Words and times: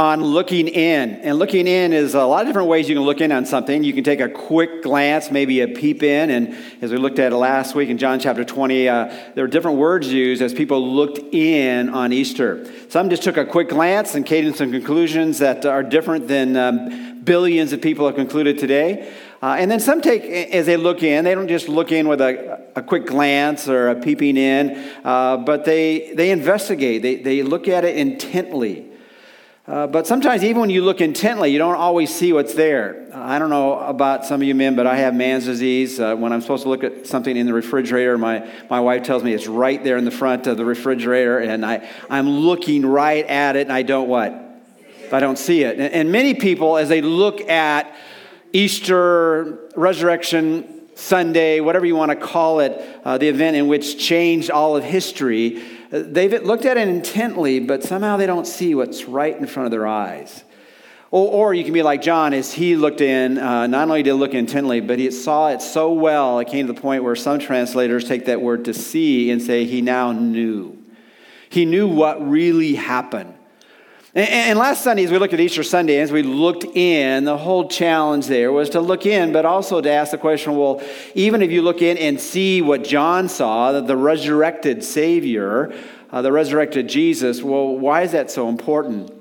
on 0.00 0.24
looking 0.24 0.66
in. 0.66 1.16
And 1.16 1.38
looking 1.38 1.66
in 1.66 1.92
is 1.92 2.14
a 2.14 2.24
lot 2.24 2.40
of 2.40 2.46
different 2.46 2.68
ways 2.68 2.88
you 2.88 2.94
can 2.94 3.04
look 3.04 3.20
in 3.20 3.30
on 3.30 3.44
something. 3.44 3.84
You 3.84 3.92
can 3.92 4.02
take 4.02 4.20
a 4.20 4.30
quick 4.30 4.82
glance, 4.82 5.30
maybe 5.30 5.60
a 5.60 5.68
peep 5.68 6.02
in. 6.02 6.30
And 6.30 6.56
as 6.80 6.90
we 6.90 6.96
looked 6.96 7.18
at 7.18 7.34
last 7.34 7.74
week 7.74 7.90
in 7.90 7.98
John 7.98 8.18
chapter 8.18 8.42
20, 8.42 8.88
uh, 8.88 9.14
there 9.34 9.44
were 9.44 9.48
different 9.48 9.76
words 9.76 10.10
used 10.10 10.40
as 10.40 10.54
people 10.54 10.94
looked 10.94 11.18
in 11.34 11.90
on 11.90 12.14
Easter. 12.14 12.66
Some 12.88 13.10
just 13.10 13.22
took 13.22 13.36
a 13.36 13.44
quick 13.44 13.68
glance 13.68 14.14
and 14.14 14.24
came 14.24 14.50
to 14.50 14.56
some 14.56 14.72
conclusions 14.72 15.38
that 15.40 15.66
are 15.66 15.82
different 15.82 16.28
than 16.28 16.56
um, 16.56 17.20
billions 17.22 17.74
of 17.74 17.82
people 17.82 18.06
have 18.06 18.16
concluded 18.16 18.56
today. 18.56 19.12
Uh, 19.42 19.56
and 19.58 19.70
then 19.70 19.80
some 19.80 20.00
take, 20.00 20.24
as 20.24 20.64
they 20.64 20.78
look 20.78 21.02
in, 21.02 21.24
they 21.24 21.34
don't 21.34 21.46
just 21.46 21.68
look 21.68 21.92
in 21.92 22.08
with 22.08 22.22
a, 22.22 22.58
a 22.74 22.82
quick 22.82 23.04
glance 23.04 23.68
or 23.68 23.88
a 23.88 23.96
peeping 23.96 24.38
in, 24.38 24.78
uh, 25.04 25.36
but 25.36 25.66
they, 25.66 26.14
they 26.14 26.30
investigate. 26.30 27.02
They, 27.02 27.16
they 27.16 27.42
look 27.42 27.68
at 27.68 27.84
it 27.84 27.96
intently. 27.96 28.89
Uh, 29.70 29.86
but 29.86 30.04
sometimes, 30.04 30.42
even 30.42 30.60
when 30.60 30.68
you 30.68 30.82
look 30.82 31.00
intently, 31.00 31.52
you 31.52 31.58
don't 31.58 31.76
always 31.76 32.12
see 32.12 32.32
what's 32.32 32.54
there. 32.54 33.06
I 33.14 33.38
don't 33.38 33.50
know 33.50 33.78
about 33.78 34.26
some 34.26 34.40
of 34.40 34.48
you 34.48 34.52
men, 34.52 34.74
but 34.74 34.84
I 34.84 34.96
have 34.96 35.14
man's 35.14 35.44
disease. 35.44 36.00
Uh, 36.00 36.16
when 36.16 36.32
I'm 36.32 36.40
supposed 36.40 36.64
to 36.64 36.68
look 36.68 36.82
at 36.82 37.06
something 37.06 37.36
in 37.36 37.46
the 37.46 37.54
refrigerator, 37.54 38.18
my, 38.18 38.50
my 38.68 38.80
wife 38.80 39.04
tells 39.04 39.22
me 39.22 39.32
it's 39.32 39.46
right 39.46 39.82
there 39.84 39.96
in 39.96 40.04
the 40.04 40.10
front 40.10 40.48
of 40.48 40.56
the 40.56 40.64
refrigerator, 40.64 41.38
and 41.38 41.64
I, 41.64 41.88
I'm 42.10 42.28
looking 42.28 42.84
right 42.84 43.24
at 43.24 43.54
it, 43.54 43.60
and 43.60 43.72
I 43.72 43.82
don't 43.82 44.08
what? 44.08 44.34
I 45.12 45.20
don't 45.20 45.38
see 45.38 45.62
it. 45.62 45.78
And, 45.78 45.94
and 45.94 46.10
many 46.10 46.34
people, 46.34 46.76
as 46.76 46.88
they 46.88 47.00
look 47.00 47.40
at 47.42 47.94
Easter, 48.52 49.70
resurrection, 49.76 50.80
Sunday, 50.96 51.60
whatever 51.60 51.86
you 51.86 51.94
want 51.94 52.10
to 52.10 52.16
call 52.16 52.58
it, 52.58 52.82
uh, 53.04 53.18
the 53.18 53.28
event 53.28 53.54
in 53.56 53.68
which 53.68 54.04
changed 54.04 54.50
all 54.50 54.76
of 54.76 54.82
history, 54.82 55.62
They've 55.90 56.42
looked 56.42 56.64
at 56.64 56.76
it 56.76 56.86
intently, 56.86 57.58
but 57.58 57.82
somehow 57.82 58.16
they 58.16 58.26
don't 58.26 58.46
see 58.46 58.74
what's 58.74 59.06
right 59.06 59.36
in 59.36 59.46
front 59.46 59.66
of 59.66 59.70
their 59.72 59.86
eyes. 59.86 60.44
Or, 61.10 61.28
or 61.28 61.54
you 61.54 61.64
can 61.64 61.72
be 61.72 61.82
like 61.82 62.00
John, 62.00 62.32
as 62.32 62.52
he 62.52 62.76
looked 62.76 63.00
in, 63.00 63.38
uh, 63.38 63.66
not 63.66 63.88
only 63.88 64.04
did 64.04 64.10
he 64.10 64.14
look 64.14 64.32
intently, 64.32 64.80
but 64.80 65.00
he 65.00 65.10
saw 65.10 65.48
it 65.48 65.60
so 65.60 65.92
well, 65.92 66.38
it 66.38 66.46
came 66.46 66.68
to 66.68 66.72
the 66.72 66.80
point 66.80 67.02
where 67.02 67.16
some 67.16 67.40
translators 67.40 68.06
take 68.06 68.26
that 68.26 68.40
word 68.40 68.66
to 68.66 68.74
see 68.74 69.30
and 69.32 69.42
say 69.42 69.64
he 69.64 69.82
now 69.82 70.12
knew. 70.12 70.78
He 71.48 71.64
knew 71.64 71.88
what 71.88 72.24
really 72.28 72.74
happened. 72.76 73.34
And, 74.12 74.58
last 74.58 74.82
Sunday, 74.82 75.04
as 75.04 75.12
we 75.12 75.18
looked 75.18 75.34
at 75.34 75.38
Easter 75.38 75.62
Sunday, 75.62 75.98
as 76.00 76.10
we 76.10 76.24
looked 76.24 76.64
in, 76.64 77.24
the 77.24 77.36
whole 77.36 77.68
challenge 77.68 78.26
there 78.26 78.50
was 78.50 78.70
to 78.70 78.80
look 78.80 79.06
in, 79.06 79.32
but 79.32 79.44
also 79.44 79.80
to 79.80 79.88
ask 79.88 80.10
the 80.10 80.18
question 80.18 80.56
well, 80.56 80.82
even 81.14 81.42
if 81.42 81.52
you 81.52 81.62
look 81.62 81.80
in 81.80 81.96
and 81.96 82.20
see 82.20 82.60
what 82.60 82.82
John 82.82 83.28
saw, 83.28 83.80
the 83.80 83.96
resurrected 83.96 84.82
Savior, 84.82 85.72
uh, 86.10 86.22
the 86.22 86.32
resurrected 86.32 86.88
Jesus, 86.88 87.40
well, 87.40 87.78
why 87.78 88.02
is 88.02 88.10
that 88.10 88.32
so 88.32 88.48
important? 88.48 89.12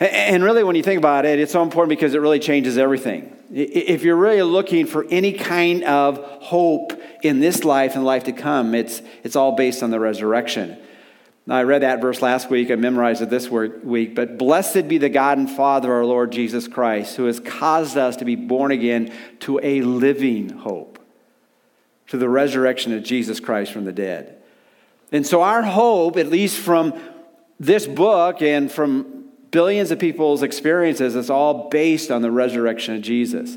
And 0.00 0.42
really, 0.42 0.64
when 0.64 0.74
you 0.74 0.82
think 0.82 0.98
about 0.98 1.24
it, 1.24 1.38
it's 1.38 1.52
so 1.52 1.62
important 1.62 1.90
because 1.90 2.12
it 2.14 2.20
really 2.20 2.40
changes 2.40 2.78
everything. 2.78 3.36
If 3.52 4.02
you're 4.02 4.16
really 4.16 4.42
looking 4.42 4.86
for 4.86 5.06
any 5.10 5.34
kind 5.34 5.84
of 5.84 6.18
hope 6.42 7.00
in 7.22 7.38
this 7.38 7.64
life 7.64 7.94
and 7.94 8.04
life 8.04 8.24
to 8.24 8.32
come, 8.32 8.74
it's, 8.74 9.02
it's 9.22 9.36
all 9.36 9.54
based 9.54 9.84
on 9.84 9.90
the 9.90 10.00
resurrection. 10.00 10.78
Now, 11.46 11.56
I 11.56 11.62
read 11.64 11.82
that 11.82 12.00
verse 12.00 12.22
last 12.22 12.50
week. 12.50 12.70
I 12.70 12.76
memorized 12.76 13.22
it 13.22 13.30
this 13.30 13.48
week. 13.48 14.14
But 14.14 14.38
blessed 14.38 14.88
be 14.88 14.98
the 14.98 15.08
God 15.08 15.38
and 15.38 15.50
Father, 15.50 15.92
our 15.92 16.04
Lord 16.04 16.32
Jesus 16.32 16.68
Christ, 16.68 17.16
who 17.16 17.26
has 17.26 17.40
caused 17.40 17.96
us 17.96 18.16
to 18.16 18.24
be 18.24 18.36
born 18.36 18.70
again 18.70 19.12
to 19.40 19.58
a 19.62 19.80
living 19.80 20.50
hope, 20.50 20.98
to 22.08 22.18
the 22.18 22.28
resurrection 22.28 22.92
of 22.92 23.02
Jesus 23.02 23.40
Christ 23.40 23.72
from 23.72 23.84
the 23.84 23.92
dead. 23.92 24.36
And 25.12 25.26
so, 25.26 25.42
our 25.42 25.62
hope, 25.62 26.16
at 26.16 26.28
least 26.28 26.58
from 26.58 26.94
this 27.58 27.86
book 27.86 28.42
and 28.42 28.70
from 28.70 29.24
billions 29.50 29.90
of 29.90 29.98
people's 29.98 30.42
experiences, 30.42 31.16
is 31.16 31.30
all 31.30 31.68
based 31.68 32.10
on 32.10 32.22
the 32.22 32.30
resurrection 32.30 32.94
of 32.94 33.02
Jesus. 33.02 33.56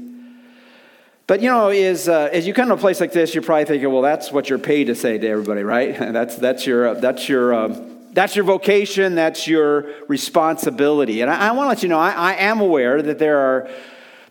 But 1.25 1.41
you 1.41 1.49
know, 1.49 1.69
is 1.69 2.09
uh, 2.09 2.29
as 2.33 2.45
you 2.45 2.53
come 2.53 2.67
to 2.67 2.73
a 2.73 2.77
place 2.77 2.99
like 2.99 3.13
this, 3.13 3.33
you're 3.33 3.43
probably 3.43 3.65
thinking, 3.65 3.91
well, 3.91 4.01
that's 4.01 4.31
what 4.31 4.49
you're 4.49 4.59
paid 4.59 4.85
to 4.85 4.95
say 4.95 5.17
to 5.17 5.27
everybody, 5.27 5.63
right? 5.63 5.97
that's 5.99 6.35
that's 6.35 6.67
your 6.67 6.89
uh, 6.89 6.93
that's 6.95 7.29
your 7.29 7.53
um, 7.53 7.97
that's 8.11 8.35
your 8.35 8.45
vocation, 8.45 9.15
that's 9.15 9.47
your 9.47 9.87
responsibility. 10.07 11.21
And 11.21 11.31
I, 11.31 11.47
I 11.47 11.51
want 11.51 11.65
to 11.65 11.69
let 11.69 11.83
you 11.83 11.89
know, 11.89 11.99
I, 11.99 12.11
I 12.11 12.33
am 12.33 12.59
aware 12.59 13.01
that 13.01 13.19
there 13.19 13.39
are 13.39 13.69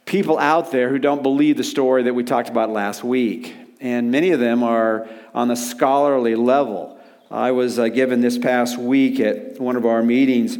people 0.05 0.39
out 0.39 0.71
there 0.71 0.89
who 0.91 0.99
don't 0.99 1.23
believe 1.23 1.57
the 1.57 1.65
story 1.65 2.03
that 2.05 2.15
we 2.15 2.25
talked 2.25 2.51
about 2.51 2.71
last 2.71 3.03
week, 3.03 3.57
and 3.81 4.11
many 4.11 4.31
of 4.31 4.41
them 4.41 4.63
are 4.63 5.09
on 5.35 5.49
the 5.49 5.57
scholarly 5.57 6.35
level. 6.35 6.99
I 7.31 7.53
was 7.53 7.79
uh, 7.79 7.89
given 7.89 8.21
this 8.21 8.37
past 8.37 8.77
week 8.77 9.19
at 9.19 9.59
one 9.59 9.77
of 9.77 9.87
our 9.87 10.03
meetings 10.03 10.59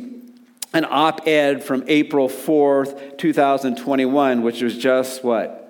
an 0.75 0.87
op 0.89 1.27
ed 1.29 1.63
from 1.63 1.85
April 1.87 2.31
4th, 2.31 3.19
2021, 3.19 4.41
which 4.41 4.63
was 4.63 4.79
just 4.79 5.23
what? 5.23 5.62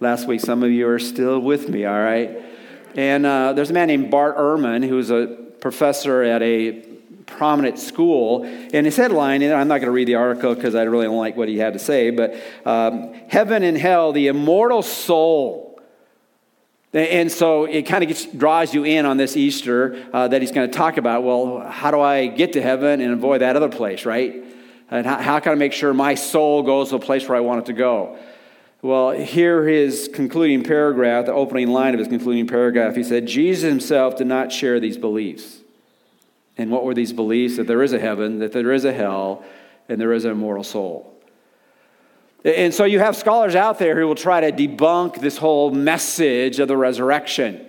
Last 0.00 0.26
week. 0.26 0.40
Some 0.40 0.62
of 0.62 0.70
you 0.70 0.88
are 0.88 0.98
still 0.98 1.38
with 1.38 1.68
me, 1.68 1.84
all 1.84 1.98
right? 1.98 2.42
And 2.96 3.26
uh, 3.26 3.52
there's 3.52 3.70
a 3.70 3.72
man 3.72 3.88
named 3.88 4.10
Bart 4.10 4.36
Ehrman 4.36 4.86
who's 4.86 5.10
a 5.10 5.26
professor 5.60 6.22
at 6.22 6.42
a 6.42 6.82
prominent 7.26 7.78
school. 7.78 8.44
And 8.44 8.86
his 8.86 8.96
headline, 8.96 9.42
and 9.42 9.52
I'm 9.52 9.68
not 9.68 9.78
going 9.78 9.86
to 9.86 9.92
read 9.92 10.08
the 10.08 10.16
article 10.16 10.54
because 10.54 10.74
I 10.74 10.82
really 10.82 11.06
don't 11.06 11.16
like 11.16 11.36
what 11.36 11.48
he 11.48 11.58
had 11.58 11.72
to 11.72 11.78
say, 11.78 12.10
but 12.10 12.34
um, 12.64 13.14
Heaven 13.28 13.62
and 13.62 13.76
Hell, 13.76 14.12
the 14.12 14.28
Immortal 14.28 14.82
Soul. 14.82 15.80
And 16.92 17.30
so 17.30 17.64
it 17.64 17.82
kind 17.82 18.08
of 18.08 18.38
draws 18.38 18.72
you 18.72 18.84
in 18.84 19.04
on 19.04 19.16
this 19.16 19.36
Easter 19.36 20.06
uh, 20.12 20.28
that 20.28 20.40
he's 20.40 20.52
going 20.52 20.70
to 20.70 20.76
talk 20.76 20.96
about. 20.96 21.24
Well, 21.24 21.60
how 21.68 21.90
do 21.90 22.00
I 22.00 22.28
get 22.28 22.52
to 22.52 22.62
heaven 22.62 23.00
and 23.00 23.12
avoid 23.12 23.40
that 23.40 23.56
other 23.56 23.68
place, 23.68 24.04
right? 24.04 24.44
And 24.90 25.04
how, 25.04 25.20
how 25.20 25.40
can 25.40 25.52
I 25.52 25.54
make 25.56 25.72
sure 25.72 25.92
my 25.92 26.14
soul 26.14 26.62
goes 26.62 26.90
to 26.90 26.96
a 26.96 27.00
place 27.00 27.28
where 27.28 27.36
I 27.36 27.40
want 27.40 27.60
it 27.60 27.66
to 27.66 27.72
go? 27.72 28.16
Well, 28.84 29.12
here 29.12 29.66
his 29.66 30.10
concluding 30.12 30.62
paragraph, 30.62 31.24
the 31.24 31.32
opening 31.32 31.68
line 31.68 31.94
of 31.94 32.00
his 32.00 32.08
concluding 32.08 32.46
paragraph, 32.46 32.94
he 32.94 33.02
said, 33.02 33.26
Jesus 33.26 33.66
himself 33.66 34.16
did 34.16 34.26
not 34.26 34.52
share 34.52 34.78
these 34.78 34.98
beliefs. 34.98 35.60
And 36.58 36.70
what 36.70 36.84
were 36.84 36.92
these 36.92 37.14
beliefs? 37.14 37.56
That 37.56 37.66
there 37.66 37.82
is 37.82 37.94
a 37.94 37.98
heaven, 37.98 38.40
that 38.40 38.52
there 38.52 38.72
is 38.72 38.84
a 38.84 38.92
hell, 38.92 39.42
and 39.88 39.98
there 39.98 40.12
is 40.12 40.26
an 40.26 40.32
immortal 40.32 40.64
soul. 40.64 41.18
And 42.44 42.74
so 42.74 42.84
you 42.84 42.98
have 42.98 43.16
scholars 43.16 43.54
out 43.54 43.78
there 43.78 43.98
who 43.98 44.06
will 44.06 44.14
try 44.14 44.42
to 44.42 44.52
debunk 44.52 45.18
this 45.18 45.38
whole 45.38 45.70
message 45.70 46.58
of 46.58 46.68
the 46.68 46.76
resurrection. 46.76 47.66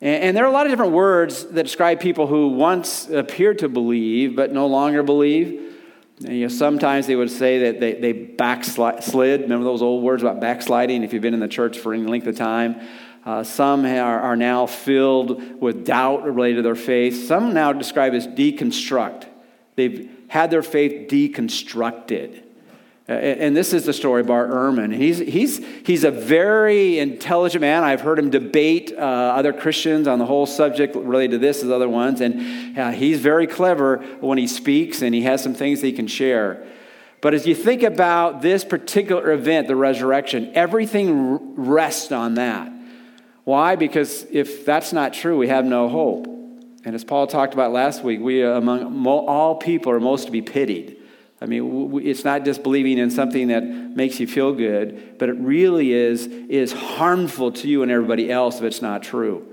And, 0.00 0.34
there 0.34 0.44
are 0.44 0.48
a 0.48 0.52
lot 0.52 0.64
of 0.64 0.72
different 0.72 0.92
words 0.92 1.44
that 1.44 1.64
describe 1.64 2.00
people 2.00 2.26
who 2.26 2.48
once 2.48 3.06
appeared 3.10 3.58
to 3.58 3.68
believe 3.68 4.34
but 4.34 4.50
no 4.50 4.66
longer 4.66 5.02
believe. 5.02 5.77
You 6.20 6.42
know, 6.42 6.48
sometimes 6.48 7.06
they 7.06 7.14
would 7.14 7.30
say 7.30 7.58
that 7.60 7.80
they, 7.80 7.94
they 7.94 8.12
backslid. 8.12 9.42
Remember 9.42 9.64
those 9.64 9.82
old 9.82 10.02
words 10.02 10.22
about 10.22 10.40
backsliding 10.40 11.04
if 11.04 11.12
you've 11.12 11.22
been 11.22 11.34
in 11.34 11.40
the 11.40 11.48
church 11.48 11.78
for 11.78 11.94
any 11.94 12.04
length 12.04 12.26
of 12.26 12.36
time? 12.36 12.80
Uh, 13.24 13.44
some 13.44 13.84
are, 13.84 14.20
are 14.20 14.36
now 14.36 14.66
filled 14.66 15.60
with 15.60 15.84
doubt 15.84 16.24
related 16.24 16.56
to 16.56 16.62
their 16.62 16.74
faith. 16.74 17.26
Some 17.26 17.52
now 17.52 17.72
describe 17.72 18.14
as 18.14 18.26
deconstruct. 18.26 19.26
They've 19.76 20.10
had 20.28 20.50
their 20.50 20.62
faith 20.62 21.08
deconstructed. 21.08 22.42
And 23.08 23.56
this 23.56 23.72
is 23.72 23.86
the 23.86 23.94
story 23.94 24.20
of 24.20 24.26
Bart 24.26 24.50
Ehrman. 24.50 24.94
He's, 24.94 25.16
he's, 25.16 25.64
he's 25.86 26.04
a 26.04 26.10
very 26.10 26.98
intelligent 26.98 27.62
man. 27.62 27.82
I've 27.82 28.02
heard 28.02 28.18
him 28.18 28.28
debate 28.28 28.92
uh, 28.92 29.00
other 29.00 29.54
Christians 29.54 30.06
on 30.06 30.18
the 30.18 30.26
whole 30.26 30.44
subject 30.44 30.94
related 30.94 31.30
to 31.30 31.38
this 31.38 31.62
as 31.62 31.70
other 31.70 31.88
ones. 31.88 32.20
And 32.20 32.78
uh, 32.78 32.90
he's 32.90 33.20
very 33.20 33.46
clever 33.46 33.96
when 34.20 34.36
he 34.36 34.46
speaks, 34.46 35.00
and 35.00 35.14
he 35.14 35.22
has 35.22 35.42
some 35.42 35.54
things 35.54 35.80
that 35.80 35.86
he 35.86 35.94
can 35.94 36.06
share. 36.06 36.66
But 37.22 37.32
as 37.32 37.46
you 37.46 37.54
think 37.54 37.82
about 37.82 38.42
this 38.42 38.62
particular 38.62 39.32
event, 39.32 39.68
the 39.68 39.76
resurrection, 39.76 40.52
everything 40.54 41.56
rests 41.56 42.12
on 42.12 42.34
that. 42.34 42.70
Why? 43.44 43.76
Because 43.76 44.26
if 44.30 44.66
that's 44.66 44.92
not 44.92 45.14
true, 45.14 45.38
we 45.38 45.48
have 45.48 45.64
no 45.64 45.88
hope. 45.88 46.26
And 46.84 46.94
as 46.94 47.04
Paul 47.04 47.26
talked 47.26 47.54
about 47.54 47.72
last 47.72 48.04
week, 48.04 48.20
we 48.20 48.42
among 48.42 49.06
all 49.06 49.56
people 49.56 49.92
are 49.92 49.98
most 49.98 50.26
to 50.26 50.30
be 50.30 50.42
pitied. 50.42 50.97
I 51.40 51.46
mean, 51.46 52.00
it's 52.04 52.24
not 52.24 52.44
just 52.44 52.64
believing 52.64 52.98
in 52.98 53.10
something 53.10 53.48
that 53.48 53.62
makes 53.62 54.18
you 54.18 54.26
feel 54.26 54.52
good, 54.52 55.18
but 55.18 55.28
it 55.28 55.36
really 55.38 55.92
is, 55.92 56.26
is 56.26 56.72
harmful 56.72 57.52
to 57.52 57.68
you 57.68 57.82
and 57.82 57.92
everybody 57.92 58.30
else 58.30 58.58
if 58.58 58.64
it's 58.64 58.82
not 58.82 59.04
true. 59.04 59.46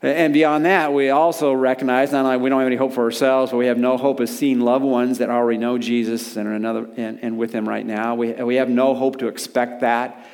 And 0.00 0.32
beyond 0.32 0.64
that, 0.66 0.92
we 0.92 1.10
also 1.10 1.52
recognize 1.52 2.12
not 2.12 2.24
only 2.24 2.36
we 2.38 2.48
don't 2.48 2.60
have 2.60 2.66
any 2.66 2.76
hope 2.76 2.92
for 2.92 3.04
ourselves, 3.04 3.50
but 3.50 3.58
we 3.58 3.66
have 3.66 3.78
no 3.78 3.96
hope 3.96 4.20
of 4.20 4.28
seeing 4.28 4.60
loved 4.60 4.84
ones 4.84 5.18
that 5.18 5.30
already 5.30 5.58
know 5.58 5.78
Jesus 5.78 6.36
and 6.36 6.48
are 6.48 6.52
another 6.52 6.88
and, 6.96 7.18
and 7.22 7.38
with 7.38 7.52
Him 7.52 7.68
right 7.68 7.84
now. 7.84 8.14
We, 8.14 8.32
we 8.32 8.56
have 8.56 8.68
no 8.68 8.94
hope 8.94 9.18
to 9.18 9.28
expect 9.28 9.80
that. 9.80 10.26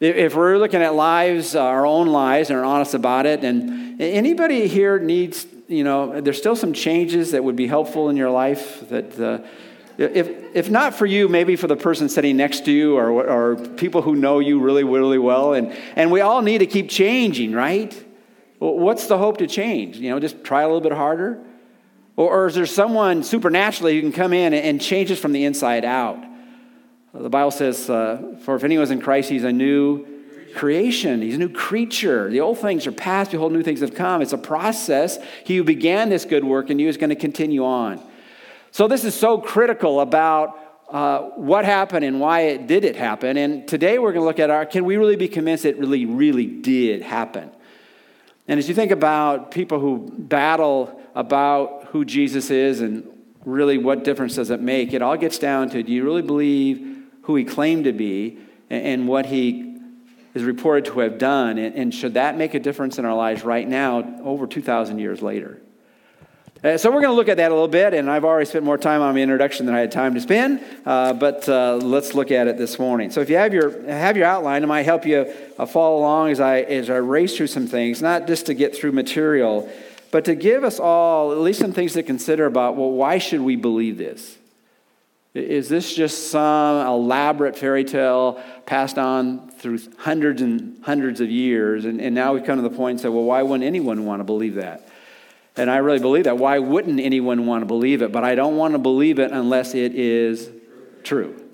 If 0.00 0.36
we're 0.36 0.58
looking 0.58 0.82
at 0.82 0.94
lives, 0.94 1.56
uh, 1.56 1.62
our 1.62 1.84
own 1.84 2.06
lives, 2.06 2.50
and 2.50 2.58
are 2.58 2.64
honest 2.64 2.94
about 2.94 3.26
it, 3.26 3.42
and 3.42 4.00
anybody 4.00 4.68
here 4.68 4.98
needs, 4.98 5.46
you 5.66 5.84
know, 5.84 6.20
there's 6.20 6.38
still 6.38 6.54
some 6.54 6.72
changes 6.72 7.32
that 7.32 7.42
would 7.42 7.56
be 7.56 7.66
helpful 7.66 8.08
in 8.08 8.16
your 8.16 8.30
life 8.30 8.88
that. 8.88 9.20
Uh, 9.20 9.46
if, 9.98 10.54
if 10.54 10.70
not 10.70 10.94
for 10.94 11.06
you, 11.06 11.28
maybe 11.28 11.56
for 11.56 11.66
the 11.66 11.76
person 11.76 12.08
sitting 12.08 12.36
next 12.36 12.64
to 12.66 12.72
you 12.72 12.96
or, 12.96 13.10
or 13.10 13.56
people 13.56 14.00
who 14.00 14.14
know 14.14 14.38
you 14.38 14.60
really, 14.60 14.84
really 14.84 15.18
well. 15.18 15.54
And, 15.54 15.76
and 15.96 16.12
we 16.12 16.20
all 16.20 16.40
need 16.40 16.58
to 16.58 16.66
keep 16.66 16.88
changing, 16.88 17.52
right? 17.52 17.92
What's 18.60 19.06
the 19.06 19.18
hope 19.18 19.38
to 19.38 19.48
change? 19.48 19.96
You 19.96 20.10
know, 20.10 20.20
just 20.20 20.44
try 20.44 20.62
a 20.62 20.66
little 20.66 20.80
bit 20.80 20.92
harder? 20.92 21.42
Or, 22.16 22.30
or 22.30 22.46
is 22.46 22.54
there 22.54 22.66
someone 22.66 23.24
supernaturally 23.24 23.96
who 23.96 24.02
can 24.02 24.12
come 24.12 24.32
in 24.32 24.54
and 24.54 24.80
change 24.80 25.10
us 25.10 25.18
from 25.18 25.32
the 25.32 25.44
inside 25.44 25.84
out? 25.84 26.24
The 27.12 27.30
Bible 27.30 27.50
says, 27.50 27.90
uh, 27.90 28.36
For 28.42 28.54
if 28.54 28.62
anyone's 28.62 28.92
in 28.92 29.00
Christ, 29.00 29.28
he's 29.28 29.44
a 29.44 29.52
new 29.52 30.06
creation. 30.54 31.22
He's 31.22 31.34
a 31.34 31.38
new 31.38 31.48
creature. 31.48 32.30
The 32.30 32.40
old 32.40 32.58
things 32.58 32.86
are 32.86 32.92
past, 32.92 33.32
behold, 33.32 33.52
new 33.52 33.62
things 33.62 33.80
have 33.80 33.94
come. 33.94 34.22
It's 34.22 34.32
a 34.32 34.38
process. 34.38 35.18
He 35.44 35.56
who 35.56 35.64
began 35.64 36.08
this 36.08 36.24
good 36.24 36.44
work 36.44 36.70
in 36.70 36.78
you 36.78 36.88
is 36.88 36.96
going 36.96 37.10
to 37.10 37.16
continue 37.16 37.64
on. 37.64 38.00
So, 38.70 38.88
this 38.88 39.04
is 39.04 39.14
so 39.14 39.38
critical 39.38 40.00
about 40.00 40.58
uh, 40.90 41.20
what 41.36 41.64
happened 41.64 42.04
and 42.04 42.18
why 42.18 42.40
it 42.40 42.66
did 42.66 42.84
it 42.84 42.96
happen. 42.96 43.36
And 43.36 43.68
today 43.68 43.98
we're 43.98 44.12
going 44.12 44.22
to 44.22 44.26
look 44.26 44.38
at 44.38 44.50
our 44.50 44.64
can 44.64 44.84
we 44.84 44.96
really 44.96 45.16
be 45.16 45.28
convinced 45.28 45.64
it 45.64 45.78
really, 45.78 46.06
really 46.06 46.46
did 46.46 47.02
happen? 47.02 47.50
And 48.46 48.58
as 48.58 48.68
you 48.68 48.74
think 48.74 48.90
about 48.90 49.50
people 49.50 49.80
who 49.80 50.10
battle 50.10 51.00
about 51.14 51.88
who 51.90 52.04
Jesus 52.04 52.50
is 52.50 52.80
and 52.80 53.06
really 53.44 53.76
what 53.76 54.04
difference 54.04 54.36
does 54.36 54.50
it 54.50 54.60
make, 54.60 54.94
it 54.94 55.02
all 55.02 55.16
gets 55.16 55.38
down 55.38 55.68
to 55.70 55.82
do 55.82 55.92
you 55.92 56.04
really 56.04 56.22
believe 56.22 57.04
who 57.22 57.36
he 57.36 57.44
claimed 57.44 57.84
to 57.84 57.92
be 57.92 58.38
and 58.70 59.06
what 59.06 59.26
he 59.26 59.76
is 60.34 60.42
reported 60.42 60.86
to 60.86 61.00
have 61.00 61.18
done? 61.18 61.58
And 61.58 61.94
should 61.94 62.14
that 62.14 62.38
make 62.38 62.54
a 62.54 62.60
difference 62.60 62.98
in 62.98 63.04
our 63.04 63.14
lives 63.14 63.44
right 63.44 63.68
now, 63.68 64.20
over 64.22 64.46
2,000 64.46 64.98
years 64.98 65.20
later? 65.20 65.60
Uh, 66.62 66.76
so 66.76 66.90
we're 66.90 67.00
going 67.00 67.12
to 67.12 67.14
look 67.14 67.28
at 67.28 67.36
that 67.36 67.52
a 67.52 67.54
little 67.54 67.68
bit, 67.68 67.94
and 67.94 68.10
I've 68.10 68.24
already 68.24 68.46
spent 68.46 68.64
more 68.64 68.76
time 68.76 69.00
on 69.00 69.14
the 69.14 69.22
introduction 69.22 69.64
than 69.64 69.76
I 69.76 69.78
had 69.78 69.92
time 69.92 70.14
to 70.14 70.20
spend, 70.20 70.60
uh, 70.84 71.12
but 71.12 71.48
uh, 71.48 71.76
let's 71.76 72.14
look 72.14 72.32
at 72.32 72.48
it 72.48 72.58
this 72.58 72.80
morning. 72.80 73.12
So 73.12 73.20
if 73.20 73.30
you 73.30 73.36
have 73.36 73.54
your 73.54 73.80
have 73.88 74.16
your 74.16 74.26
outline, 74.26 74.64
it 74.64 74.66
might 74.66 74.82
help 74.82 75.06
you 75.06 75.32
uh, 75.56 75.66
follow 75.66 75.98
along 75.98 76.32
as 76.32 76.40
I 76.40 76.62
as 76.62 76.90
I 76.90 76.96
race 76.96 77.36
through 77.36 77.46
some 77.46 77.68
things, 77.68 78.02
not 78.02 78.26
just 78.26 78.46
to 78.46 78.54
get 78.54 78.74
through 78.74 78.90
material, 78.90 79.70
but 80.10 80.24
to 80.24 80.34
give 80.34 80.64
us 80.64 80.80
all 80.80 81.30
at 81.30 81.38
least 81.38 81.60
some 81.60 81.72
things 81.72 81.92
to 81.92 82.02
consider 82.02 82.46
about. 82.46 82.74
Well, 82.74 82.90
why 82.90 83.18
should 83.18 83.40
we 83.40 83.54
believe 83.54 83.96
this? 83.96 84.36
Is 85.34 85.68
this 85.68 85.94
just 85.94 86.32
some 86.32 86.84
elaborate 86.84 87.56
fairy 87.56 87.84
tale 87.84 88.42
passed 88.66 88.98
on 88.98 89.48
through 89.50 89.78
hundreds 89.98 90.42
and 90.42 90.82
hundreds 90.82 91.20
of 91.20 91.30
years, 91.30 91.84
and, 91.84 92.00
and 92.00 92.16
now 92.16 92.34
we've 92.34 92.44
come 92.44 92.56
to 92.56 92.68
the 92.68 92.76
point 92.76 92.92
and 92.92 93.00
say, 93.00 93.08
well, 93.08 93.22
why 93.22 93.42
wouldn't 93.42 93.64
anyone 93.64 94.06
want 94.06 94.18
to 94.18 94.24
believe 94.24 94.56
that? 94.56 94.87
And 95.58 95.70
I 95.70 95.78
really 95.78 95.98
believe 95.98 96.24
that. 96.24 96.38
Why 96.38 96.58
wouldn't 96.60 97.00
anyone 97.00 97.46
want 97.46 97.62
to 97.62 97.66
believe 97.66 98.00
it? 98.00 98.12
But 98.12 98.24
I 98.24 98.34
don't 98.34 98.56
want 98.56 98.72
to 98.72 98.78
believe 98.78 99.18
it 99.18 99.32
unless 99.32 99.74
it 99.74 99.94
is 99.94 100.48
true. 101.02 101.44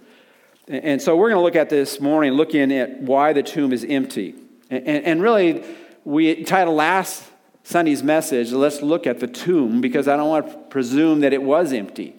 And 0.69 1.01
so 1.01 1.17
we're 1.17 1.31
going 1.31 1.41
to 1.41 1.45
look 1.45 1.57
at 1.57 1.71
this 1.71 2.01
morning, 2.01 2.33
looking 2.33 2.73
at 2.73 3.01
why 3.01 3.33
the 3.33 3.43
tomb 3.43 3.73
is 3.73 3.85
empty. 3.85 4.35
And, 4.71 5.21
really, 5.23 5.65
we 6.05 6.45
titled 6.45 6.77
last 6.77 7.25
Sunday's 7.65 8.03
message, 8.03 8.53
Let's 8.53 8.83
Look 8.83 9.07
at 9.07 9.21
the 9.21 9.27
Tomb, 9.27 9.81
because 9.81 10.09
I 10.09 10.17
don't 10.17 10.29
want 10.29 10.51
to 10.51 10.59
presume 10.69 11.21
that 11.21 11.33
it 11.33 11.43
was 11.43 11.73
empty. 11.73 12.17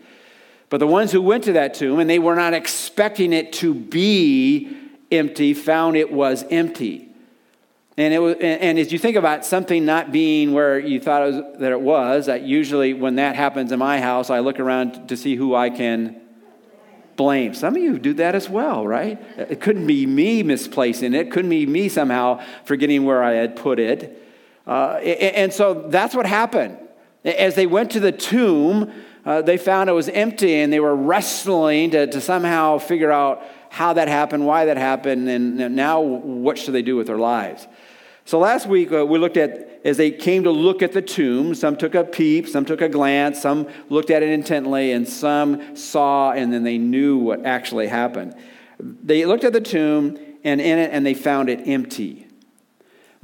But 0.69 0.77
the 0.79 0.87
ones 0.87 1.11
who 1.11 1.21
went 1.21 1.43
to 1.45 1.53
that 1.53 1.75
tomb 1.75 1.99
and 1.99 2.09
they 2.09 2.19
were 2.19 2.35
not 2.35 2.53
expecting 2.53 3.31
it 3.33 3.53
to 3.53 3.73
be 3.73 4.75
empty 5.11 5.53
found 5.53 5.95
it 5.95 6.11
was 6.11 6.43
empty. 6.49 7.04
And, 7.97 8.13
it 8.13 8.19
was, 8.19 8.35
and 8.41 8.77
as 8.77 8.91
you 8.91 8.99
think 8.99 9.15
about 9.15 9.45
something 9.45 9.85
not 9.85 10.11
being 10.11 10.51
where 10.51 10.77
you 10.77 10.99
thought 10.99 11.21
it 11.21 11.33
was, 11.33 11.59
that 11.59 11.71
it 11.71 11.79
was, 11.79 12.25
that 12.25 12.41
usually 12.41 12.93
when 12.93 13.15
that 13.15 13.37
happens 13.37 13.71
in 13.71 13.79
my 13.79 14.01
house, 14.01 14.29
I 14.29 14.39
look 14.39 14.59
around 14.59 15.07
to 15.07 15.15
see 15.15 15.35
who 15.35 15.55
I 15.55 15.69
can 15.69 16.21
blame. 17.15 17.53
Some 17.53 17.77
of 17.77 17.81
you 17.81 17.97
do 17.97 18.13
that 18.15 18.35
as 18.35 18.49
well, 18.49 18.85
right? 18.85 19.17
It 19.37 19.61
couldn't 19.61 19.87
be 19.87 20.05
me 20.05 20.43
misplacing 20.43 21.13
it. 21.13 21.27
It 21.27 21.31
couldn't 21.31 21.49
be 21.49 21.65
me 21.65 21.87
somehow 21.87 22.43
forgetting 22.65 23.05
where 23.05 23.23
I 23.23 23.33
had 23.33 23.55
put 23.55 23.79
it. 23.79 24.21
Uh, 24.67 24.95
and 24.97 25.53
so 25.53 25.85
that's 25.87 26.13
what 26.13 26.25
happened. 26.25 26.77
As 27.23 27.55
they 27.55 27.65
went 27.65 27.91
to 27.91 28.01
the 28.01 28.11
tomb, 28.11 28.91
uh, 29.25 29.41
they 29.41 29.57
found 29.57 29.89
it 29.89 29.93
was 29.93 30.09
empty 30.09 30.55
and 30.55 30.71
they 30.71 30.81
were 30.81 30.95
wrestling 30.95 31.91
to, 31.91 32.07
to 32.07 32.19
somehow 32.19 32.77
figure 32.77 33.11
out 33.11 33.43
how 33.69 33.93
that 33.93 34.07
happened, 34.07 34.45
why 34.45 34.65
that 34.65 34.77
happened, 34.77 35.29
and 35.29 35.75
now 35.75 36.01
what 36.01 36.57
should 36.57 36.73
they 36.73 36.81
do 36.81 36.95
with 36.95 37.07
their 37.07 37.17
lives. 37.17 37.67
So 38.25 38.39
last 38.39 38.65
week 38.65 38.91
uh, 38.91 39.05
we 39.05 39.19
looked 39.19 39.37
at 39.37 39.81
as 39.85 39.97
they 39.97 40.09
came 40.09 40.43
to 40.43 40.51
look 40.51 40.81
at 40.81 40.93
the 40.93 41.01
tomb, 41.01 41.53
some 41.53 41.77
took 41.77 41.93
a 41.93 42.03
peep, 42.03 42.47
some 42.47 42.65
took 42.65 42.81
a 42.81 42.89
glance, 42.89 43.39
some 43.39 43.67
looked 43.89 44.09
at 44.09 44.23
it 44.23 44.29
intently, 44.29 44.91
and 44.93 45.07
some 45.07 45.75
saw 45.75 46.31
and 46.31 46.51
then 46.51 46.63
they 46.63 46.79
knew 46.79 47.19
what 47.19 47.45
actually 47.45 47.85
happened. 47.85 48.33
They 48.79 49.25
looked 49.25 49.43
at 49.43 49.53
the 49.53 49.61
tomb 49.61 50.17
and 50.43 50.59
in 50.59 50.79
it 50.79 50.89
and 50.91 51.05
they 51.05 51.13
found 51.13 51.49
it 51.49 51.67
empty. 51.67 52.24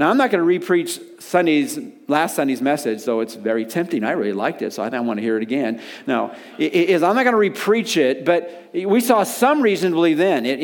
Now 0.02 0.10
I'm 0.10 0.18
not 0.18 0.32
going 0.32 0.44
to 0.44 0.66
repreach 0.66 1.22
Sunday's 1.22 1.78
last 2.08 2.36
Sunday's 2.36 2.60
message, 2.60 3.04
though 3.04 3.20
it's 3.20 3.36
very 3.36 3.66
tempting. 3.66 4.04
I 4.04 4.14
really 4.14 4.34
liked 4.34 4.64
it, 4.64 4.74
so 4.74 4.82
I 4.82 4.88
I 4.88 5.00
want 5.02 5.20
to 5.20 5.22
hear 5.22 5.38
it 5.38 5.44
again. 5.44 5.80
Now, 6.08 6.36
is 6.58 7.04
I'm 7.04 7.16
not 7.16 7.24
going 7.24 7.54
to 7.54 7.60
repreach 7.60 7.98
it, 7.98 8.26
but 8.26 8.72
we 8.74 9.00
saw 9.00 9.22
some 9.22 9.62
reason 9.62 9.92
to 9.92 9.96
believe 9.96 10.18
then. 10.18 10.48
It, 10.48 10.60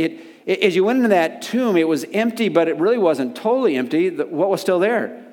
it 0.47 0.59
as 0.63 0.75
you 0.75 0.83
went 0.83 0.97
into 0.97 1.09
that 1.09 1.43
tomb, 1.43 1.77
it 1.77 1.87
was 1.87 2.03
empty, 2.13 2.49
but 2.49 2.67
it 2.67 2.77
really 2.77 2.97
wasn't 2.97 3.35
totally 3.35 3.75
empty. 3.75 4.09
What 4.09 4.49
was 4.49 4.59
still 4.59 4.79
there? 4.79 5.23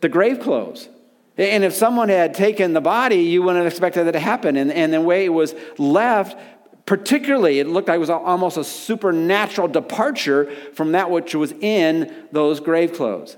The 0.00 0.08
grave 0.08 0.40
clothes. 0.40 0.88
And 1.36 1.62
if 1.62 1.74
someone 1.74 2.08
had 2.08 2.32
taken 2.32 2.72
the 2.72 2.80
body, 2.80 3.16
you 3.16 3.42
wouldn't 3.42 3.62
have 3.62 3.70
expected 3.70 4.06
that 4.06 4.12
to 4.12 4.20
happen. 4.20 4.56
And, 4.56 4.72
and 4.72 4.94
the 4.94 5.02
way 5.02 5.26
it 5.26 5.28
was 5.28 5.54
left, 5.76 6.38
particularly, 6.86 7.58
it 7.58 7.66
looked 7.66 7.88
like 7.88 7.96
it 7.96 8.00
was 8.00 8.08
almost 8.08 8.56
a 8.56 8.64
supernatural 8.64 9.68
departure 9.68 10.50
from 10.72 10.92
that 10.92 11.10
which 11.10 11.34
was 11.34 11.52
in 11.60 12.14
those 12.32 12.58
grave 12.58 12.94
clothes. 12.94 13.36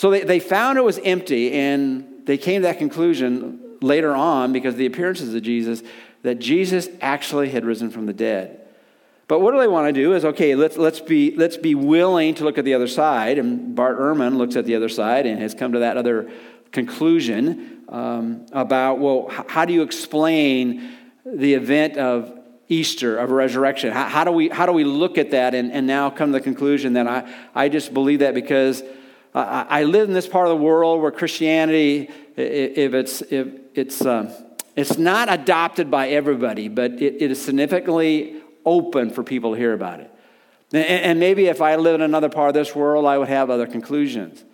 So 0.00 0.10
they, 0.10 0.22
they 0.22 0.40
found 0.40 0.78
it 0.78 0.80
was 0.80 0.98
empty, 1.04 1.52
and 1.52 2.22
they 2.24 2.38
came 2.38 2.62
to 2.62 2.68
that 2.68 2.78
conclusion 2.78 3.60
later 3.82 4.14
on 4.14 4.50
because 4.50 4.72
of 4.72 4.78
the 4.78 4.86
appearances 4.86 5.34
of 5.34 5.42
Jesus 5.42 5.82
that 6.22 6.36
Jesus 6.36 6.88
actually 7.02 7.50
had 7.50 7.66
risen 7.66 7.90
from 7.90 8.06
the 8.06 8.14
dead. 8.14 8.66
But 9.28 9.40
what 9.40 9.52
do 9.52 9.58
they 9.58 9.68
want 9.68 9.88
to 9.88 9.92
do 9.92 10.14
is 10.14 10.24
okay, 10.24 10.54
let's, 10.54 10.78
let's, 10.78 11.00
be, 11.00 11.36
let's 11.36 11.58
be 11.58 11.74
willing 11.74 12.34
to 12.36 12.44
look 12.44 12.56
at 12.56 12.64
the 12.64 12.72
other 12.72 12.86
side. 12.86 13.36
And 13.36 13.74
Bart 13.76 13.98
Ehrman 13.98 14.38
looks 14.38 14.56
at 14.56 14.64
the 14.64 14.74
other 14.74 14.88
side 14.88 15.26
and 15.26 15.38
has 15.38 15.52
come 15.52 15.72
to 15.72 15.80
that 15.80 15.98
other 15.98 16.30
conclusion 16.72 17.82
um, 17.90 18.46
about, 18.52 19.00
well, 19.00 19.28
how 19.48 19.66
do 19.66 19.74
you 19.74 19.82
explain 19.82 20.96
the 21.26 21.52
event 21.52 21.98
of 21.98 22.32
Easter, 22.68 23.18
of 23.18 23.30
resurrection? 23.32 23.92
How, 23.92 24.08
how, 24.08 24.24
do, 24.24 24.30
we, 24.30 24.48
how 24.48 24.64
do 24.64 24.72
we 24.72 24.84
look 24.84 25.18
at 25.18 25.32
that 25.32 25.54
and, 25.54 25.70
and 25.70 25.86
now 25.86 26.08
come 26.08 26.32
to 26.32 26.38
the 26.38 26.42
conclusion 26.42 26.94
that 26.94 27.06
I, 27.06 27.30
I 27.54 27.68
just 27.68 27.92
believe 27.92 28.20
that 28.20 28.32
because 28.32 28.82
I, 29.34 29.84
live 29.84 30.08
in 30.08 30.14
this 30.14 30.26
part 30.26 30.46
of 30.46 30.50
the 30.50 30.62
world 30.64 31.00
where 31.00 31.12
Christianity, 31.12 32.10
if 32.36 32.94
it's, 32.94 33.22
if 33.22 33.48
it's, 33.74 34.04
uh, 34.04 34.44
it's 34.76 34.98
not 34.98 35.32
adopted 35.32 35.90
by 35.90 36.08
everybody, 36.08 36.68
but 36.68 36.92
it, 36.92 37.22
it 37.22 37.30
is 37.30 37.40
significantly 37.40 38.40
open 38.64 39.10
for 39.10 39.22
people 39.22 39.52
to 39.52 39.58
hear 39.58 39.72
about 39.72 40.00
it. 40.00 40.10
And 40.72 41.18
maybe 41.18 41.46
if 41.46 41.60
I 41.60 41.76
live 41.76 41.96
in 41.96 42.02
another 42.02 42.28
part 42.28 42.48
of 42.48 42.54
this 42.54 42.74
world, 42.74 43.06
I 43.06 43.18
would 43.18 43.28
have 43.28 43.50
other 43.50 43.66
conclusions. 43.66 44.44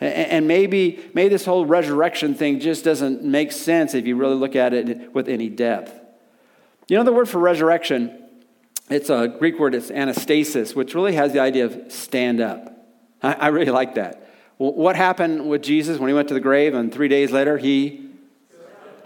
And 0.00 0.46
maybe, 0.46 1.00
maybe 1.14 1.28
this 1.30 1.44
whole 1.44 1.64
resurrection 1.64 2.34
thing 2.34 2.60
just 2.60 2.84
doesn't 2.84 3.22
make 3.22 3.52
sense 3.52 3.94
if 3.94 4.06
you 4.06 4.16
really 4.16 4.34
look 4.34 4.56
at 4.56 4.74
it 4.74 5.14
with 5.14 5.28
any 5.28 5.48
depth. 5.48 5.98
You 6.88 6.98
know, 6.98 7.04
the 7.04 7.12
word 7.12 7.28
for 7.28 7.38
resurrection, 7.38 8.22
it's 8.90 9.08
a 9.08 9.28
Greek 9.28 9.58
word, 9.58 9.74
it's 9.74 9.90
anastasis, 9.90 10.74
which 10.74 10.94
really 10.94 11.14
has 11.14 11.32
the 11.32 11.40
idea 11.40 11.64
of 11.66 11.90
stand 11.90 12.40
up. 12.40 12.73
I, 13.24 13.32
I 13.32 13.46
really 13.48 13.72
like 13.72 13.94
that. 13.96 14.28
Well, 14.58 14.72
what 14.72 14.96
happened 14.96 15.48
with 15.48 15.62
Jesus 15.62 15.98
when 15.98 16.08
he 16.08 16.14
went 16.14 16.28
to 16.28 16.34
the 16.34 16.40
grave 16.40 16.74
and 16.74 16.92
three 16.92 17.08
days 17.08 17.32
later 17.32 17.58
he 17.58 18.04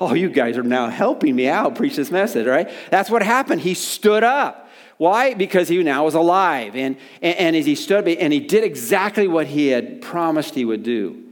Oh, 0.00 0.14
you 0.14 0.28
guys 0.28 0.56
are 0.56 0.62
now 0.62 0.88
helping 0.88 1.34
me 1.34 1.48
out 1.48 1.74
preach 1.74 1.96
this 1.96 2.10
message, 2.10 2.46
right? 2.46 2.70
That's 2.90 3.10
what 3.10 3.22
happened. 3.22 3.62
He 3.62 3.74
stood 3.74 4.22
up. 4.22 4.70
Why? 4.96 5.34
Because 5.34 5.68
he 5.68 5.82
now 5.82 6.04
was 6.04 6.14
alive. 6.14 6.76
And, 6.76 6.96
and, 7.20 7.36
and 7.36 7.56
as 7.56 7.66
he 7.66 7.74
stood 7.74 7.98
up, 7.98 8.06
and 8.06 8.32
he 8.32 8.40
did 8.40 8.64
exactly 8.64 9.26
what 9.26 9.48
he 9.48 9.68
had 9.68 10.00
promised 10.00 10.54
he 10.54 10.64
would 10.64 10.82
do. 10.82 11.24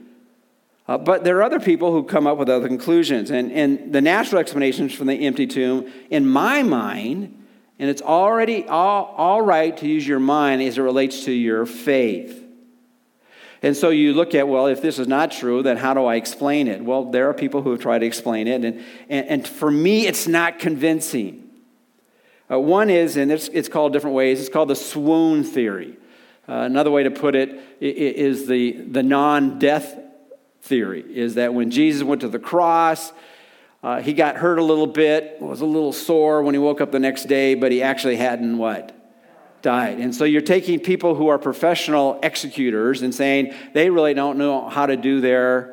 Uh, 0.89 0.99
but 0.99 1.25
there 1.25 1.37
are 1.39 1.43
other 1.43 1.61
people 1.61 1.93
who 1.93 2.05
come 2.05 2.27
up 2.27 2.39
with 2.39 2.49
other 2.49 2.69
conclusions. 2.69 3.31
And, 3.31 3.53
and 3.53 3.93
the 3.93 4.01
natural 4.01 4.41
explanations 4.41 4.93
from 4.93 5.09
the 5.09 5.27
empty 5.27 5.47
tomb, 5.47 5.93
in 6.11 6.29
my 6.29 6.63
mind, 6.63 7.45
and 7.79 7.91
it's 7.91 8.03
already 8.03 8.67
all, 8.67 9.15
all 9.17 9.43
right 9.43 9.77
to 9.77 9.87
use 9.87 10.07
your 10.07 10.21
mind 10.21 10.63
as 10.63 10.79
it 10.79 10.83
relates 10.83 11.25
to 11.25 11.33
your 11.33 11.67
faith. 11.67 12.46
And 13.63 13.77
so 13.77 13.91
you 13.91 14.13
look 14.13 14.35
at, 14.35 14.47
well, 14.47 14.67
if 14.67 14.83
this 14.83 14.99
is 14.99 15.09
not 15.09 15.33
true, 15.33 15.63
then 15.63 15.77
how 15.77 15.95
do 15.95 16.05
I 16.05 16.17
explain 16.17 16.69
it? 16.69 16.85
Well, 16.85 17.11
there 17.11 17.29
are 17.29 17.35
people 17.35 17.63
who 17.63 17.71
have 17.71 17.81
tried 17.81 18.01
to 18.01 18.07
explain 18.07 18.47
it, 18.49 18.65
and, 18.65 18.85
and, 19.09 19.27
and 19.27 19.49
for 19.49 19.71
me, 19.71 20.07
it's 20.07 20.29
not 20.29 20.59
convincing. 20.59 21.49
Uh, 22.51 22.61
one 22.61 22.91
is, 22.91 23.17
and 23.17 23.33
it's, 23.33 23.49
it's 23.49 23.69
called 23.69 23.93
different 23.93 24.15
ways, 24.15 24.41
it's 24.41 24.49
called 24.49 24.69
the 24.69 24.77
swoon 24.77 25.43
theory. 25.43 25.97
Uh, 26.49 26.53
another 26.53 26.91
way 26.91 27.03
to 27.03 27.11
put 27.11 27.35
it 27.35 27.61
is 27.81 28.47
the, 28.47 28.73
the 28.73 29.03
non 29.03 29.59
death 29.59 29.99
theory, 30.63 31.05
is 31.09 31.35
that 31.35 31.55
when 31.55 31.71
Jesus 31.71 32.03
went 32.03 32.21
to 32.21 32.29
the 32.29 32.39
cross, 32.39 33.13
uh, 33.83 34.01
he 34.01 34.13
got 34.13 34.37
hurt 34.37 34.59
a 34.59 34.65
little 34.65 34.87
bit, 34.87 35.41
was 35.41 35.61
a 35.61 35.67
little 35.67 35.93
sore 35.93 36.43
when 36.43 36.55
he 36.55 36.59
woke 36.59 36.81
up 36.81 36.93
the 36.93 37.01
next 37.01 37.25
day, 37.25 37.55
but 37.55 37.73
he 37.73 37.83
actually 37.83 38.17
hadn't 38.17 38.59
what? 38.59 38.96
Died. 39.67 39.99
And 39.99 40.15
so 40.15 40.23
you're 40.25 40.43
taking 40.57 40.79
people 40.79 41.17
who 41.17 41.27
are 41.27 41.39
professional 41.41 42.21
executors 42.23 43.03
and 43.03 43.13
saying 43.13 43.53
they 43.75 43.91
really 43.91 44.15
don't 44.15 44.39
know 44.39 44.69
how 44.69 44.87
to 44.87 44.97
do 44.97 45.21
their 45.21 45.73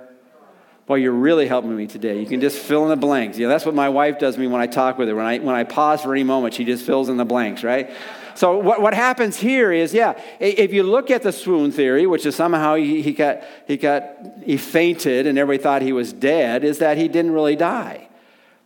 Boy, 0.85 0.95
you're 0.95 1.13
really 1.13 1.47
helping 1.47 1.73
me 1.73 1.88
today. 1.88 2.19
You 2.19 2.25
can 2.25 2.41
just 2.41 2.57
fill 2.57 2.83
in 2.83 2.89
the 2.89 2.97
blanks. 2.97 3.38
Yeah, 3.38 3.47
that's 3.47 3.65
what 3.65 3.73
my 3.73 3.88
wife 3.88 4.19
does 4.19 4.35
to 4.35 4.41
me 4.41 4.47
when 4.47 4.59
I 4.59 4.67
talk 4.67 4.97
with 4.97 5.07
her. 5.07 5.15
When 5.15 5.25
I, 5.25 5.39
when 5.39 5.55
I 5.55 5.63
pause 5.63 6.01
for 6.01 6.12
any 6.13 6.25
moment, 6.25 6.55
she 6.55 6.65
just 6.65 6.85
fills 6.85 7.07
in 7.07 7.15
the 7.15 7.23
blanks, 7.23 7.63
right? 7.63 7.89
So 8.35 8.57
what, 8.57 8.81
what 8.81 8.93
happens 8.93 9.38
here 9.38 9.71
is, 9.71 9.93
yeah, 9.93 10.19
if 10.41 10.73
you 10.73 10.83
look 10.83 11.09
at 11.09 11.21
the 11.21 11.31
swoon 11.31 11.71
theory, 11.71 12.05
which 12.05 12.25
is 12.25 12.35
somehow 12.35 12.75
he, 12.75 13.01
he, 13.01 13.13
got, 13.13 13.43
he, 13.65 13.77
got, 13.77 14.03
he 14.43 14.57
fainted 14.57 15.25
and 15.25 15.38
everybody 15.38 15.63
thought 15.63 15.81
he 15.83 15.93
was 15.93 16.12
dead, 16.12 16.65
is 16.65 16.79
that 16.79 16.97
he 16.97 17.07
didn't 17.07 17.31
really 17.31 17.55
die. 17.55 18.09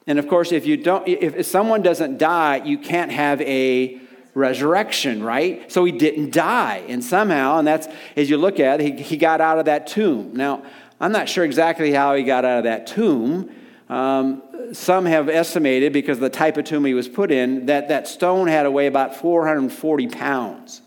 And 0.07 0.17
of 0.17 0.27
course, 0.27 0.51
if 0.51 0.65
you 0.65 0.75
don't, 0.75 1.07
if 1.07 1.46
someone 1.46 1.84
doesn't 1.84 2.17
die, 2.17 2.63
you 2.65 2.79
can't 2.79 3.12
have 3.12 3.41
a 3.41 4.01
resurrection, 4.38 5.24
right? 5.24 5.70
So 5.72 5.84
he 5.84 5.91
didn't 5.91 6.32
die. 6.32 6.84
And 6.88 7.03
somehow, 7.03 7.58
and 7.58 7.67
that's, 7.67 7.88
as 8.15 8.29
you 8.29 8.38
look 8.38 8.60
at 8.60 8.79
it, 8.79 8.98
he, 8.98 9.03
he 9.03 9.17
got 9.17 9.41
out 9.41 9.58
of 9.58 9.65
that 9.65 9.88
tomb. 9.88 10.34
Now, 10.34 10.63
I'm 11.01 11.12
not 11.12 11.27
sure 11.27 11.44
exactly 11.44 11.91
how 11.91 12.15
he 12.15 12.24
got 12.24 12.46
out 12.46 12.60
of 12.60 12.63
that 12.65 12.88
tomb. 12.88 13.50
Um, 13.89 14.44
some 14.74 15.06
have 15.06 15.27
estimated, 15.27 15.91
because 15.91 16.20
the 16.20 16.29
type 16.29 16.58
of 16.58 16.65
tomb 16.65 16.86
he 16.86 16.94
was 16.94 17.08
put 17.08 17.32
in, 17.32 17.65
that 17.65 17.88
that 17.88 18.08
stone 18.08 18.48
had 18.48 18.63
to 18.63 18.72
weigh 18.72 18.88
about 18.88 19.15
440 19.15 20.08
pounds. 20.08 20.82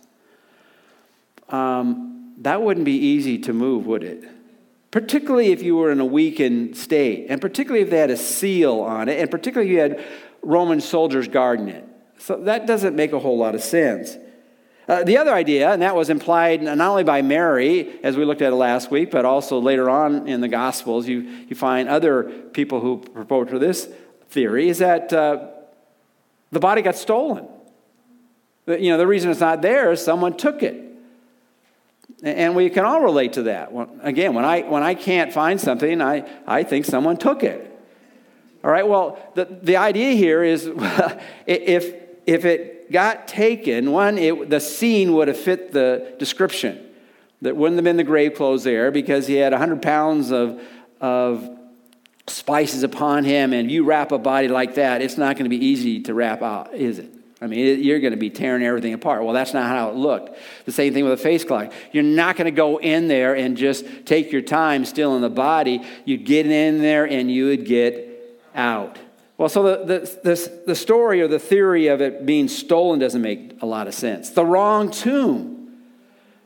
Um, 1.49 2.35
that 2.38 2.62
wouldn't 2.62 2.85
be 2.85 2.97
easy 2.97 3.38
to 3.38 3.52
move, 3.52 3.87
would 3.87 4.04
it? 4.04 4.25
Particularly 4.90 5.50
if 5.52 5.62
you 5.62 5.76
were 5.76 5.90
in 5.90 6.00
a 6.00 6.04
weakened 6.04 6.76
state, 6.76 7.26
and 7.28 7.40
particularly 7.40 7.83
if 7.83 7.90
they 7.90 7.99
had 7.99 8.11
a 8.11 8.16
seal 8.16 8.80
on 8.80 9.09
it, 9.09 9.19
and 9.19 9.30
particularly 9.30 9.71
if 9.71 9.75
you 9.75 9.80
had 9.80 10.04
Roman 10.42 10.80
soldiers 10.80 11.26
guarding 11.26 11.69
it. 11.69 11.87
So 12.21 12.37
that 12.37 12.67
doesn't 12.67 12.95
make 12.95 13.12
a 13.12 13.19
whole 13.19 13.39
lot 13.39 13.55
of 13.55 13.62
sense. 13.62 14.17
Uh, 14.87 15.05
the 15.05 15.17
other 15.17 15.33
idea, 15.33 15.71
and 15.73 15.83
that 15.83 15.95
was 15.95 16.11
implied 16.11 16.62
not 16.62 16.79
only 16.81 17.05
by 17.05 17.23
Mary, 17.23 17.99
as 18.03 18.17
we 18.17 18.25
looked 18.25 18.43
at 18.43 18.53
it 18.53 18.57
last 18.57 18.91
week, 18.91 19.11
but 19.11 19.25
also 19.25 19.59
later 19.59 19.89
on 19.89 20.29
in 20.29 20.41
the 20.41 20.49
Gospels, 20.49 21.07
you, 21.07 21.21
you 21.49 21.57
find 21.57 21.89
other 21.89 22.25
people 22.53 22.81
who 22.81 22.99
propose 22.99 23.49
to 23.50 23.59
this 23.59 23.89
theory, 24.29 24.69
is 24.69 24.79
that 24.79 25.12
uh, 25.12 25.47
the 26.50 26.61
body 26.61 26.83
got 26.83 26.97
stolen. 26.97 27.47
You 28.67 28.91
know, 28.91 28.99
the 28.99 29.07
reason 29.07 29.31
it's 29.31 29.41
not 29.41 29.62
there 29.62 29.93
is 29.93 30.05
someone 30.05 30.37
took 30.37 30.62
it. 30.62 30.85
And 32.23 32.55
we 32.55 32.69
can 32.69 32.85
all 32.85 33.00
relate 33.00 33.35
to 33.35 33.45
that. 33.45 33.73
Again, 34.03 34.35
when 34.35 34.45
I, 34.45 34.62
when 34.62 34.83
I 34.83 34.95
can't 34.95 35.33
find 35.33 35.61
something, 35.61 36.03
I, 36.03 36.29
I 36.47 36.65
think 36.65 36.85
someone 36.85 37.17
took 37.17 37.43
it. 37.45 37.67
All 38.62 38.71
right, 38.71 38.87
well, 38.87 39.19
the, 39.35 39.47
the 39.62 39.77
idea 39.77 40.12
here 40.12 40.45
is 40.45 40.71
if, 41.47 42.00
if 42.30 42.44
it 42.44 42.92
got 42.92 43.26
taken, 43.26 43.90
one, 43.90 44.16
it, 44.16 44.49
the 44.49 44.60
scene 44.60 45.14
would 45.14 45.26
have 45.26 45.37
fit 45.37 45.72
the 45.72 46.14
description. 46.20 46.87
That 47.42 47.56
wouldn't 47.56 47.76
have 47.76 47.84
been 47.84 47.96
the 47.96 48.04
grave 48.04 48.34
clothes 48.34 48.62
there 48.62 48.92
because 48.92 49.26
he 49.26 49.34
had 49.34 49.52
100 49.52 49.82
pounds 49.82 50.30
of, 50.30 50.62
of 51.00 51.58
spices 52.28 52.84
upon 52.84 53.25
him, 53.25 53.52
and 53.52 53.68
you 53.68 53.84
wrap 53.84 54.12
a 54.12 54.18
body 54.18 54.46
like 54.46 54.76
that, 54.76 55.02
it's 55.02 55.18
not 55.18 55.37
going 55.37 55.50
to 55.50 55.56
be 55.56 55.64
easy 55.64 56.02
to 56.02 56.14
wrap 56.14 56.40
out, 56.40 56.72
is 56.72 57.00
it? 57.00 57.12
I 57.40 57.49
mean, 57.49 57.82
you're 57.82 57.99
going 57.99 58.12
to 58.12 58.18
be 58.18 58.30
tearing 58.30 58.62
everything 58.62 58.92
apart. 58.92 59.25
Well, 59.25 59.32
that's 59.32 59.54
not 59.54 59.66
how 59.66 59.88
it 59.88 59.96
looked. 59.96 60.38
The 60.66 60.72
same 60.72 60.92
thing 60.92 61.02
with 61.02 61.14
a 61.14 61.22
face 61.22 61.42
cloth. 61.42 61.75
You're 61.90 62.04
not 62.04 62.37
going 62.37 62.44
to 62.44 62.52
go 62.52 62.78
in 62.78 63.08
there 63.08 63.34
and 63.34 63.56
just 63.56 63.84
take 64.04 64.30
your 64.30 64.42
time 64.42 64.84
still 64.84 65.16
in 65.16 65.22
the 65.22 65.30
body. 65.30 65.82
You'd 66.04 66.25
get 66.25 66.46
in 66.46 66.80
there 66.80 67.08
and 67.08 67.28
you 67.30 67.46
would 67.46 67.64
get 67.64 68.38
out. 68.54 68.99
Well, 69.40 69.49
so 69.49 69.62
the, 69.62 69.85
the, 69.87 70.18
the, 70.23 70.62
the, 70.66 70.75
story 70.75 71.23
or 71.23 71.26
the 71.26 71.38
theory 71.38 71.87
of 71.87 72.02
it 72.02 72.26
being 72.26 72.47
stolen 72.47 72.99
doesn't 72.99 73.23
make 73.23 73.56
a 73.62 73.64
lot 73.64 73.88
of 73.88 73.94
sense. 73.94 74.28
The 74.28 74.44
wrong 74.44 74.90
tomb. 74.90 75.78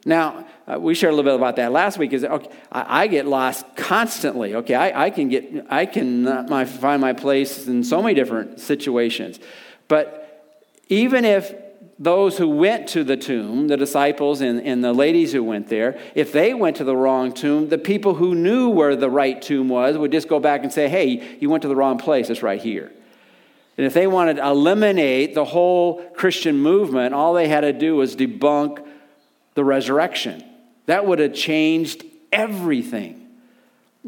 Now, 0.04 0.46
uh, 0.68 0.78
we 0.78 0.94
shared 0.94 1.12
a 1.12 1.16
little 1.16 1.28
bit 1.28 1.34
about 1.34 1.56
that 1.56 1.72
last 1.72 1.98
week. 1.98 2.12
Is 2.12 2.24
okay, 2.24 2.48
I, 2.70 3.02
I 3.02 3.06
get 3.08 3.26
lost 3.26 3.66
constantly. 3.74 4.54
Okay, 4.54 4.76
I, 4.76 5.06
I 5.06 5.10
can 5.10 5.28
get 5.28 5.66
I 5.68 5.86
can 5.86 6.28
uh, 6.28 6.46
my, 6.48 6.64
find 6.66 7.00
my 7.00 7.14
place 7.14 7.66
in 7.66 7.82
so 7.82 8.00
many 8.00 8.14
different 8.14 8.60
situations, 8.60 9.40
but 9.88 10.54
even 10.88 11.24
if 11.24 11.52
those 11.98 12.38
who 12.38 12.48
went 12.48 12.88
to 12.88 13.04
the 13.04 13.16
tomb, 13.16 13.68
the 13.68 13.76
disciples 13.76 14.40
and, 14.40 14.60
and 14.60 14.82
the 14.82 14.92
ladies 14.92 15.32
who 15.32 15.44
went 15.44 15.68
there, 15.68 15.98
if 16.14 16.32
they 16.32 16.52
went 16.52 16.76
to 16.76 16.84
the 16.84 16.96
wrong 16.96 17.32
tomb, 17.32 17.68
the 17.68 17.78
people 17.78 18.14
who 18.14 18.34
knew 18.34 18.68
where 18.68 18.96
the 18.96 19.10
right 19.10 19.40
tomb 19.40 19.68
was 19.68 19.96
would 19.96 20.10
just 20.10 20.28
go 20.28 20.40
back 20.40 20.62
and 20.62 20.72
say, 20.72 20.88
hey, 20.88 21.38
you 21.40 21.48
went 21.48 21.62
to 21.62 21.68
the 21.68 21.76
wrong 21.76 21.98
place, 21.98 22.30
it's 22.30 22.42
right 22.42 22.60
here. 22.60 22.92
And 23.76 23.86
if 23.86 23.94
they 23.94 24.06
wanted 24.06 24.36
to 24.36 24.46
eliminate 24.46 25.34
the 25.34 25.44
whole 25.44 26.02
Christian 26.10 26.58
movement, 26.58 27.14
all 27.14 27.34
they 27.34 27.48
had 27.48 27.60
to 27.60 27.72
do 27.72 27.96
was 27.96 28.14
debunk 28.16 28.84
the 29.54 29.64
resurrection. 29.64 30.44
That 30.86 31.06
would 31.06 31.18
have 31.18 31.34
changed 31.34 32.04
everything. 32.32 33.28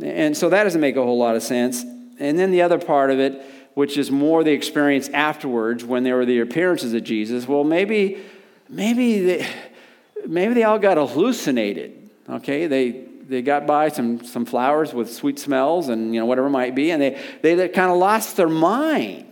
And 0.00 0.36
so 0.36 0.48
that 0.50 0.64
doesn't 0.64 0.80
make 0.80 0.96
a 0.96 1.02
whole 1.02 1.18
lot 1.18 1.36
of 1.36 1.42
sense. 1.42 1.82
And 2.18 2.38
then 2.38 2.50
the 2.50 2.62
other 2.62 2.78
part 2.78 3.10
of 3.10 3.18
it, 3.18 3.42
which 3.76 3.98
is 3.98 4.10
more 4.10 4.42
the 4.42 4.52
experience 4.52 5.10
afterwards 5.10 5.84
when 5.84 6.02
there 6.02 6.16
were 6.16 6.24
the 6.24 6.40
appearances 6.40 6.94
of 6.94 7.04
Jesus, 7.04 7.46
well, 7.46 7.62
maybe, 7.62 8.16
maybe, 8.70 9.20
they, 9.20 9.46
maybe 10.26 10.54
they 10.54 10.62
all 10.62 10.78
got 10.78 10.96
hallucinated. 10.96 12.08
Okay, 12.26 12.66
they, 12.68 13.04
they 13.28 13.42
got 13.42 13.66
by 13.66 13.90
some, 13.90 14.24
some 14.24 14.46
flowers 14.46 14.94
with 14.94 15.12
sweet 15.12 15.38
smells 15.38 15.90
and 15.90 16.14
you 16.14 16.18
know 16.18 16.24
whatever 16.24 16.48
might 16.48 16.74
be, 16.74 16.90
and 16.90 17.02
they, 17.02 17.22
they, 17.42 17.54
they 17.54 17.68
kind 17.68 17.90
of 17.90 17.98
lost 17.98 18.38
their 18.38 18.48
mind. 18.48 19.26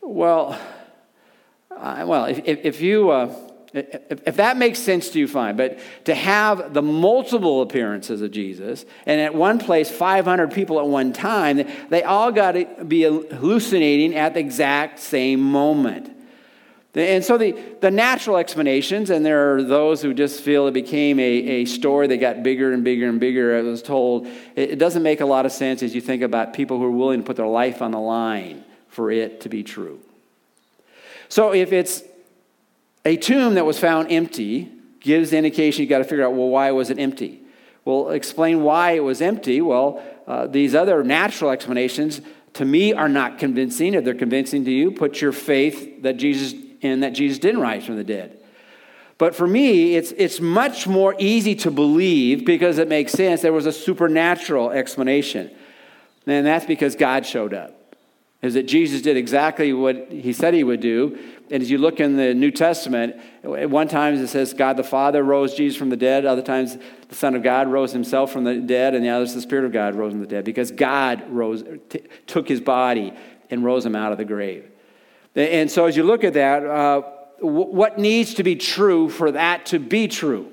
Well, 0.00 0.58
uh, 1.70 2.04
well, 2.06 2.24
if, 2.24 2.40
if 2.46 2.80
you. 2.80 3.10
Uh, 3.10 3.47
if, 3.74 4.36
that 4.36 4.56
makes 4.56 4.78
sense 4.78 5.10
to 5.10 5.18
you, 5.18 5.28
fine. 5.28 5.56
But 5.56 5.78
to 6.06 6.14
have 6.14 6.72
the 6.72 6.82
multiple 6.82 7.60
appearances 7.62 8.22
of 8.22 8.30
Jesus, 8.30 8.84
and 9.04 9.20
at 9.20 9.34
one 9.34 9.58
place, 9.58 9.90
500 9.90 10.52
people 10.52 10.78
at 10.78 10.86
one 10.86 11.12
time, 11.12 11.68
they 11.90 12.02
all 12.02 12.32
got 12.32 12.52
to 12.52 12.84
be 12.84 13.02
hallucinating 13.02 14.14
at 14.14 14.34
the 14.34 14.40
exact 14.40 15.00
same 15.00 15.40
moment. 15.40 16.14
And 16.94 17.22
so 17.22 17.36
the, 17.36 17.52
the 17.80 17.90
natural 17.90 18.38
explanations, 18.38 19.10
and 19.10 19.24
there 19.24 19.54
are 19.54 19.62
those 19.62 20.00
who 20.00 20.14
just 20.14 20.40
feel 20.40 20.66
it 20.66 20.72
became 20.72 21.20
a, 21.20 21.22
a 21.22 21.64
story 21.66 22.06
that 22.08 22.16
got 22.16 22.42
bigger 22.42 22.72
and 22.72 22.82
bigger 22.82 23.08
and 23.08 23.20
bigger, 23.20 23.56
it 23.58 23.62
was 23.62 23.82
told. 23.82 24.26
It, 24.56 24.70
it 24.70 24.78
doesn't 24.78 25.02
make 25.02 25.20
a 25.20 25.26
lot 25.26 25.44
of 25.46 25.52
sense 25.52 25.82
as 25.82 25.94
you 25.94 26.00
think 26.00 26.22
about 26.22 26.54
people 26.54 26.78
who 26.78 26.84
are 26.84 26.90
willing 26.90 27.20
to 27.20 27.26
put 27.26 27.36
their 27.36 27.46
life 27.46 27.82
on 27.82 27.90
the 27.90 28.00
line 28.00 28.64
for 28.88 29.10
it 29.10 29.42
to 29.42 29.48
be 29.48 29.62
true. 29.62 30.00
So 31.28 31.52
if 31.52 31.72
it's 31.72 32.02
a 33.04 33.16
tomb 33.16 33.54
that 33.54 33.64
was 33.64 33.78
found 33.78 34.10
empty 34.10 34.70
gives 35.00 35.30
the 35.30 35.38
indication 35.38 35.82
you've 35.82 35.90
got 35.90 35.98
to 35.98 36.04
figure 36.04 36.24
out, 36.24 36.34
well, 36.34 36.48
why 36.48 36.70
was 36.70 36.90
it 36.90 36.98
empty? 36.98 37.42
Well, 37.84 38.10
explain 38.10 38.62
why 38.62 38.92
it 38.92 39.00
was 39.00 39.22
empty. 39.22 39.60
Well, 39.60 40.02
uh, 40.26 40.46
these 40.46 40.74
other 40.74 41.02
natural 41.02 41.50
explanations 41.50 42.20
to 42.54 42.64
me 42.64 42.92
are 42.92 43.08
not 43.08 43.38
convincing. 43.38 43.94
If 43.94 44.04
they're 44.04 44.14
convincing 44.14 44.64
to 44.64 44.70
you, 44.70 44.90
put 44.90 45.20
your 45.20 45.32
faith 45.32 46.02
that 46.02 46.16
Jesus 46.16 46.54
in 46.80 47.00
that 47.00 47.12
Jesus 47.12 47.38
didn't 47.38 47.60
rise 47.60 47.84
from 47.84 47.96
the 47.96 48.04
dead. 48.04 48.38
But 49.16 49.34
for 49.34 49.46
me, 49.46 49.96
it's, 49.96 50.12
it's 50.12 50.38
much 50.40 50.86
more 50.86 51.14
easy 51.18 51.56
to 51.56 51.72
believe 51.72 52.44
because 52.44 52.78
it 52.78 52.88
makes 52.88 53.12
sense. 53.12 53.42
There 53.42 53.52
was 53.52 53.66
a 53.66 53.72
supernatural 53.72 54.70
explanation. 54.70 55.50
And 56.26 56.46
that's 56.46 56.66
because 56.66 56.94
God 56.94 57.26
showed 57.26 57.52
up 57.52 57.77
is 58.40 58.54
that 58.54 58.64
Jesus 58.64 59.02
did 59.02 59.16
exactly 59.16 59.72
what 59.72 60.12
he 60.12 60.32
said 60.32 60.54
he 60.54 60.62
would 60.62 60.80
do. 60.80 61.18
And 61.50 61.62
as 61.62 61.70
you 61.70 61.78
look 61.78 61.98
in 61.98 62.16
the 62.16 62.34
New 62.34 62.52
Testament, 62.52 63.16
at 63.42 63.68
one 63.68 63.88
time 63.88 64.14
it 64.14 64.28
says 64.28 64.54
God 64.54 64.76
the 64.76 64.84
Father 64.84 65.24
rose 65.24 65.54
Jesus 65.54 65.76
from 65.76 65.90
the 65.90 65.96
dead, 65.96 66.24
other 66.24 66.42
times 66.42 66.76
the 67.08 67.14
Son 67.14 67.34
of 67.34 67.42
God 67.42 67.68
rose 67.68 67.92
himself 67.92 68.30
from 68.30 68.44
the 68.44 68.56
dead, 68.56 68.94
and 68.94 69.04
the 69.04 69.08
others 69.08 69.34
the 69.34 69.40
Spirit 69.40 69.64
of 69.64 69.72
God 69.72 69.94
rose 69.94 70.12
from 70.12 70.20
the 70.20 70.26
dead 70.26 70.44
because 70.44 70.70
God 70.70 71.28
rose, 71.30 71.64
t- 71.88 72.02
took 72.26 72.48
his 72.48 72.60
body 72.60 73.12
and 73.50 73.64
rose 73.64 73.84
him 73.84 73.96
out 73.96 74.12
of 74.12 74.18
the 74.18 74.24
grave. 74.24 74.70
And 75.34 75.70
so 75.70 75.86
as 75.86 75.96
you 75.96 76.04
look 76.04 76.22
at 76.22 76.34
that, 76.34 76.64
uh, 76.64 77.02
what 77.40 77.98
needs 77.98 78.34
to 78.34 78.42
be 78.42 78.56
true 78.56 79.08
for 79.08 79.32
that 79.32 79.66
to 79.66 79.78
be 79.78 80.06
true? 80.06 80.52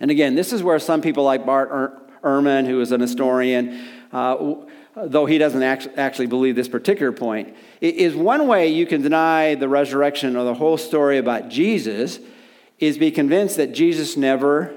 And 0.00 0.10
again, 0.10 0.34
this 0.34 0.52
is 0.52 0.62
where 0.62 0.78
some 0.78 1.00
people 1.00 1.24
like 1.24 1.44
Bart 1.46 2.22
Ehrman, 2.22 2.66
who 2.66 2.80
is 2.80 2.92
an 2.92 3.00
historian, 3.00 3.86
uh, 4.12 4.54
though 4.96 5.26
he 5.26 5.38
doesn't 5.38 5.62
actually 5.62 6.26
believe 6.26 6.56
this 6.56 6.68
particular 6.68 7.12
point, 7.12 7.54
is 7.80 8.14
one 8.14 8.46
way 8.46 8.68
you 8.68 8.86
can 8.86 9.02
deny 9.02 9.54
the 9.54 9.68
resurrection 9.68 10.36
or 10.36 10.44
the 10.44 10.54
whole 10.54 10.76
story 10.76 11.18
about 11.18 11.48
Jesus 11.48 12.20
is 12.78 12.98
be 12.98 13.10
convinced 13.10 13.56
that 13.56 13.72
Jesus 13.72 14.16
never, 14.16 14.74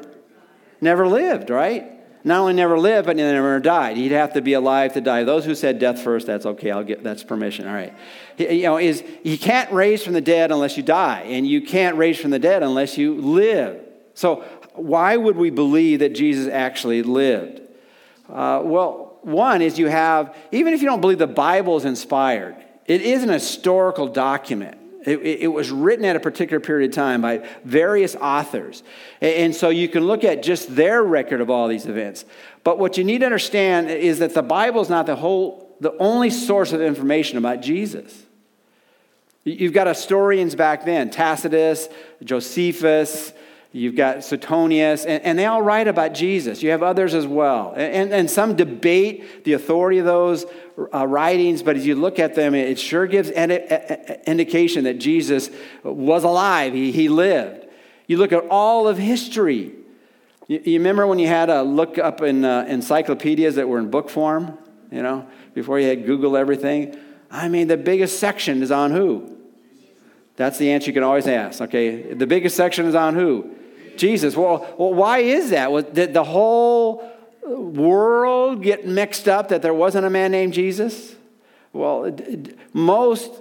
never 0.81 1.07
lived, 1.07 1.49
right? 1.49 1.93
Not 2.23 2.41
only 2.41 2.53
never 2.53 2.77
lived, 2.77 3.05
but 3.05 3.15
never 3.15 3.59
died. 3.59 3.95
He'd 3.95 4.11
have 4.11 4.33
to 4.33 4.41
be 4.41 4.53
alive 4.53 4.93
to 4.93 5.01
die. 5.01 5.23
Those 5.23 5.45
who 5.45 5.55
said 5.55 5.79
death 5.79 6.01
first, 6.01 6.27
that's 6.27 6.45
okay. 6.45 6.71
I'll 6.71 6.83
get 6.83 7.03
that's 7.03 7.23
permission. 7.23 7.67
All 7.67 7.73
right. 7.73 7.93
He, 8.35 8.51
you 8.53 8.63
know, 8.63 8.77
is 8.77 9.03
he 9.23 9.37
can't 9.37 9.71
raise 9.71 10.03
from 10.03 10.13
the 10.13 10.21
dead 10.21 10.51
unless 10.51 10.75
you 10.75 10.83
die, 10.83 11.21
and 11.21 11.47
you 11.47 11.61
can't 11.61 11.95
raise 11.95 12.19
from 12.19 12.31
the 12.31 12.39
dead 12.39 12.63
unless 12.63 12.97
you 12.97 13.15
live. 13.15 13.81
So 14.13 14.43
why 14.73 15.15
would 15.15 15.37
we 15.37 15.51
believe 15.51 15.99
that 15.99 16.15
Jesus 16.15 16.51
actually 16.51 17.01
lived? 17.03 17.61
Uh, 18.29 18.61
well, 18.63 19.06
one 19.27 19.61
is 19.61 19.77
you 19.77 19.87
have, 19.87 20.35
even 20.51 20.73
if 20.73 20.81
you 20.81 20.87
don't 20.87 21.01
believe 21.01 21.19
the 21.19 21.27
Bible 21.27 21.77
is 21.77 21.85
inspired, 21.85 22.55
it 22.85 23.01
is 23.01 23.23
an 23.23 23.29
historical 23.29 24.07
document. 24.07 24.77
It, 25.05 25.19
it, 25.19 25.47
was 25.47 25.69
written 25.69 26.03
at 26.03 26.17
a 26.17 26.19
particular 26.19 26.59
period 26.59 26.89
of 26.89 26.95
time 26.95 27.21
by 27.21 27.47
various 27.63 28.15
authors. 28.15 28.83
And 29.21 29.55
so 29.55 29.69
you 29.69 29.87
can 29.87 30.05
look 30.05 30.25
at 30.25 30.43
just 30.43 30.75
their 30.75 31.01
record 31.01 31.39
of 31.39 31.49
all 31.49 31.69
these 31.69 31.85
events. 31.85 32.25
But 32.65 32.77
what 32.77 32.97
you 32.97 33.05
need 33.05 33.19
to 33.19 33.25
understand 33.25 33.89
is 33.89 34.19
that 34.19 34.33
the 34.33 34.41
Bible 34.41 34.81
is 34.81 34.89
not 34.89 35.05
the 35.05 35.15
whole, 35.15 35.77
the 35.79 35.95
only 35.97 36.29
source 36.29 36.73
of 36.73 36.81
information 36.81 37.37
about 37.37 37.61
Jesus. 37.61 38.25
You've 39.45 39.71
got 39.71 39.87
historians 39.87 40.55
back 40.55 40.83
then 40.83 41.09
Tacitus, 41.09 41.87
Josephus, 42.21 43.31
you've 43.71 43.95
got 43.95 44.23
Suetonius, 44.23 45.05
and, 45.05 45.23
and, 45.23 45.37
they 45.37 45.45
all 45.45 45.61
write 45.61 45.87
about 45.87 46.13
Jesus. 46.13 46.63
You 46.63 46.71
have 46.71 46.83
others 46.83 47.13
as 47.13 47.27
well. 47.27 47.73
And, 47.75 48.13
and 48.13 48.29
some 48.29 48.55
debate 48.55 49.43
the 49.43 49.53
authority 49.53 49.99
of 49.99 50.05
those 50.05 50.45
uh, 50.93 51.05
writings, 51.05 51.63
but 51.63 51.75
as 51.75 51.85
you 51.85 51.95
look 51.95 52.19
at 52.19 52.35
them, 52.35 52.55
it 52.55 52.79
sure 52.79 53.07
gives 53.07 53.29
an 53.29 53.51
indication 54.25 54.85
that 54.85 54.99
Jesus 54.99 55.49
was 55.83 56.23
alive, 56.23 56.73
he, 56.73 56.91
he 56.91 57.09
lived. 57.09 57.65
You 58.07 58.17
look 58.17 58.31
at 58.31 58.45
all 58.49 58.87
of 58.87 58.97
history. 58.97 59.73
You, 60.47 60.61
you 60.63 60.79
remember 60.79 61.05
when 61.05 61.19
you 61.19 61.27
had 61.27 61.49
a 61.49 61.61
look 61.61 61.97
up 61.97 62.21
in 62.21 62.45
uh, 62.45 62.65
encyclopedias 62.67 63.55
that 63.55 63.67
were 63.67 63.79
in 63.79 63.89
book 63.91 64.09
form, 64.09 64.57
you 64.91 65.03
know, 65.03 65.27
before 65.53 65.79
you 65.79 65.87
had 65.87 66.05
Google 66.05 66.37
everything? 66.37 66.97
I 67.29 67.49
mean, 67.49 67.67
the 67.67 67.77
biggest 67.77 68.19
section 68.19 68.63
is 68.63 68.71
on 68.71 68.91
who? 68.91 69.36
That's 70.37 70.57
the 70.57 70.71
answer 70.71 70.87
you 70.87 70.93
can 70.93 71.03
always 71.03 71.27
ask. 71.27 71.59
Okay, 71.61 72.13
the 72.13 72.27
biggest 72.27 72.55
section 72.55 72.85
is 72.85 72.95
on 72.95 73.15
who? 73.15 73.55
Jesus. 73.97 74.37
Well, 74.37 74.73
well 74.77 74.93
why 74.93 75.19
is 75.19 75.49
that? 75.49 75.93
Did 75.93 76.13
the 76.13 76.23
whole 76.23 77.11
world 77.43 78.61
get 78.61 78.87
mixed 78.87 79.27
up 79.27 79.49
that 79.49 79.61
there 79.61 79.73
wasn't 79.73 80.05
a 80.05 80.09
man 80.09 80.31
named 80.31 80.53
Jesus? 80.53 81.15
Well, 81.73 82.15
most 82.71 83.31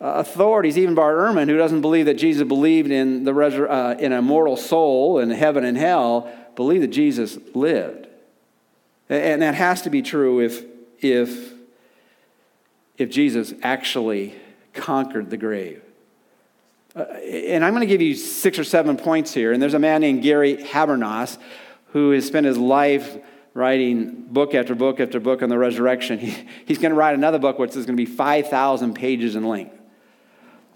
authorities, 0.00 0.78
even 0.78 0.94
Bart 0.94 1.16
Ehrman, 1.16 1.48
who 1.48 1.56
doesn't 1.56 1.82
believe 1.82 2.06
that 2.06 2.14
Jesus 2.14 2.46
believed 2.48 2.90
in, 2.90 3.24
the 3.24 3.32
resur- 3.32 3.70
uh, 3.70 3.98
in 3.98 4.12
a 4.12 4.22
mortal 4.22 4.56
soul 4.56 5.18
in 5.18 5.30
heaven 5.30 5.64
and 5.64 5.76
hell, 5.76 6.30
believe 6.54 6.80
that 6.80 6.88
Jesus 6.88 7.38
lived. 7.54 8.06
And 9.08 9.42
that 9.42 9.54
has 9.54 9.82
to 9.82 9.90
be 9.90 10.02
true 10.02 10.40
if, 10.40 10.64
if, 11.00 11.52
if 12.96 13.10
Jesus 13.10 13.52
actually 13.62 14.34
conquered 14.72 15.30
the 15.30 15.36
grave. 15.36 15.82
Uh, 16.96 17.02
and 17.02 17.62
I'm 17.62 17.74
going 17.74 17.82
to 17.82 17.86
give 17.86 18.00
you 18.00 18.14
six 18.14 18.58
or 18.58 18.64
seven 18.64 18.96
points 18.96 19.34
here. 19.34 19.52
And 19.52 19.60
there's 19.60 19.74
a 19.74 19.78
man 19.78 20.00
named 20.00 20.22
Gary 20.22 20.56
Habermas 20.56 21.36
who 21.88 22.12
has 22.12 22.26
spent 22.26 22.46
his 22.46 22.56
life 22.56 23.18
writing 23.52 24.26
book 24.28 24.54
after 24.54 24.74
book 24.74 24.98
after 24.98 25.20
book 25.20 25.42
on 25.42 25.50
the 25.50 25.58
resurrection. 25.58 26.18
He, 26.26 26.48
he's 26.64 26.78
going 26.78 26.90
to 26.90 26.96
write 26.96 27.14
another 27.14 27.38
book 27.38 27.58
which 27.58 27.76
is 27.76 27.84
going 27.84 27.96
to 27.96 28.02
be 28.02 28.06
5,000 28.06 28.94
pages 28.94 29.36
in 29.36 29.44
length. 29.44 29.78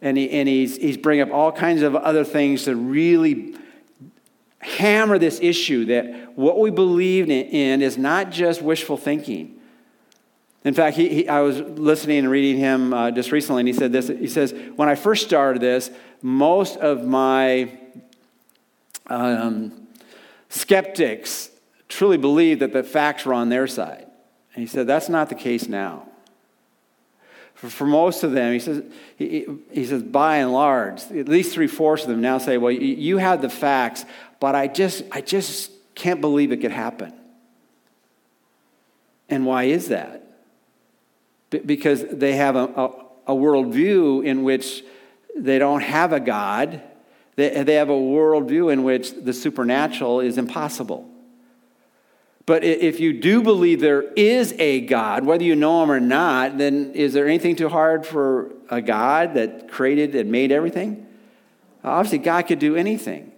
And, 0.02 0.16
he, 0.16 0.30
and 0.30 0.48
he's, 0.48 0.76
he's 0.76 0.96
bringing 0.96 1.22
up 1.28 1.34
all 1.34 1.52
kinds 1.52 1.82
of 1.82 1.96
other 1.96 2.24
things 2.24 2.64
to 2.64 2.76
really 2.76 3.54
hammer 4.58 5.18
this 5.18 5.40
issue 5.40 5.86
that 5.86 6.36
what 6.36 6.58
we 6.58 6.70
believe 6.70 7.30
in 7.30 7.82
is 7.82 7.96
not 7.96 8.30
just 8.30 8.60
wishful 8.60 8.98
thinking. 8.98 9.59
In 10.64 10.74
fact, 10.74 10.96
he, 10.96 11.08
he, 11.08 11.28
I 11.28 11.40
was 11.40 11.58
listening 11.58 12.18
and 12.18 12.30
reading 12.30 12.58
him 12.58 12.92
uh, 12.92 13.10
just 13.10 13.32
recently, 13.32 13.60
and 13.60 13.68
he 13.68 13.72
said 13.72 13.92
this. 13.92 14.08
He 14.08 14.28
says, 14.28 14.54
When 14.76 14.88
I 14.88 14.94
first 14.94 15.26
started 15.26 15.62
this, 15.62 15.90
most 16.20 16.76
of 16.76 17.04
my 17.04 17.78
um, 19.06 19.88
skeptics 20.50 21.50
truly 21.88 22.18
believed 22.18 22.60
that 22.60 22.72
the 22.72 22.82
facts 22.82 23.24
were 23.24 23.34
on 23.34 23.48
their 23.48 23.66
side. 23.66 24.06
And 24.54 24.60
he 24.62 24.66
said, 24.66 24.86
That's 24.86 25.08
not 25.08 25.30
the 25.30 25.34
case 25.34 25.66
now. 25.66 26.06
For, 27.54 27.70
for 27.70 27.86
most 27.86 28.22
of 28.22 28.32
them, 28.32 28.52
he 28.52 28.58
says, 28.58 28.82
he, 29.16 29.46
he 29.70 29.84
says, 29.84 30.02
by 30.02 30.38
and 30.38 30.52
large, 30.52 31.02
at 31.10 31.28
least 31.28 31.52
three 31.52 31.66
fourths 31.66 32.04
of 32.04 32.10
them 32.10 32.20
now 32.20 32.38
say, 32.38 32.58
Well, 32.58 32.70
you, 32.70 32.80
you 32.80 33.16
have 33.16 33.40
the 33.40 33.48
facts, 33.48 34.04
but 34.40 34.54
I 34.54 34.66
just, 34.66 35.04
I 35.10 35.22
just 35.22 35.70
can't 35.94 36.20
believe 36.20 36.52
it 36.52 36.58
could 36.58 36.70
happen. 36.70 37.14
And 39.28 39.46
why 39.46 39.64
is 39.64 39.88
that? 39.88 40.19
Because 41.50 42.04
they 42.04 42.34
have 42.34 42.56
a, 42.56 42.64
a, 42.64 42.86
a 43.28 43.34
worldview 43.34 44.24
in 44.24 44.42
which 44.42 44.84
they 45.36 45.58
don't 45.58 45.82
have 45.82 46.12
a 46.12 46.20
God. 46.20 46.82
They, 47.36 47.62
they 47.62 47.74
have 47.74 47.90
a 47.90 47.94
worldview 47.94 48.72
in 48.72 48.84
which 48.84 49.12
the 49.12 49.32
supernatural 49.32 50.20
is 50.20 50.38
impossible. 50.38 51.08
But 52.46 52.64
if 52.64 52.98
you 52.98 53.12
do 53.12 53.42
believe 53.42 53.80
there 53.80 54.02
is 54.02 54.54
a 54.58 54.80
God, 54.80 55.24
whether 55.24 55.44
you 55.44 55.54
know 55.54 55.84
him 55.84 55.90
or 55.90 56.00
not, 56.00 56.58
then 56.58 56.92
is 56.94 57.12
there 57.12 57.26
anything 57.28 57.54
too 57.54 57.68
hard 57.68 58.04
for 58.04 58.50
a 58.68 58.82
God 58.82 59.34
that 59.34 59.70
created 59.70 60.16
and 60.16 60.32
made 60.32 60.50
everything? 60.50 61.06
Obviously, 61.84 62.18
God 62.18 62.42
could 62.48 62.58
do 62.58 62.74
anything. 62.74 63.30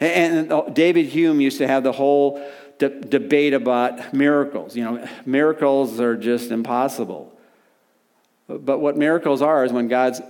And 0.00 0.50
oh, 0.50 0.68
David 0.72 1.06
Hume 1.06 1.40
used 1.42 1.58
to 1.58 1.68
have 1.68 1.82
the 1.82 1.92
whole 1.92 2.42
de- 2.78 3.00
debate 3.00 3.52
about 3.52 4.14
miracles. 4.14 4.74
You 4.74 4.84
know, 4.84 5.08
miracles 5.26 6.00
are 6.00 6.16
just 6.16 6.50
impossible. 6.50 7.33
But 8.46 8.78
what 8.78 8.96
miracles 8.96 9.40
are 9.42 9.64
is 9.64 9.72
when 9.72 9.88
God's 9.88 10.20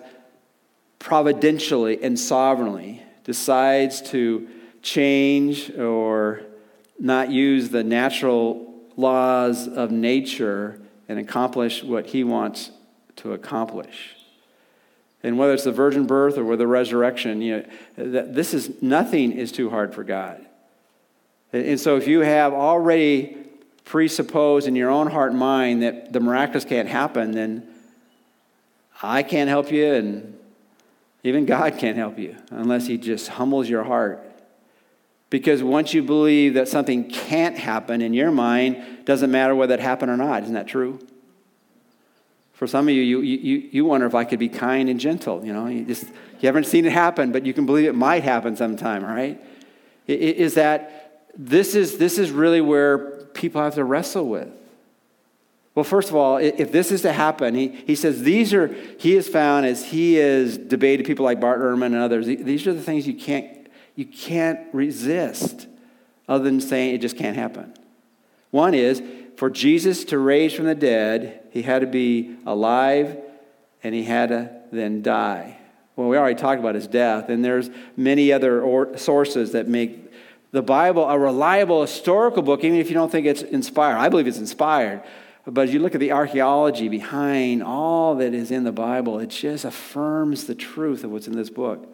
providentially 0.98 2.03
and 2.03 2.18
sovereignly 2.18 3.03
decides 3.24 4.00
to 4.11 4.48
change 4.83 5.70
or 5.77 6.42
not 6.98 7.31
use 7.31 7.70
the 7.70 7.83
natural 7.83 8.72
laws 8.96 9.66
of 9.66 9.90
nature 9.90 10.81
and 11.09 11.18
accomplish 11.18 11.83
what 11.83 12.07
he 12.07 12.22
wants 12.22 12.70
to 13.16 13.33
accomplish. 13.33 14.16
And 15.22 15.38
whether 15.38 15.55
it's 15.55 15.64
the 15.64 15.72
virgin 15.72 16.07
birth 16.07 16.38
or 16.38 16.57
the 16.57 16.66
resurrection, 16.66 17.40
you 17.40 17.64
know, 17.96 18.22
this 18.27 18.55
is 18.55 18.83
nothing 18.83 19.33
is 19.33 19.50
too 19.53 19.70
hard 19.70 19.94
for 19.94 20.05
God. 20.05 20.44
And 21.53 21.81
so 21.81 21.96
if 21.96 22.07
you 22.07 22.20
have 22.20 22.53
already 22.53 23.37
presupposed 23.85 24.66
in 24.66 24.77
your 24.77 24.90
own 24.90 25.09
heart 25.09 25.31
and 25.31 25.38
mind 25.38 25.83
that 25.83 26.12
the 26.12 26.20
miraculous 26.20 26.64
can't 26.64 26.88
happen, 26.88 27.33
then 27.33 27.74
I 29.05 29.23
can't 29.23 29.49
help 29.49 29.71
you, 29.71 29.93
and 29.93 30.38
even 31.23 31.47
God 31.47 31.79
can't 31.79 31.97
help 31.97 32.19
you 32.19 32.37
unless 32.51 32.87
He 32.87 32.99
just 32.99 33.29
humbles 33.29 33.69
your 33.69 33.85
heart. 33.85 34.25
Because 35.31 35.62
once 35.62 35.93
you 35.93 36.03
believe 36.03 36.55
that 36.55 36.69
something 36.69 37.11
can't 37.11 37.57
happen 37.57 38.01
in 38.01 38.14
your 38.14 38.31
mind, 38.31 39.05
doesn't 39.05 39.31
matter 39.31 39.55
whether 39.55 39.75
it 39.75 39.81
happened 39.81 40.11
or 40.11 40.17
not. 40.17 40.43
Isn't 40.45 40.55
that 40.55 40.69
true? 40.69 41.01
For 42.53 42.69
some 42.69 42.88
of 42.88 42.95
you, 42.95 43.03
you, 43.03 43.21
you, 43.21 43.69
you 43.73 43.85
wonder 43.85 44.07
if 44.07 44.14
I 44.14 44.25
could 44.25 44.38
be 44.38 44.49
kind 44.49 44.88
and 44.88 45.01
gentle. 45.01 45.45
You 45.45 45.53
know, 45.53 45.67
you 45.67 45.85
just 45.85 46.05
you 46.05 46.47
haven't 46.47 46.67
seen 46.67 46.85
it 46.85 46.93
happen, 46.93 47.33
but 47.33 47.45
you 47.45 47.53
can 47.53 47.67
believe 47.67 47.87
it 47.87 47.97
might 47.97 48.23
happen 48.23 48.55
sometime. 48.57 49.05
Right? 49.05 49.43
Is 50.07 50.55
that 50.55 51.25
this 51.37 51.75
is 51.75 51.99
this 51.99 52.19
is 52.19 52.31
really 52.31 52.61
where 52.61 53.25
people 53.35 53.61
have 53.61 53.75
to 53.75 53.85
wrestle 53.85 54.29
with. 54.29 54.49
Well, 55.75 55.85
first 55.85 56.09
of 56.09 56.15
all, 56.15 56.37
if 56.37 56.71
this 56.71 56.93
is 56.93 57.03
to 57.03 57.13
happen, 57.13 57.55
he, 57.55 57.69
he 57.69 57.97
says 57.97 58.23
these 58.23 58.55
are, 58.55 58.69
he 58.99 59.15
has 59.15 59.27
found 59.29 59.67
as 59.67 59.87
he 59.87 60.15
has 60.15 60.57
debated 60.57 61.05
people 61.05 61.25
like 61.25 61.41
Bart 61.41 61.61
Ehrman 61.61 61.87
and 61.87 61.97
others, 61.97 62.27
these 62.27 62.67
are 62.67 62.73
the 62.73 62.83
things 62.83 63.09
you 63.09 63.15
can't, 63.15 63.69
you 63.97 64.07
can't 64.07 64.61
resist 64.73 65.67
other 66.29 66.45
than 66.45 66.61
saying 66.61 66.95
it 66.95 67.01
just 67.01 67.17
can't 67.17 67.37
happen. 67.37 67.75
One 68.53 68.73
is 68.73 69.03
for 69.37 69.51
Jesus 69.51 70.05
to 70.07 70.19
raise 70.19 70.53
from 70.53 70.67
the 70.67 70.77
dead, 70.77 71.41
he 71.51 71.63
had 71.63 71.81
to 71.81 71.89
be 71.89 72.37
alive 72.47 73.19
and 73.83 73.95
he 73.95 74.05
had 74.05 74.29
to 74.29 74.51
then 74.71 75.03
die. 75.03 75.59
Well, 75.97 76.09
we 76.09 76.17
already 76.17 76.35
talked 76.37 76.59
about 76.59 76.75
his 76.75 76.89
death, 76.89 77.29
and 77.29 77.45
there's 77.45 77.71
many 77.97 78.33
other 78.33 78.61
or, 78.61 78.97
sources 78.97 79.53
that 79.53 79.69
make 79.69 80.11
the 80.51 80.63
Bible 80.63 81.05
a 81.09 81.19
reliable 81.19 81.83
historical 81.83 82.43
book, 82.43 82.65
even 82.65 82.79
if 82.79 82.89
you 82.89 82.95
don't 82.95 83.13
think 83.13 83.27
it's 83.27 83.43
inspired. 83.43 83.99
I 83.99 84.09
believe 84.09 84.27
it's 84.27 84.39
inspired. 84.39 85.03
But 85.46 85.68
as 85.68 85.74
you 85.74 85.80
look 85.80 85.94
at 85.94 86.00
the 86.00 86.12
archaeology 86.12 86.88
behind 86.88 87.62
all 87.62 88.14
that 88.16 88.33
is 88.33 88.50
in 88.50 88.64
the 88.64 88.72
Bible, 88.72 89.18
it 89.18 89.28
just 89.28 89.64
affirms 89.64 90.44
the 90.44 90.54
truth 90.54 91.04
of 91.04 91.11
what's 91.11 91.26
in 91.26 91.37
this 91.37 91.50
book. 91.50 91.87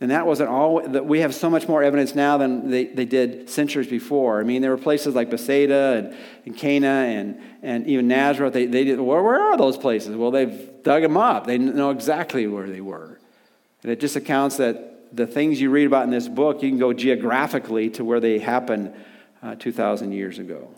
And 0.00 0.10
that 0.10 0.26
wasn't 0.26 0.48
all, 0.48 0.80
that 0.88 1.04
we 1.04 1.20
have 1.20 1.34
so 1.34 1.50
much 1.50 1.68
more 1.68 1.82
evidence 1.82 2.14
now 2.14 2.38
than 2.38 2.70
they, 2.70 2.86
they 2.86 3.04
did 3.04 3.50
centuries 3.50 3.86
before. 3.86 4.40
I 4.40 4.44
mean, 4.44 4.62
there 4.62 4.70
were 4.70 4.78
places 4.78 5.14
like 5.14 5.28
Bethsaida 5.28 5.96
and, 5.98 6.16
and 6.46 6.56
Cana 6.56 6.86
and, 6.86 7.38
and 7.62 7.86
even 7.86 8.08
Nazareth. 8.08 8.54
They, 8.54 8.64
they 8.64 8.84
did, 8.84 8.98
where, 8.98 9.22
where 9.22 9.38
are 9.38 9.58
those 9.58 9.76
places? 9.76 10.16
Well, 10.16 10.30
they've 10.30 10.82
dug 10.82 11.02
them 11.02 11.18
up. 11.18 11.46
They 11.46 11.58
know 11.58 11.90
exactly 11.90 12.46
where 12.46 12.70
they 12.70 12.80
were. 12.80 13.20
And 13.82 13.92
it 13.92 14.00
just 14.00 14.16
accounts 14.16 14.56
that 14.56 15.14
the 15.14 15.26
things 15.26 15.60
you 15.60 15.68
read 15.68 15.86
about 15.86 16.04
in 16.04 16.10
this 16.10 16.28
book, 16.28 16.62
you 16.62 16.70
can 16.70 16.78
go 16.78 16.94
geographically 16.94 17.90
to 17.90 18.04
where 18.04 18.20
they 18.20 18.38
happened 18.38 18.94
uh, 19.42 19.54
2,000 19.56 20.12
years 20.12 20.38
ago. 20.38 20.70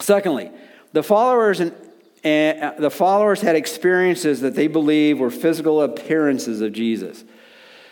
Secondly, 0.00 0.50
the 0.92 1.02
followers 1.02 1.60
and 1.60 1.72
and 2.24 2.62
uh, 2.62 2.74
the 2.78 2.90
followers 2.90 3.40
had 3.40 3.56
experiences 3.56 4.40
that 4.40 4.54
they 4.54 4.66
believe 4.66 5.20
were 5.20 5.30
physical 5.30 5.82
appearances 5.82 6.60
of 6.60 6.72
Jesus. 6.72 7.24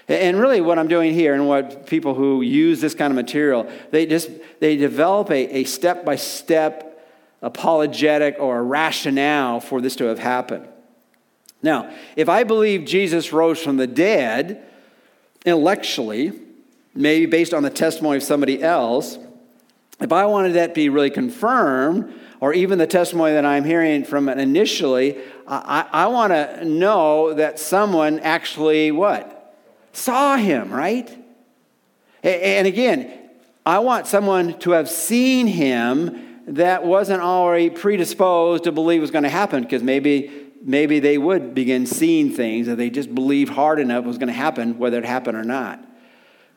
And 0.08 0.38
really, 0.38 0.60
what 0.60 0.78
I'm 0.78 0.88
doing 0.88 1.14
here, 1.14 1.34
and 1.34 1.48
what 1.48 1.86
people 1.86 2.14
who 2.14 2.40
use 2.42 2.80
this 2.80 2.94
kind 2.94 3.10
of 3.10 3.16
material, 3.16 3.70
they 3.90 4.06
just 4.06 4.30
they 4.60 4.76
develop 4.76 5.30
a 5.30 5.64
step 5.64 6.04
by 6.04 6.16
step 6.16 7.04
apologetic 7.42 8.36
or 8.38 8.58
a 8.58 8.62
rationale 8.62 9.60
for 9.60 9.80
this 9.80 9.96
to 9.96 10.04
have 10.04 10.18
happened. 10.18 10.66
Now, 11.62 11.92
if 12.16 12.28
I 12.28 12.44
believe 12.44 12.84
Jesus 12.84 13.32
rose 13.32 13.60
from 13.60 13.76
the 13.76 13.86
dead, 13.86 14.64
intellectually, 15.44 16.32
maybe 16.94 17.26
based 17.26 17.52
on 17.52 17.62
the 17.62 17.70
testimony 17.70 18.16
of 18.16 18.22
somebody 18.22 18.62
else, 18.62 19.18
if 20.00 20.12
I 20.12 20.26
wanted 20.26 20.54
that 20.54 20.68
to 20.68 20.74
be 20.74 20.88
really 20.88 21.10
confirmed, 21.10 22.12
or 22.40 22.52
even 22.52 22.78
the 22.78 22.86
testimony 22.86 23.32
that 23.32 23.46
I'm 23.46 23.64
hearing 23.64 24.04
from 24.04 24.28
it 24.28 24.38
initially, 24.38 25.18
I, 25.48 25.86
I 25.90 26.06
want 26.08 26.32
to 26.32 26.64
know 26.64 27.32
that 27.34 27.58
someone 27.58 28.20
actually 28.20 28.92
what? 28.92 29.54
Saw 29.92 30.36
him, 30.36 30.70
right? 30.70 31.10
And 32.22 32.66
again, 32.66 33.10
I 33.64 33.78
want 33.78 34.06
someone 34.06 34.58
to 34.60 34.72
have 34.72 34.90
seen 34.90 35.46
him 35.46 36.42
that 36.48 36.84
wasn't 36.84 37.22
already 37.22 37.70
predisposed 37.70 38.64
to 38.64 38.72
believe 38.72 39.00
was 39.00 39.10
going 39.10 39.24
to 39.24 39.30
happen 39.30 39.62
because 39.62 39.82
maybe 39.82 40.30
maybe 40.62 41.00
they 41.00 41.18
would 41.18 41.54
begin 41.54 41.86
seeing 41.86 42.30
things 42.30 42.66
that 42.66 42.76
they 42.76 42.90
just 42.90 43.14
believed 43.14 43.52
hard 43.52 43.78
enough 43.78 44.04
was 44.04 44.18
going 44.18 44.28
to 44.28 44.32
happen 44.32 44.78
whether 44.78 44.98
it 44.98 45.04
happened 45.04 45.36
or 45.36 45.44
not 45.44 45.84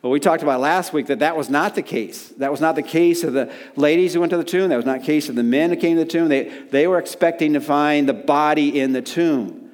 well, 0.02 0.10
we 0.10 0.20
talked 0.20 0.42
about 0.42 0.60
last 0.60 0.94
week 0.94 1.08
that 1.08 1.18
that 1.18 1.36
was 1.36 1.50
not 1.50 1.74
the 1.74 1.82
case. 1.82 2.28
That 2.38 2.50
was 2.50 2.60
not 2.60 2.74
the 2.74 2.82
case 2.82 3.22
of 3.22 3.34
the 3.34 3.52
ladies 3.76 4.14
who 4.14 4.20
went 4.20 4.30
to 4.30 4.38
the 4.38 4.44
tomb. 4.44 4.70
That 4.70 4.76
was 4.76 4.86
not 4.86 5.00
the 5.00 5.06
case 5.06 5.28
of 5.28 5.34
the 5.34 5.42
men 5.42 5.68
who 5.68 5.76
came 5.76 5.98
to 5.98 6.04
the 6.04 6.10
tomb. 6.10 6.28
They, 6.28 6.44
they 6.70 6.86
were 6.86 6.98
expecting 6.98 7.52
to 7.52 7.60
find 7.60 8.08
the 8.08 8.14
body 8.14 8.80
in 8.80 8.92
the 8.92 9.02
tomb. 9.02 9.70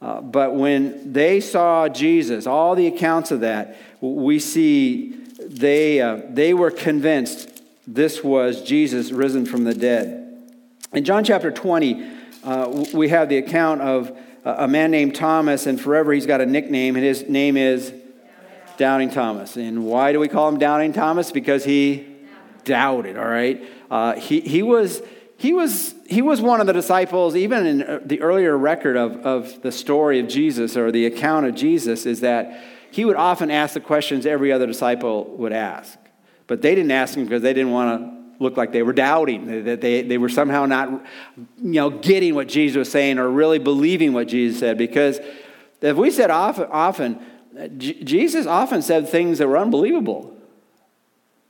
Uh, 0.00 0.22
but 0.22 0.54
when 0.54 1.12
they 1.12 1.40
saw 1.40 1.86
Jesus, 1.88 2.46
all 2.46 2.76
the 2.76 2.86
accounts 2.86 3.30
of 3.30 3.40
that, 3.40 3.76
we 4.00 4.38
see 4.38 5.10
they, 5.38 6.00
uh, 6.00 6.20
they 6.30 6.54
were 6.54 6.70
convinced 6.70 7.60
this 7.86 8.24
was 8.24 8.62
Jesus 8.62 9.12
risen 9.12 9.44
from 9.44 9.64
the 9.64 9.74
dead. 9.74 10.24
In 10.94 11.04
John 11.04 11.24
chapter 11.24 11.50
20, 11.50 12.10
uh, 12.42 12.86
we 12.94 13.10
have 13.10 13.28
the 13.28 13.36
account 13.36 13.82
of 13.82 14.16
a 14.44 14.66
man 14.68 14.90
named 14.90 15.14
Thomas, 15.14 15.66
and 15.66 15.78
forever 15.78 16.12
he's 16.12 16.24
got 16.24 16.40
a 16.40 16.46
nickname, 16.46 16.96
and 16.96 17.04
his 17.04 17.28
name 17.28 17.58
is 17.58 17.92
Doubting 18.78 19.10
Thomas. 19.10 19.56
And 19.56 19.84
why 19.84 20.12
do 20.12 20.20
we 20.20 20.28
call 20.28 20.48
him 20.48 20.58
Doubting 20.58 20.92
Thomas? 20.92 21.32
Because 21.32 21.64
he 21.64 22.06
doubted, 22.64 23.18
all 23.18 23.28
right? 23.28 23.60
Uh, 23.90 24.14
he, 24.14 24.40
he, 24.40 24.62
was, 24.62 25.02
he, 25.36 25.52
was, 25.52 25.94
he 26.06 26.22
was 26.22 26.40
one 26.40 26.60
of 26.60 26.66
the 26.66 26.72
disciples, 26.72 27.34
even 27.34 27.66
in 27.66 27.82
uh, 27.82 28.00
the 28.04 28.20
earlier 28.20 28.56
record 28.56 28.96
of, 28.96 29.16
of 29.26 29.62
the 29.62 29.72
story 29.72 30.20
of 30.20 30.28
Jesus 30.28 30.76
or 30.76 30.92
the 30.92 31.06
account 31.06 31.46
of 31.46 31.56
Jesus, 31.56 32.06
is 32.06 32.20
that 32.20 32.62
he 32.90 33.04
would 33.04 33.16
often 33.16 33.50
ask 33.50 33.74
the 33.74 33.80
questions 33.80 34.24
every 34.24 34.52
other 34.52 34.66
disciple 34.66 35.24
would 35.36 35.52
ask. 35.52 35.98
But 36.46 36.62
they 36.62 36.74
didn't 36.74 36.92
ask 36.92 37.16
him 37.16 37.24
because 37.24 37.42
they 37.42 37.52
didn't 37.52 37.72
want 37.72 38.00
to 38.00 38.42
look 38.42 38.56
like 38.56 38.70
they 38.70 38.84
were 38.84 38.92
doubting, 38.92 39.64
that 39.64 39.80
they, 39.80 40.02
they 40.02 40.18
were 40.18 40.28
somehow 40.28 40.66
not 40.66 40.88
you 41.36 41.46
know, 41.58 41.90
getting 41.90 42.36
what 42.36 42.46
Jesus 42.46 42.76
was 42.76 42.90
saying 42.90 43.18
or 43.18 43.28
really 43.28 43.58
believing 43.58 44.12
what 44.12 44.28
Jesus 44.28 44.60
said. 44.60 44.78
Because 44.78 45.18
if 45.80 45.96
we 45.96 46.12
said 46.12 46.30
often, 46.30 46.68
often 46.70 47.20
Jesus 47.76 48.46
often 48.46 48.82
said 48.82 49.08
things 49.08 49.38
that 49.38 49.48
were 49.48 49.58
unbelievable. 49.58 50.36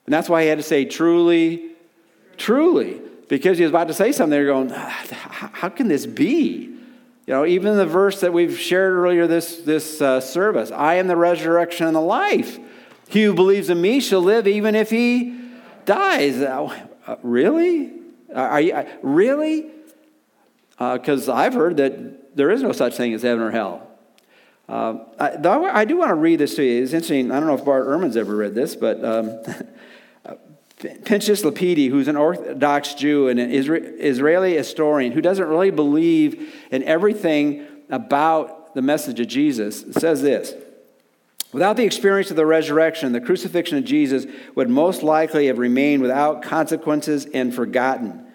And 0.06 0.12
that's 0.12 0.28
why 0.28 0.42
he 0.42 0.48
had 0.48 0.58
to 0.58 0.64
say, 0.64 0.86
truly, 0.86 1.72
truly, 2.38 3.00
because 3.28 3.58
he 3.58 3.64
was 3.64 3.70
about 3.70 3.88
to 3.88 3.94
say 3.94 4.12
something. 4.12 4.30
They're 4.30 4.46
going, 4.46 4.70
how 4.70 5.68
can 5.68 5.88
this 5.88 6.06
be? 6.06 6.74
You 7.26 7.34
know, 7.34 7.44
even 7.44 7.76
the 7.76 7.84
verse 7.84 8.20
that 8.20 8.32
we've 8.32 8.58
shared 8.58 8.94
earlier 8.94 9.26
this, 9.26 9.58
this 9.58 10.00
uh, 10.00 10.18
service 10.22 10.70
I 10.70 10.94
am 10.94 11.08
the 11.08 11.16
resurrection 11.16 11.86
and 11.86 11.94
the 11.94 12.00
life. 12.00 12.58
He 13.10 13.24
who 13.24 13.34
believes 13.34 13.68
in 13.68 13.80
me 13.80 14.00
shall 14.00 14.22
live 14.22 14.46
even 14.46 14.74
if 14.74 14.88
he 14.88 15.38
dies. 15.84 16.40
Uh, 16.40 17.16
really? 17.22 17.92
Are 18.34 18.60
you, 18.60 18.72
uh, 18.72 18.86
really? 19.02 19.66
Because 20.78 21.28
uh, 21.28 21.34
I've 21.34 21.54
heard 21.54 21.76
that 21.78 22.36
there 22.36 22.50
is 22.50 22.62
no 22.62 22.72
such 22.72 22.96
thing 22.96 23.12
as 23.12 23.22
heaven 23.22 23.42
or 23.42 23.50
hell. 23.50 23.87
Uh, 24.68 24.98
I, 25.18 25.80
I, 25.80 25.84
do 25.86 25.96
want 25.96 26.10
to 26.10 26.14
read 26.14 26.40
this 26.40 26.54
to 26.56 26.62
you. 26.62 26.82
It's 26.82 26.92
interesting. 26.92 27.30
I 27.30 27.40
don't 27.40 27.46
know 27.46 27.54
if 27.54 27.64
Bart 27.64 27.86
Ehrman's 27.86 28.18
ever 28.18 28.36
read 28.36 28.54
this, 28.54 28.76
but 28.76 29.02
um, 29.02 29.40
Pinchas 31.04 31.42
Lapide, 31.42 31.90
who's 31.90 32.06
an 32.06 32.16
Orthodox 32.16 32.94
Jew 32.94 33.28
and 33.28 33.40
an 33.40 33.50
Israeli 33.50 34.54
historian 34.54 35.12
who 35.12 35.22
doesn't 35.22 35.48
really 35.48 35.70
believe 35.70 36.54
in 36.70 36.82
everything 36.84 37.66
about 37.88 38.74
the 38.74 38.82
message 38.82 39.18
of 39.20 39.26
Jesus, 39.26 39.84
says 39.92 40.20
this. 40.20 40.54
Without 41.50 41.78
the 41.78 41.84
experience 41.84 42.30
of 42.30 42.36
the 42.36 42.44
resurrection, 42.44 43.12
the 43.12 43.22
crucifixion 43.22 43.78
of 43.78 43.84
Jesus 43.84 44.26
would 44.54 44.68
most 44.68 45.02
likely 45.02 45.46
have 45.46 45.58
remained 45.58 46.02
without 46.02 46.42
consequences 46.42 47.24
and 47.24 47.54
forgotten 47.54 48.27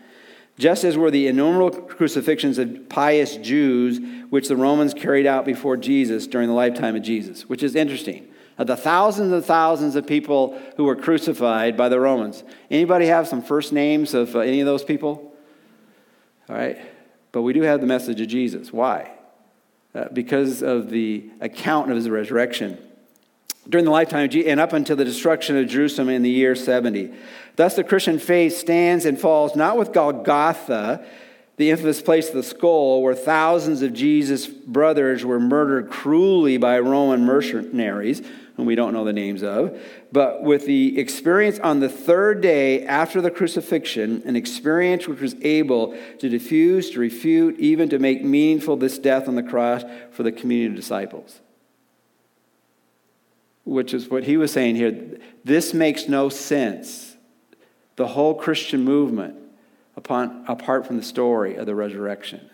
just 0.57 0.83
as 0.83 0.97
were 0.97 1.11
the 1.11 1.27
innumerable 1.27 1.81
crucifixions 1.81 2.57
of 2.57 2.87
pious 2.89 3.37
Jews, 3.37 3.99
which 4.29 4.47
the 4.47 4.55
Romans 4.55 4.93
carried 4.93 5.25
out 5.25 5.45
before 5.45 5.77
Jesus 5.77 6.27
during 6.27 6.47
the 6.47 6.53
lifetime 6.53 6.95
of 6.95 7.01
Jesus, 7.01 7.49
which 7.49 7.63
is 7.63 7.75
interesting. 7.75 8.27
Of 8.57 8.67
the 8.67 8.77
thousands 8.77 9.31
and 9.31 9.43
thousands 9.43 9.95
of 9.95 10.05
people 10.05 10.59
who 10.77 10.83
were 10.83 10.95
crucified 10.95 11.75
by 11.75 11.89
the 11.89 11.99
Romans, 11.99 12.43
anybody 12.69 13.07
have 13.07 13.27
some 13.27 13.41
first 13.41 13.73
names 13.73 14.13
of 14.13 14.35
uh, 14.35 14.39
any 14.39 14.59
of 14.59 14.67
those 14.67 14.83
people? 14.83 15.33
All 16.47 16.55
right, 16.55 16.77
but 17.31 17.41
we 17.41 17.53
do 17.53 17.63
have 17.63 17.81
the 17.81 17.87
message 17.87 18.21
of 18.21 18.27
Jesus. 18.27 18.71
Why? 18.71 19.11
Uh, 19.95 20.05
because 20.13 20.61
of 20.61 20.91
the 20.91 21.31
account 21.41 21.89
of 21.89 21.95
his 21.95 22.09
resurrection 22.09 22.77
during 23.69 23.85
the 23.85 23.91
lifetime 23.91 24.25
of 24.25 24.29
Jesus 24.29 24.49
and 24.49 24.59
up 24.59 24.73
until 24.73 24.95
the 24.95 25.05
destruction 25.05 25.57
of 25.57 25.67
Jerusalem 25.67 26.09
in 26.09 26.21
the 26.21 26.29
year 26.29 26.55
70. 26.55 27.13
Thus, 27.55 27.75
the 27.75 27.83
Christian 27.83 28.19
faith 28.19 28.57
stands 28.57 29.05
and 29.05 29.19
falls 29.19 29.55
not 29.55 29.77
with 29.77 29.93
Golgotha, 29.93 31.05
the 31.57 31.69
infamous 31.69 32.01
place 32.01 32.29
of 32.29 32.35
the 32.35 32.43
skull, 32.43 33.01
where 33.01 33.13
thousands 33.13 33.81
of 33.83 33.93
Jesus' 33.93 34.47
brothers 34.47 35.23
were 35.23 35.39
murdered 35.39 35.89
cruelly 35.89 36.57
by 36.57 36.79
Roman 36.79 37.25
mercenaries, 37.25 38.23
whom 38.55 38.65
we 38.65 38.75
don't 38.75 38.93
know 38.93 39.03
the 39.03 39.13
names 39.13 39.43
of, 39.43 39.79
but 40.11 40.43
with 40.43 40.65
the 40.65 40.99
experience 40.99 41.59
on 41.59 41.79
the 41.79 41.89
third 41.89 42.41
day 42.41 42.85
after 42.85 43.21
the 43.21 43.31
crucifixion, 43.31 44.21
an 44.25 44.35
experience 44.35 45.07
which 45.07 45.19
was 45.19 45.35
able 45.41 45.97
to 46.19 46.29
diffuse, 46.29 46.91
to 46.91 46.99
refute, 46.99 47.59
even 47.59 47.89
to 47.89 47.99
make 47.99 48.23
meaningful 48.23 48.75
this 48.75 48.97
death 48.97 49.27
on 49.27 49.35
the 49.35 49.43
cross 49.43 49.83
for 50.11 50.23
the 50.23 50.31
community 50.31 50.71
of 50.71 50.75
disciples. 50.75 51.39
Which 53.65 53.93
is 53.93 54.09
what 54.09 54.23
he 54.23 54.37
was 54.37 54.51
saying 54.51 54.75
here. 54.75 55.19
This 55.43 55.73
makes 55.73 56.07
no 56.07 56.29
sense 56.29 57.15
the 57.95 58.07
whole 58.07 58.33
Christian 58.35 58.83
movement 58.83 59.35
upon, 59.95 60.45
apart 60.47 60.87
from 60.87 60.97
the 60.97 61.03
story 61.03 61.55
of 61.55 61.65
the 61.65 61.75
resurrection. 61.75 62.49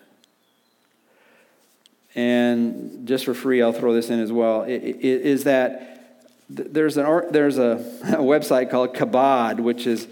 And 2.16 3.08
just 3.08 3.26
for 3.26 3.34
free, 3.34 3.62
I'll 3.62 3.74
throw 3.74 3.94
this 3.94 4.10
in 4.10 4.20
as 4.20 4.32
well. 4.32 4.64
It, 4.64 4.84
it, 4.84 5.22
is 5.22 5.46
that 5.46 6.26
there's, 6.50 6.98
an, 6.98 7.32
there's 7.32 7.58
a, 7.58 7.72
a 8.04 8.24
website 8.24 8.70
called 8.70 8.96
Chabad, 8.96 9.60
which 9.60 9.88
is 9.88 10.08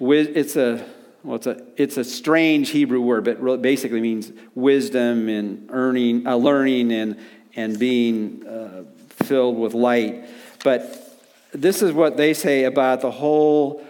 it's 0.00 0.56
a 0.56 0.84
well, 1.22 1.36
it's 1.36 1.46
a 1.46 1.62
it's 1.76 1.96
a 1.98 2.04
strange 2.04 2.70
Hebrew 2.70 3.00
word, 3.00 3.24
but 3.24 3.40
it 3.40 3.62
basically 3.62 4.00
means 4.00 4.32
wisdom 4.56 5.28
and 5.28 5.68
earning, 5.70 6.26
uh, 6.26 6.34
learning, 6.34 6.90
and 6.90 7.16
and 7.54 7.78
being 7.78 8.44
uh, 8.44 8.82
filled 9.24 9.56
with 9.56 9.72
light. 9.72 10.24
But 10.62 11.18
this 11.52 11.82
is 11.82 11.92
what 11.92 12.16
they 12.16 12.34
say 12.34 12.64
about 12.64 13.00
the 13.00 13.10
whole 13.10 13.84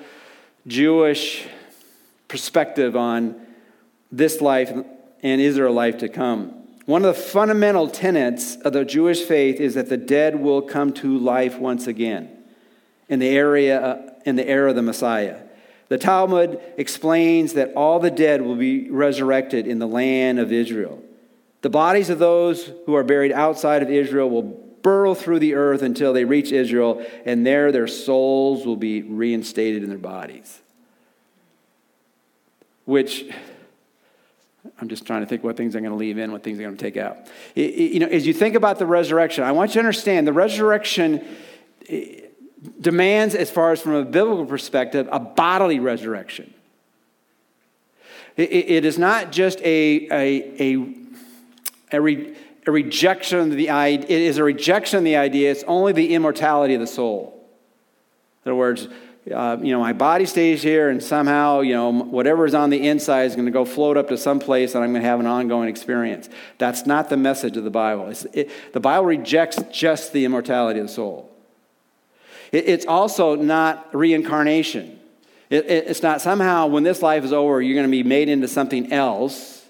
Jewish 0.67 1.47
perspective 2.29 2.97
on 2.97 3.47
this 4.11 4.41
life 4.41 4.73
and 5.23 5.41
is 5.41 5.57
there 5.57 5.67
a 5.67 5.73
life 5.73 5.99
to 5.99 6.09
come. 6.09 6.55
One 6.87 7.05
of 7.05 7.15
the 7.15 7.23
fundamental 7.23 7.89
tenets 7.89 8.57
of 8.57 8.73
the 8.73 8.85
Jewish 8.85 9.23
faith 9.23 9.61
is 9.61 9.75
that 9.75 9.89
the 9.89 9.97
dead 9.97 10.41
will 10.41 10.63
come 10.63 10.93
to 10.95 11.17
life 11.17 11.59
once 11.59 11.87
again 11.87 12.31
in 13.09 13.21
the 13.21 13.29
area 13.29 13.81
uh, 13.81 14.13
in 14.25 14.37
the 14.37 14.49
era 14.49 14.71
of 14.71 14.77
the 14.77 14.83
Messiah. 14.83 15.39
The 15.89 15.99
Talmud 15.99 16.61
explains 16.79 17.53
that 17.55 17.73
all 17.75 18.01
the 18.01 18.11
dead 18.11 18.43
will 18.43 18.57
be 18.57 18.91
resurrected 18.91 19.67
in 19.67 19.79
the 19.79 19.87
land 19.87 20.39
of 20.39 20.51
Israel. 20.51 21.03
The 21.61 21.71
bodies 21.71 22.09
of 22.09 22.19
those 22.19 22.71
who 22.87 22.95
are 22.95 23.05
buried 23.05 23.31
outside 23.31 23.83
of 23.83 23.91
Israel 23.91 24.31
will 24.31 24.72
burrow 24.83 25.15
through 25.15 25.39
the 25.39 25.55
earth 25.55 25.83
until 25.83 26.13
they 26.13 26.25
reach 26.25 26.53
Israel, 26.53 27.05
and 27.25 27.47
there 27.47 27.73
their 27.73 27.87
souls 27.87 28.67
will 28.67 28.77
be 28.77 29.03
reinstated 29.03 29.83
in 29.83 29.89
their 29.89 29.99
bodies. 29.99 30.61
Which, 32.85 33.25
I'm 34.81 34.89
just 34.89 35.07
trying 35.07 35.21
to 35.21 35.27
think 35.27 35.45
what 35.45 35.57
things 35.57 35.77
I'm 35.77 35.83
going 35.83 35.93
to 35.93 35.99
leave 35.99 36.19
in, 36.19 36.33
what 36.33 36.43
things 36.43 36.59
I'm 36.59 36.65
going 36.65 36.77
to 36.77 36.83
take 36.83 36.97
out. 36.97 37.17
you 37.55 38.01
know, 38.01 38.09
as 38.09 38.27
you 38.27 38.33
think 38.33 38.55
about 38.55 38.79
the 38.79 38.87
resurrection, 38.87 39.45
I 39.45 39.53
want 39.53 39.71
you 39.71 39.75
to 39.75 39.79
understand 39.81 40.27
the 40.27 40.33
resurrection 40.33 41.25
eh, 41.89 42.21
demands, 42.81 43.35
as 43.35 43.51
far 43.51 43.73
as 43.73 43.81
from 43.81 43.95
a 43.95 44.05
biblical 44.05 44.47
perspective, 44.47 45.09
a 45.13 45.21
bodily 45.21 45.79
resurrection. 45.79 46.53
it 48.37 48.85
is 48.85 48.99
not 48.99 49.31
just 49.31 49.61
a, 49.61 50.09
a, 50.11 50.75
a, 50.75 50.95
a 51.93 52.01
a 52.67 52.71
rejection 52.71 53.39
of 53.39 53.51
the 53.51 53.71
idea, 53.71 54.05
it 54.05 54.23
is 54.23 54.39
a 54.39 54.45
rejection 54.45 54.99
of 54.99 55.05
the 55.05 55.17
idea, 55.17 55.51
it's 55.51 55.65
only 55.65 55.93
the 55.93 56.15
immortality 56.15 56.75
of 56.75 56.81
the 56.81 56.87
soul. 56.87 57.39
In 58.45 58.51
other 58.51 58.57
words, 58.57 58.89
uh, 59.33 59.57
you 59.61 59.73
know, 59.73 59.79
my 59.79 59.93
body 59.93 60.27
stays 60.27 60.63
here 60.63 60.89
and 60.89 61.03
somehow, 61.03 61.61
you 61.61 61.75
know, 61.75 61.91
whatever 61.93 62.45
is 62.45 62.55
on 62.55 62.71
the 62.71 62.89
inside 62.89 63.25
is 63.25 63.37
going 63.37 63.47
to 63.47 63.53
go 63.53 63.65
float 63.65 63.97
up 63.97 64.09
to 64.09 64.17
some 64.17 64.41
place 64.41 64.75
and 64.75 64.83
I'm 64.83 64.91
going 64.91 65.03
to 65.03 65.09
have 65.09 65.21
an 65.21 65.27
ongoing 65.27 65.69
experience. 65.69 66.29
That's 66.59 66.87
not 66.87 67.09
the 67.09 67.17
message 67.17 67.57
of 67.57 67.63
the 67.63 67.71
Bible. 67.71 68.13
It, 68.33 68.51
the 68.73 68.81
Bible 68.81 69.07
rejects 69.07 69.61
just 69.71 70.13
the 70.13 70.25
immortality 70.25 70.81
of 70.81 70.89
the 70.89 70.93
soul. 70.93 71.31
It, 72.51 72.69
it's 72.69 72.87
also 72.87 73.37
not 73.37 73.95
reincarnation. 73.95 74.99
It, 75.51 75.67
it's 75.67 76.03
not 76.03 76.21
somehow 76.21 76.67
when 76.67 76.83
this 76.83 77.01
life 77.01 77.23
is 77.23 77.33
over, 77.33 77.63
you're 77.63 77.75
going 77.75 77.87
to 77.87 77.91
be 77.91 78.03
made 78.03 78.29
into 78.29 78.49
something 78.49 78.93
else 78.93 79.65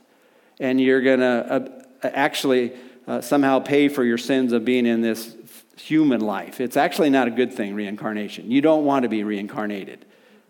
and 0.61 0.81
you're 0.81 1.03
going 1.03 1.21
to 1.21 1.27
uh, 1.27 1.82
actually 2.05 2.73
uh, 3.07 3.21
somehow 3.21 3.59
pay 3.59 3.89
for 3.89 4.05
your 4.05 4.19
sins 4.19 4.53
of 4.53 4.65
being 4.65 4.87
in 4.87 5.01
this 5.01 5.35
human 5.77 6.21
life. 6.21 6.61
It's 6.61 6.77
actually 6.77 7.11
not 7.11 7.29
a 7.29 7.31
good 7.31 7.53
thing, 7.53 7.75
reincarnation. 7.75 8.51
You 8.51 8.61
don't 8.61 8.85
want 8.85 9.03
to 9.05 9.09
be 9.09 9.25
reincarnated. 9.25 10.05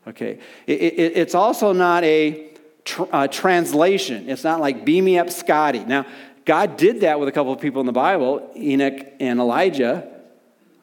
Okay? 0.07 0.39
It, 0.67 0.81
it, 0.81 1.17
it's 1.17 1.35
also 1.35 1.73
not 1.73 2.05
a 2.05 2.51
tr- 2.85 3.05
uh, 3.13 3.29
translation. 3.29 4.29
It's 4.29 4.45
not 4.45 4.61
like 4.61 4.85
beam 4.85 5.05
me 5.05 5.19
up, 5.19 5.31
Scotty. 5.31 5.85
Now, 5.85 6.07
God 6.45 6.77
did 6.77 7.03
that 7.03 7.21
with 7.21 7.29
a 7.29 7.33
couple 7.33 7.53
of 7.53 7.61
people 7.61 7.81
in 7.81 7.87
the 7.87 7.93
Bible, 7.93 8.51
Enoch 8.57 9.07
and 9.21 9.39
Elijah, 9.39 10.09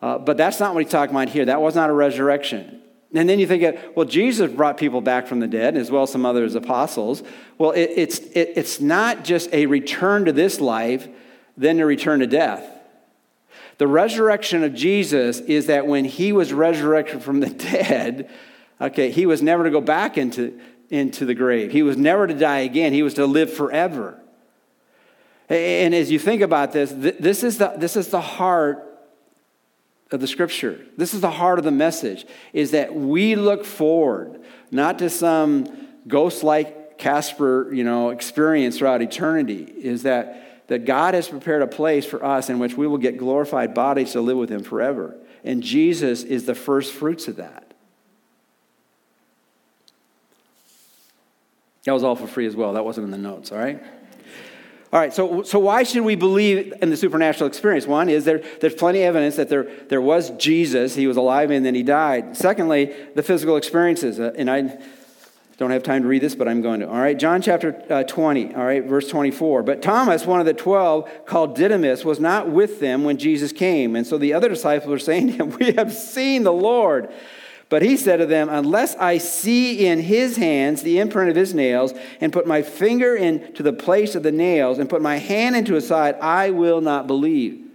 uh, 0.02 0.18
but 0.18 0.38
that's 0.38 0.60
not 0.60 0.74
what 0.74 0.84
he's 0.84 0.92
talking 0.92 1.14
about 1.14 1.30
here. 1.30 1.46
That 1.46 1.62
was 1.62 1.76
not 1.76 1.90
a 1.90 1.94
resurrection. 1.94 2.82
And 3.14 3.28
then 3.28 3.40
you 3.40 3.48
think, 3.48 3.96
well, 3.96 4.06
Jesus 4.06 4.52
brought 4.52 4.78
people 4.78 5.02
back 5.02 5.26
from 5.26 5.40
the 5.40 5.48
dead, 5.48 5.76
as 5.76 5.90
well 5.90 6.04
as 6.04 6.12
some 6.12 6.26
others 6.26 6.54
apostles. 6.54 7.24
Well, 7.58 7.72
it, 7.72 7.92
it's, 7.96 8.20
it, 8.20 8.54
it's 8.56 8.80
not 8.80 9.24
just 9.24 9.52
a 9.52 9.66
return 9.66 10.26
to 10.26 10.32
this 10.32 10.62
life, 10.62 11.08
then 11.58 11.80
a 11.80 11.86
return 11.86 12.20
to 12.20 12.28
death. 12.28 12.64
The 13.80 13.88
resurrection 13.88 14.64
of 14.64 14.76
Jesus 14.76 15.40
is 15.40 15.68
that 15.68 15.88
when 15.88 16.06
he 16.06 16.32
was 16.32 16.54
resurrected 16.54 17.24
from 17.24 17.40
the 17.40 17.50
dead, 17.50 18.30
okay, 18.80 19.10
he 19.10 19.26
was 19.26 19.42
never 19.42 19.64
to 19.64 19.72
go 19.72 19.82
back 19.82 20.18
into, 20.18 20.60
into 20.90 21.26
the 21.26 21.34
grave. 21.34 21.72
He 21.72 21.82
was 21.82 21.98
never 21.98 22.28
to 22.28 22.34
die 22.34 22.60
again. 22.60 22.94
He 22.94 23.04
was 23.04 23.16
to 23.16 23.26
live 23.26 23.52
forever. 23.52 24.20
And 25.48 25.96
as 25.96 26.12
you 26.12 26.20
think 26.20 26.44
about 26.44 26.74
this, 26.74 26.94
this 26.96 27.44
is 27.44 27.58
the, 27.58 27.74
this 27.76 27.96
is 27.96 28.10
the 28.10 28.22
heart 28.22 28.86
of 30.12 30.20
the 30.20 30.28
scripture. 30.28 30.80
This 30.98 31.14
is 31.14 31.22
the 31.22 31.32
heart 31.32 31.60
of 31.60 31.66
the 31.66 31.72
message 31.72 32.26
is 32.54 32.72
that 32.72 32.96
we 32.96 33.36
look 33.36 33.66
forward 33.66 34.42
not 34.72 35.00
to 35.00 35.10
some 35.10 35.88
ghost-like 36.08 36.98
Casper, 36.98 37.74
you 37.74 37.84
know, 37.84 38.10
experience 38.10 38.78
throughout 38.78 39.02
eternity 39.02 39.64
is 39.64 40.04
that 40.04 40.50
that 40.70 40.86
God 40.86 41.16
has 41.16 41.28
prepared 41.28 41.64
a 41.64 41.68
place 41.68 42.06
for 42.06 42.24
us 42.24 42.50
in 42.50 42.60
which 42.60 42.78
we 42.78 42.88
will 42.88 43.00
get 43.00 43.18
glorified 43.18 43.74
bodies 43.74 44.12
to 44.12 44.22
live 44.22 44.38
with 44.38 44.52
Him 44.52 44.64
forever. 44.64 45.16
And 45.44 45.64
Jesus 45.64 46.24
is 46.24 46.46
the 46.46 46.54
first 46.54 46.94
fruits 46.94 47.28
of 47.28 47.38
that. 47.38 47.74
That 51.86 51.94
was 51.94 52.04
all 52.04 52.16
for 52.16 52.28
free 52.28 52.46
as 52.46 52.56
well. 52.56 52.74
That 52.74 52.86
wasn't 52.86 53.06
in 53.06 53.12
the 53.12 53.18
notes, 53.18 53.52
all 53.52 53.58
right? 53.58 53.82
All 54.92 55.00
right, 55.00 55.14
so, 55.14 55.44
so 55.44 55.60
why 55.60 55.84
should 55.84 56.04
we 56.04 56.16
believe 56.16 56.74
in 56.82 56.90
the 56.90 56.98
supernatural 56.98 57.48
experience? 57.48 57.86
One 57.86 58.10
is 58.10 58.26
there, 58.26 58.42
there's 58.60 58.74
plenty 58.74 59.04
of 59.04 59.10
evidence 59.10 59.36
that 59.36 59.48
there, 59.48 59.68
there 59.88 60.02
was 60.02 60.32
Jesus, 60.32 60.96
he 60.96 61.06
was 61.06 61.16
alive 61.16 61.52
and 61.52 61.64
then 61.64 61.76
he 61.76 61.84
died. 61.84 62.36
Secondly, 62.36 62.96
the 63.14 63.22
physical 63.22 63.56
experiences. 63.56 64.20
Uh, 64.20 64.34
and 64.36 64.50
I 64.50 64.80
don't 65.58 65.70
have 65.70 65.84
time 65.84 66.02
to 66.02 66.08
read 66.08 66.24
this, 66.24 66.34
but 66.34 66.48
I'm 66.48 66.64
going 66.64 66.80
to. 66.80 66.88
All 66.88 66.98
right, 66.98 67.20
John 67.20 67.42
chapter 67.44 67.84
uh, 67.88 68.02
20, 68.04 68.56
all 68.56 68.66
right, 68.66 68.84
verse 68.84 69.08
24. 69.10 69.62
But 69.62 69.84
Thomas, 69.84 70.26
one 70.26 70.40
of 70.40 70.48
the 70.48 70.54
twelve, 70.56 71.08
called 71.26 71.56
Didymus, 71.56 72.04
was 72.04 72.20
not 72.20 72.50
with 72.50 72.80
them 72.80 73.04
when 73.04 73.18
Jesus 73.18 73.52
came. 73.52 73.96
And 73.96 74.08
so 74.08 74.18
the 74.18 74.34
other 74.34 74.50
disciples 74.50 74.90
were 74.90 74.98
saying 74.98 75.28
to 75.28 75.34
him, 75.34 75.50
We 75.52 75.74
have 75.74 75.94
seen 75.94 76.44
the 76.44 76.54
Lord. 76.54 77.12
But 77.70 77.84
he 77.84 77.98
said 77.98 78.18
to 78.18 78.26
them, 78.26 78.50
Unless 78.50 78.96
I 78.96 79.20
see 79.20 79.86
in 79.86 80.00
his 80.00 80.38
hands 80.38 80.82
the 80.82 81.00
imprint 81.00 81.30
of 81.30 81.36
his 81.36 81.54
nails, 81.54 81.94
and 82.20 82.34
put 82.34 82.48
my 82.48 82.64
finger 82.64 83.16
into 83.16 83.62
the 83.62 83.74
place 83.74 84.16
of 84.16 84.24
the 84.24 84.32
nails, 84.32 84.80
and 84.80 84.90
put 84.90 85.04
my 85.04 85.18
hand 85.18 85.56
into 85.56 85.76
his 85.76 85.88
side, 85.88 86.16
I 86.20 86.50
will 86.50 86.82
not 86.82 87.06
believe. 87.06 87.66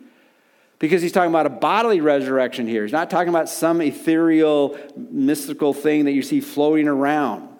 Because 0.81 1.01
he's 1.01 1.13
talking 1.13 1.31
about 1.31 1.47
a 1.47 1.51
bodily 1.51 2.01
resurrection 2.01 2.67
here. 2.67 2.83
He's 2.83 2.93
not 2.93 3.09
talking 3.09 3.29
about 3.29 3.49
some 3.49 3.81
ethereal, 3.81 4.77
mystical 4.97 5.73
thing 5.73 6.07
that 6.07 6.13
you 6.13 6.23
see 6.23 6.41
floating 6.41 6.89
around. 6.89 7.54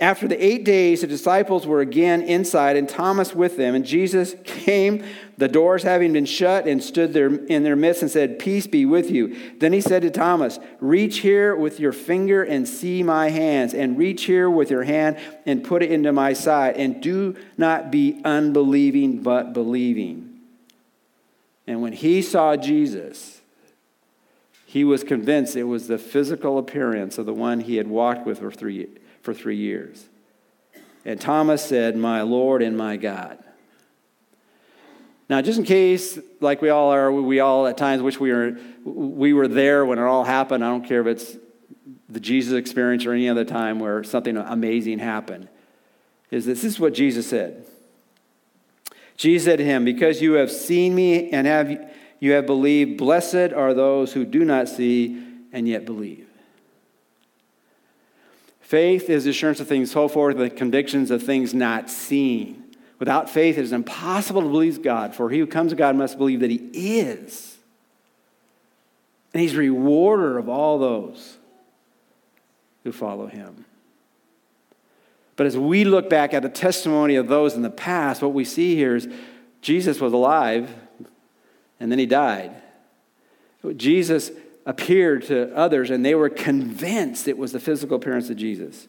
After 0.00 0.26
the 0.26 0.42
eight 0.42 0.64
days, 0.64 1.02
the 1.02 1.06
disciples 1.06 1.66
were 1.66 1.82
again 1.82 2.22
inside, 2.22 2.78
and 2.78 2.88
Thomas 2.88 3.34
with 3.34 3.58
them. 3.58 3.74
And 3.74 3.84
Jesus 3.84 4.34
came, 4.44 5.04
the 5.36 5.46
doors 5.46 5.82
having 5.82 6.14
been 6.14 6.24
shut, 6.24 6.66
and 6.66 6.82
stood 6.82 7.12
there 7.12 7.26
in 7.26 7.64
their 7.64 7.76
midst 7.76 8.00
and 8.00 8.10
said, 8.10 8.38
Peace 8.38 8.66
be 8.66 8.86
with 8.86 9.10
you. 9.10 9.36
Then 9.58 9.74
he 9.74 9.82
said 9.82 10.00
to 10.02 10.10
Thomas, 10.10 10.58
Reach 10.80 11.18
here 11.18 11.54
with 11.54 11.78
your 11.78 11.92
finger 11.92 12.42
and 12.42 12.66
see 12.66 13.02
my 13.02 13.28
hands, 13.28 13.74
and 13.74 13.98
reach 13.98 14.24
here 14.24 14.48
with 14.48 14.70
your 14.70 14.84
hand 14.84 15.18
and 15.44 15.62
put 15.62 15.82
it 15.82 15.92
into 15.92 16.12
my 16.12 16.32
side, 16.32 16.76
and 16.76 17.02
do 17.02 17.36
not 17.58 17.90
be 17.90 18.22
unbelieving, 18.24 19.22
but 19.22 19.52
believing. 19.52 20.40
And 21.66 21.82
when 21.82 21.92
he 21.92 22.22
saw 22.22 22.56
Jesus, 22.56 23.42
he 24.64 24.82
was 24.82 25.04
convinced 25.04 25.56
it 25.56 25.64
was 25.64 25.88
the 25.88 25.98
physical 25.98 26.56
appearance 26.56 27.18
of 27.18 27.26
the 27.26 27.34
one 27.34 27.60
he 27.60 27.76
had 27.76 27.88
walked 27.88 28.26
with 28.26 28.38
for 28.38 28.50
three 28.50 28.76
years 28.76 28.96
for 29.22 29.34
three 29.34 29.56
years. 29.56 30.06
And 31.04 31.20
Thomas 31.20 31.64
said, 31.64 31.96
My 31.96 32.22
Lord 32.22 32.62
and 32.62 32.76
my 32.76 32.96
God. 32.96 33.38
Now, 35.28 35.40
just 35.40 35.60
in 35.60 35.64
case, 35.64 36.18
like 36.40 36.60
we 36.60 36.70
all 36.70 36.92
are, 36.92 37.12
we 37.12 37.38
all 37.38 37.68
at 37.68 37.76
times 37.76 38.02
wish 38.02 38.18
we 38.18 38.32
were, 38.32 38.58
we 38.84 39.32
were 39.32 39.46
there 39.46 39.86
when 39.86 39.98
it 39.98 40.02
all 40.02 40.24
happened. 40.24 40.64
I 40.64 40.68
don't 40.68 40.84
care 40.84 41.00
if 41.02 41.06
it's 41.06 41.36
the 42.08 42.18
Jesus 42.18 42.54
experience 42.54 43.06
or 43.06 43.12
any 43.12 43.28
other 43.28 43.44
time 43.44 43.78
where 43.78 44.02
something 44.02 44.36
amazing 44.36 44.98
happened. 44.98 45.48
Is 46.30 46.46
this, 46.46 46.62
this 46.62 46.72
is 46.72 46.80
what 46.80 46.94
Jesus 46.94 47.28
said. 47.28 47.64
Jesus 49.16 49.44
said 49.44 49.58
to 49.58 49.64
him, 49.64 49.84
Because 49.84 50.20
you 50.20 50.32
have 50.32 50.50
seen 50.50 50.94
me 50.94 51.30
and 51.30 51.46
have, 51.46 51.92
you 52.18 52.32
have 52.32 52.46
believed, 52.46 52.98
blessed 52.98 53.52
are 53.54 53.74
those 53.74 54.12
who 54.12 54.24
do 54.24 54.44
not 54.44 54.68
see 54.68 55.22
and 55.52 55.68
yet 55.68 55.84
believe. 55.84 56.29
Faith 58.70 59.10
is 59.10 59.26
assurance 59.26 59.58
of 59.58 59.66
things 59.66 59.92
hoped 59.94 60.14
for, 60.14 60.32
the 60.32 60.48
convictions 60.48 61.10
of 61.10 61.24
things 61.24 61.52
not 61.52 61.90
seen. 61.90 62.62
Without 63.00 63.28
faith, 63.28 63.58
it 63.58 63.62
is 63.62 63.72
impossible 63.72 64.42
to 64.42 64.48
believe 64.48 64.80
God, 64.80 65.12
for 65.12 65.28
he 65.28 65.40
who 65.40 65.46
comes 65.48 65.72
to 65.72 65.76
God 65.76 65.96
must 65.96 66.16
believe 66.16 66.38
that 66.38 66.52
he 66.52 66.70
is. 67.00 67.56
And 69.34 69.42
he's 69.42 69.56
rewarder 69.56 70.38
of 70.38 70.48
all 70.48 70.78
those 70.78 71.36
who 72.84 72.92
follow 72.92 73.26
him. 73.26 73.64
But 75.34 75.48
as 75.48 75.58
we 75.58 75.82
look 75.82 76.08
back 76.08 76.32
at 76.32 76.42
the 76.42 76.48
testimony 76.48 77.16
of 77.16 77.26
those 77.26 77.54
in 77.54 77.62
the 77.62 77.70
past, 77.70 78.22
what 78.22 78.34
we 78.34 78.44
see 78.44 78.76
here 78.76 78.94
is 78.94 79.08
Jesus 79.62 80.00
was 80.00 80.12
alive 80.12 80.72
and 81.80 81.90
then 81.90 81.98
he 81.98 82.06
died. 82.06 82.52
Jesus 83.74 84.30
appeared 84.66 85.24
to 85.24 85.54
others, 85.56 85.90
and 85.90 86.04
they 86.04 86.14
were 86.14 86.28
convinced 86.28 87.28
it 87.28 87.38
was 87.38 87.52
the 87.52 87.60
physical 87.60 87.96
appearance 87.96 88.30
of 88.30 88.36
Jesus. 88.36 88.88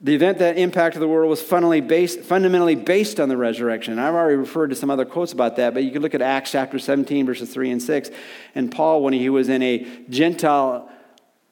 The 0.00 0.14
event 0.14 0.38
that 0.38 0.58
impacted 0.58 1.00
the 1.00 1.08
world 1.08 1.30
was 1.30 1.40
fundamentally 1.40 1.80
based, 1.80 3.20
on 3.20 3.28
the 3.28 3.36
resurrection. 3.36 3.98
I've 3.98 4.14
already 4.14 4.36
referred 4.36 4.68
to 4.68 4.76
some 4.76 4.90
other 4.90 5.06
quotes 5.06 5.32
about 5.32 5.56
that, 5.56 5.72
but 5.72 5.82
you 5.82 5.90
can 5.90 6.02
look 6.02 6.14
at 6.14 6.20
Acts 6.20 6.50
chapter 6.50 6.78
17, 6.78 7.24
verses 7.24 7.52
3 7.52 7.70
and 7.70 7.82
6. 7.82 8.10
And 8.54 8.70
Paul, 8.70 9.02
when 9.02 9.14
he 9.14 9.30
was 9.30 9.48
in 9.48 9.62
a 9.62 9.86
Gentile 10.10 10.90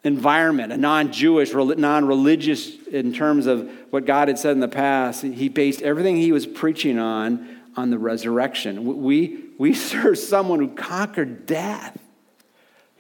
environment, 0.04 0.72
a 0.72 0.76
non 0.76 1.12
Jewish, 1.12 1.54
non 1.54 2.06
religious 2.06 2.76
in 2.88 3.14
terms 3.14 3.46
of 3.46 3.70
what 3.90 4.04
God 4.04 4.28
had 4.28 4.38
said 4.38 4.52
in 4.52 4.60
the 4.60 4.68
past, 4.68 5.22
he 5.22 5.48
based 5.48 5.80
everything 5.80 6.16
he 6.16 6.32
was 6.32 6.46
preaching 6.46 6.98
on 6.98 7.58
on 7.76 7.90
the 7.90 7.98
resurrection. 7.98 9.02
We, 9.02 9.44
we 9.58 9.72
serve 9.74 10.18
someone 10.18 10.58
who 10.58 10.68
conquered 10.68 11.46
death. 11.46 11.98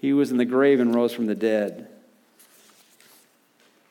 He 0.02 0.12
was 0.12 0.32
in 0.32 0.36
the 0.36 0.44
grave 0.44 0.80
and 0.80 0.92
rose 0.92 1.14
from 1.14 1.26
the 1.26 1.34
dead. 1.34 1.88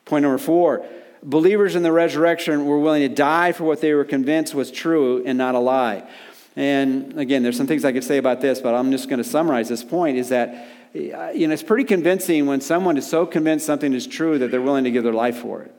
Point 0.05 0.23
number 0.23 0.37
four 0.37 0.85
believers 1.23 1.75
in 1.75 1.83
the 1.83 1.91
resurrection 1.91 2.65
were 2.65 2.79
willing 2.79 3.07
to 3.07 3.15
die 3.15 3.51
for 3.51 3.63
what 3.63 3.79
they 3.79 3.93
were 3.93 4.03
convinced 4.03 4.53
was 4.53 4.71
true 4.71 5.23
and 5.25 5.37
not 5.37 5.55
a 5.55 5.59
lie. 5.59 6.07
And 6.55 7.17
again, 7.17 7.43
there's 7.43 7.55
some 7.55 7.67
things 7.67 7.85
I 7.85 7.93
could 7.93 8.03
say 8.03 8.17
about 8.17 8.41
this, 8.41 8.59
but 8.59 8.73
I'm 8.73 8.91
just 8.91 9.07
going 9.07 9.19
to 9.19 9.23
summarize 9.23 9.69
this 9.69 9.83
point 9.83 10.17
is 10.17 10.29
that 10.29 10.67
uh, 10.93 11.29
you 11.33 11.47
know, 11.47 11.53
it's 11.53 11.63
pretty 11.63 11.85
convincing 11.85 12.45
when 12.45 12.59
someone 12.59 12.97
is 12.97 13.07
so 13.07 13.25
convinced 13.25 13.65
something 13.65 13.93
is 13.93 14.05
true 14.05 14.37
that 14.39 14.51
they're 14.51 14.61
willing 14.61 14.83
to 14.83 14.91
give 14.91 15.03
their 15.05 15.13
life 15.13 15.37
for 15.37 15.61
it. 15.61 15.73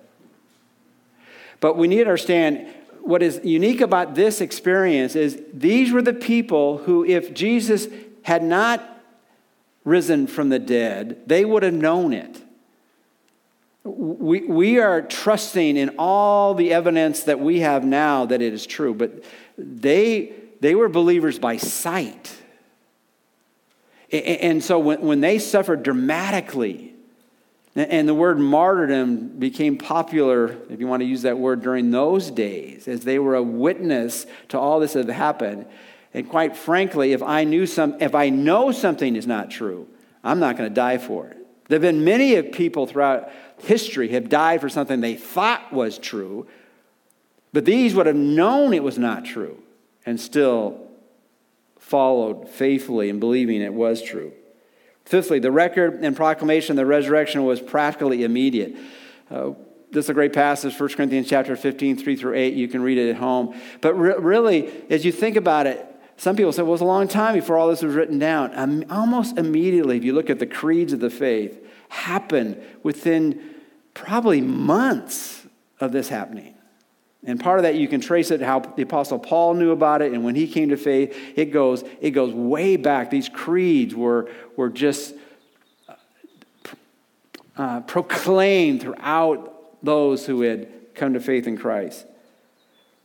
But 1.60 1.76
we 1.76 1.88
need 1.88 1.96
to 1.96 2.02
understand 2.04 2.66
what 3.02 3.22
is 3.22 3.38
unique 3.44 3.82
about 3.82 4.14
this 4.14 4.40
experience 4.40 5.14
is 5.14 5.42
these 5.52 5.92
were 5.92 6.00
the 6.00 6.14
people 6.14 6.78
who, 6.78 7.04
if 7.04 7.34
Jesus 7.34 7.88
had 8.22 8.42
not 8.42 9.01
risen 9.84 10.26
from 10.26 10.48
the 10.48 10.58
dead, 10.58 11.22
they 11.26 11.44
would 11.44 11.62
have 11.62 11.74
known 11.74 12.12
it. 12.12 12.40
We, 13.84 14.42
we 14.42 14.78
are 14.78 15.02
trusting 15.02 15.76
in 15.76 15.96
all 15.98 16.54
the 16.54 16.72
evidence 16.72 17.24
that 17.24 17.40
we 17.40 17.60
have 17.60 17.84
now 17.84 18.26
that 18.26 18.40
it 18.40 18.52
is 18.52 18.64
true, 18.64 18.94
but 18.94 19.24
they, 19.58 20.32
they 20.60 20.74
were 20.74 20.88
believers 20.88 21.38
by 21.38 21.56
sight. 21.56 22.36
And 24.12 24.62
so 24.62 24.78
when, 24.78 25.00
when 25.00 25.20
they 25.20 25.38
suffered 25.38 25.82
dramatically, 25.82 26.92
and 27.74 28.06
the 28.06 28.14
word 28.14 28.38
martyrdom 28.38 29.38
became 29.38 29.78
popular, 29.78 30.58
if 30.68 30.78
you 30.78 30.86
want 30.86 31.00
to 31.00 31.06
use 31.06 31.22
that 31.22 31.38
word, 31.38 31.62
during 31.62 31.90
those 31.90 32.30
days, 32.30 32.86
as 32.86 33.00
they 33.00 33.18
were 33.18 33.34
a 33.34 33.42
witness 33.42 34.26
to 34.50 34.58
all 34.58 34.78
this 34.78 34.92
that 34.92 35.08
happened. 35.08 35.64
And 36.14 36.28
quite 36.28 36.56
frankly, 36.56 37.12
if 37.12 37.22
I 37.22 37.44
knew 37.44 37.66
some, 37.66 37.96
if 38.00 38.14
I 38.14 38.28
know 38.28 38.70
something 38.72 39.16
is 39.16 39.26
not 39.26 39.50
true, 39.50 39.88
I'm 40.22 40.40
not 40.40 40.56
going 40.56 40.68
to 40.68 40.74
die 40.74 40.98
for 40.98 41.28
it. 41.28 41.38
There 41.68 41.76
have 41.76 41.82
been 41.82 42.04
many 42.04 42.34
of 42.34 42.52
people 42.52 42.86
throughout 42.86 43.30
history 43.58 44.08
have 44.08 44.28
died 44.28 44.60
for 44.60 44.68
something 44.68 45.00
they 45.00 45.14
thought 45.14 45.72
was 45.72 45.98
true, 45.98 46.46
but 47.52 47.64
these 47.64 47.94
would 47.94 48.06
have 48.06 48.16
known 48.16 48.74
it 48.74 48.82
was 48.82 48.98
not 48.98 49.24
true 49.24 49.62
and 50.04 50.20
still 50.20 50.88
followed 51.78 52.48
faithfully 52.48 53.08
in 53.08 53.20
believing 53.20 53.60
it 53.62 53.72
was 53.72 54.02
true. 54.02 54.32
Fifthly, 55.04 55.38
the 55.38 55.50
record 55.50 56.04
and 56.04 56.16
proclamation 56.16 56.72
of 56.72 56.76
the 56.76 56.86
resurrection 56.86 57.44
was 57.44 57.60
practically 57.60 58.24
immediate. 58.24 58.76
Uh, 59.30 59.52
this 59.90 60.06
is 60.06 60.10
a 60.10 60.14
great 60.14 60.32
passage, 60.32 60.78
1 60.78 60.88
Corinthians 60.90 61.28
chapter 61.28 61.54
15, 61.54 61.98
3 61.98 62.16
through 62.16 62.34
8. 62.34 62.54
You 62.54 62.68
can 62.68 62.82
read 62.82 62.98
it 62.98 63.10
at 63.10 63.16
home. 63.16 63.54
But 63.80 63.94
re- 63.94 64.14
really, 64.18 64.72
as 64.90 65.04
you 65.04 65.12
think 65.12 65.36
about 65.36 65.66
it, 65.66 65.86
some 66.16 66.36
people 66.36 66.52
say, 66.52 66.62
well, 66.62 66.70
it 66.70 66.72
was 66.72 66.80
a 66.80 66.84
long 66.84 67.08
time 67.08 67.34
before 67.34 67.56
all 67.56 67.68
this 67.68 67.82
was 67.82 67.94
written 67.94 68.18
down. 68.18 68.84
Almost 68.90 69.38
immediately, 69.38 69.96
if 69.96 70.04
you 70.04 70.12
look 70.12 70.30
at 70.30 70.38
the 70.38 70.46
creeds 70.46 70.92
of 70.92 71.00
the 71.00 71.10
faith, 71.10 71.58
happened 71.88 72.62
within 72.82 73.54
probably 73.94 74.40
months 74.40 75.46
of 75.80 75.92
this 75.92 76.08
happening. 76.08 76.54
And 77.24 77.38
part 77.38 77.58
of 77.58 77.62
that 77.64 77.76
you 77.76 77.86
can 77.86 78.00
trace 78.00 78.30
it 78.30 78.40
how 78.40 78.60
the 78.60 78.82
apostle 78.82 79.18
Paul 79.18 79.54
knew 79.54 79.70
about 79.70 80.02
it 80.02 80.12
and 80.12 80.24
when 80.24 80.34
he 80.34 80.48
came 80.48 80.70
to 80.70 80.76
faith 80.76 81.16
it 81.36 81.46
goes 81.46 81.84
it 82.00 82.10
goes 82.10 82.34
way 82.34 82.76
back 82.76 83.10
these 83.10 83.28
creeds 83.28 83.94
were 83.94 84.28
were 84.56 84.68
just 84.68 85.14
uh, 87.56 87.80
proclaimed 87.80 88.80
throughout 88.80 89.52
those 89.84 90.26
who 90.26 90.40
had 90.40 90.68
come 90.94 91.12
to 91.14 91.20
faith 91.20 91.46
in 91.46 91.56
Christ. 91.56 92.06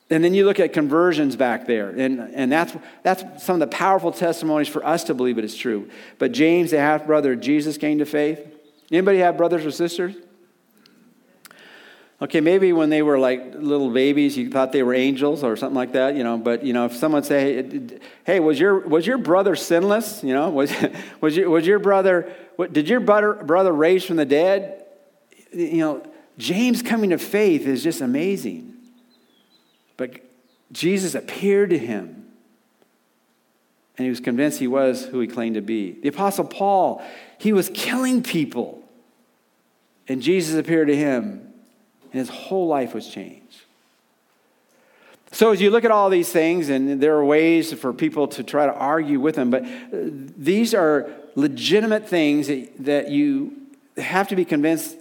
And 0.09 0.23
then 0.23 0.33
you 0.33 0.45
look 0.45 0.59
at 0.59 0.71
conversions 0.71 1.35
back 1.35 1.67
there, 1.67 1.89
and, 1.89 2.19
and 2.33 2.49
that's, 2.49 2.73
that's 3.03 3.43
some 3.43 3.55
of 3.55 3.59
the 3.59 3.75
powerful 3.75 4.13
testimonies 4.13 4.69
for 4.69 4.85
us 4.85 5.03
to 5.05 5.13
believe 5.13 5.37
it 5.37 5.43
is 5.43 5.55
true. 5.55 5.89
But 6.17 6.31
James, 6.31 6.71
the 6.71 6.79
half 6.79 7.05
brother 7.05 7.33
of 7.33 7.41
Jesus, 7.41 7.77
came 7.77 7.97
to 7.97 8.05
faith. 8.05 8.39
Anybody 8.89 9.17
have 9.17 9.35
brothers 9.35 9.65
or 9.65 9.71
sisters? 9.71 10.15
Okay, 12.19 12.39
maybe 12.39 12.73
when 12.73 12.89
they 12.89 13.03
were 13.03 13.19
like 13.19 13.53
little 13.55 13.91
babies, 13.91 14.37
you 14.37 14.49
thought 14.49 14.71
they 14.71 14.81
were 14.81 14.95
angels 14.95 15.43
or 15.43 15.55
something 15.55 15.75
like 15.75 15.91
that, 15.91 16.15
you 16.15 16.23
know. 16.23 16.37
But 16.37 16.63
you 16.63 16.73
know, 16.73 16.85
if 16.85 16.95
someone 16.95 17.21
say, 17.21 17.81
"Hey, 18.23 18.39
was 18.39 18.59
your 18.59 18.79
was 18.79 19.05
your 19.05 19.19
brother 19.19 19.55
sinless?" 19.55 20.23
You 20.23 20.33
know, 20.33 20.49
was 20.49 20.73
was 21.21 21.37
your 21.37 21.47
was 21.47 21.67
your 21.67 21.77
brother? 21.77 22.33
What, 22.55 22.73
did 22.73 22.89
your 22.89 23.01
brother 23.01 23.35
brother 23.35 23.71
raise 23.71 24.03
from 24.03 24.15
the 24.15 24.25
dead? 24.25 24.83
You 25.53 25.77
know, 25.77 26.07
James 26.39 26.81
coming 26.81 27.11
to 27.11 27.19
faith 27.19 27.67
is 27.67 27.83
just 27.83 28.01
amazing. 28.01 28.76
But 29.97 30.21
Jesus 30.71 31.15
appeared 31.15 31.71
to 31.71 31.77
him, 31.77 32.25
and 33.97 34.05
he 34.05 34.09
was 34.09 34.19
convinced 34.19 34.59
he 34.59 34.67
was 34.67 35.05
who 35.05 35.19
he 35.19 35.27
claimed 35.27 35.55
to 35.55 35.61
be. 35.61 35.91
The 35.91 36.09
apostle 36.09 36.45
Paul, 36.45 37.03
he 37.39 37.51
was 37.51 37.69
killing 37.73 38.23
people, 38.23 38.83
and 40.07 40.21
Jesus 40.21 40.55
appeared 40.55 40.87
to 40.87 40.95
him 40.95 41.47
and 42.11 42.19
his 42.19 42.29
whole 42.29 42.67
life 42.67 42.93
was 42.93 43.07
changed. 43.07 43.63
So, 45.31 45.51
as 45.51 45.61
you 45.61 45.69
look 45.69 45.83
at 45.83 45.91
all 45.91 46.09
these 46.09 46.31
things, 46.31 46.69
and 46.69 47.01
there 47.01 47.15
are 47.17 47.25
ways 47.25 47.73
for 47.73 47.91
people 47.91 48.29
to 48.29 48.43
try 48.43 48.65
to 48.65 48.73
argue 48.73 49.19
with 49.19 49.35
them, 49.35 49.51
but 49.51 49.63
uh, 49.63 49.67
these 49.91 50.73
are 50.73 51.11
legitimate 51.35 52.07
things 52.07 52.47
that, 52.47 52.71
that 52.79 53.09
you 53.09 53.53
have 53.97 54.29
to 54.29 54.35
be 54.35 54.45
convinced 54.45 54.95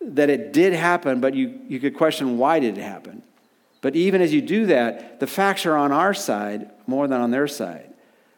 that 0.00 0.30
it 0.30 0.52
did 0.52 0.72
happen, 0.72 1.20
but 1.20 1.34
you, 1.34 1.60
you 1.68 1.80
could 1.80 1.96
question 1.96 2.38
why 2.38 2.60
did 2.60 2.78
it 2.78 2.80
happen. 2.80 3.22
But 3.82 3.94
even 3.94 4.22
as 4.22 4.32
you 4.32 4.40
do 4.40 4.66
that, 4.66 5.20
the 5.20 5.26
facts 5.26 5.66
are 5.66 5.76
on 5.76 5.92
our 5.92 6.14
side 6.14 6.70
more 6.86 7.06
than 7.06 7.20
on 7.20 7.30
their 7.30 7.48
side. 7.48 7.92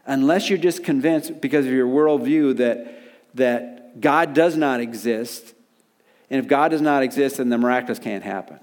Unless 0.07 0.51
you're 0.51 0.59
just 0.59 0.83
convinced 0.83 1.41
because 1.41 1.65
of 1.67 1.73
your 1.73 1.87
worldview 1.87 2.57
that, 2.57 3.01
that 3.35 4.01
God 4.01 4.35
does 4.35 4.57
not 4.57 4.81
exist 4.81 5.55
and 6.31 6.43
if 6.43 6.49
God 6.49 6.71
does 6.71 6.81
not 6.81 7.03
exist, 7.03 7.37
then 7.37 7.49
the 7.49 7.59
miraculous 7.59 7.99
can't 7.99 8.25
happen. 8.25 8.59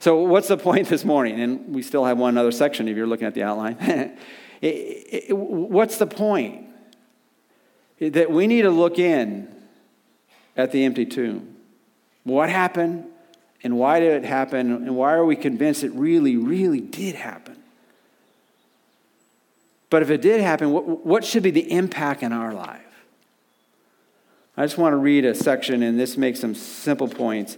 So, 0.00 0.16
what's 0.22 0.48
the 0.48 0.56
point 0.56 0.88
this 0.88 1.04
morning? 1.04 1.40
And 1.40 1.74
we 1.74 1.82
still 1.82 2.04
have 2.04 2.18
one 2.18 2.36
other 2.38 2.50
section 2.50 2.88
if 2.88 2.96
you're 2.96 3.06
looking 3.06 3.26
at 3.26 3.34
the 3.34 3.42
outline. 3.42 4.16
what's 5.30 5.98
the 5.98 6.06
point? 6.06 6.66
That 8.00 8.30
we 8.30 8.46
need 8.46 8.62
to 8.62 8.70
look 8.70 8.98
in 8.98 9.48
at 10.56 10.72
the 10.72 10.84
empty 10.84 11.04
tomb. 11.04 11.56
What 12.24 12.48
happened? 12.48 13.06
And 13.62 13.76
why 13.78 14.00
did 14.00 14.22
it 14.22 14.24
happen? 14.24 14.70
And 14.70 14.96
why 14.96 15.12
are 15.12 15.24
we 15.24 15.36
convinced 15.36 15.82
it 15.82 15.92
really, 15.92 16.36
really 16.36 16.80
did 16.80 17.14
happen? 17.14 17.56
But 19.90 20.02
if 20.02 20.10
it 20.10 20.22
did 20.22 20.40
happen, 20.40 20.70
what, 20.70 21.04
what 21.04 21.24
should 21.24 21.42
be 21.42 21.50
the 21.50 21.70
impact 21.72 22.22
in 22.22 22.32
our 22.32 22.52
life? 22.52 22.82
I 24.56 24.64
just 24.64 24.76
want 24.76 24.92
to 24.92 24.96
read 24.96 25.24
a 25.24 25.34
section, 25.34 25.82
and 25.82 25.98
this 25.98 26.16
makes 26.16 26.40
some 26.40 26.54
simple 26.54 27.08
points. 27.08 27.56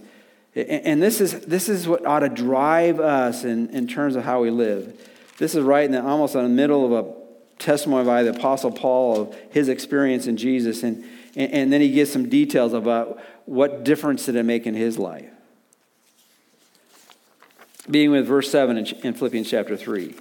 And 0.55 1.01
this 1.01 1.19
is, 1.19 1.39
this 1.41 1.67
is 1.67 1.87
what 1.87 2.05
ought 2.05 2.19
to 2.19 2.29
drive 2.29 2.99
us 2.99 3.43
in, 3.43 3.69
in 3.69 3.87
terms 3.87 4.15
of 4.15 4.23
how 4.23 4.41
we 4.41 4.51
live. 4.51 5.09
This 5.37 5.55
is 5.55 5.63
right 5.63 5.85
in 5.85 5.93
the, 5.93 6.03
almost 6.03 6.35
in 6.35 6.43
the 6.43 6.49
middle 6.49 6.85
of 6.85 7.05
a 7.05 7.11
testimony 7.57 8.05
by 8.05 8.21
the 8.21 8.31
Apostle 8.31 8.71
Paul 8.71 9.19
of 9.19 9.35
his 9.49 9.67
experience 9.67 10.27
in 10.27 10.37
Jesus. 10.37 10.83
And, 10.83 11.03
and, 11.35 11.51
and 11.51 11.73
then 11.73 11.81
he 11.81 11.91
gives 11.91 12.11
some 12.11 12.29
details 12.29 12.73
about 12.73 13.19
what 13.45 13.83
difference 13.83 14.25
did 14.25 14.35
it 14.35 14.43
make 14.43 14.67
in 14.67 14.75
his 14.75 14.99
life. 14.99 15.30
Being 17.89 18.11
with 18.11 18.27
verse 18.27 18.51
7 18.51 18.77
in, 18.77 19.13
Philippians 19.13 19.49
chapter 19.49 19.75
3. 19.75 20.15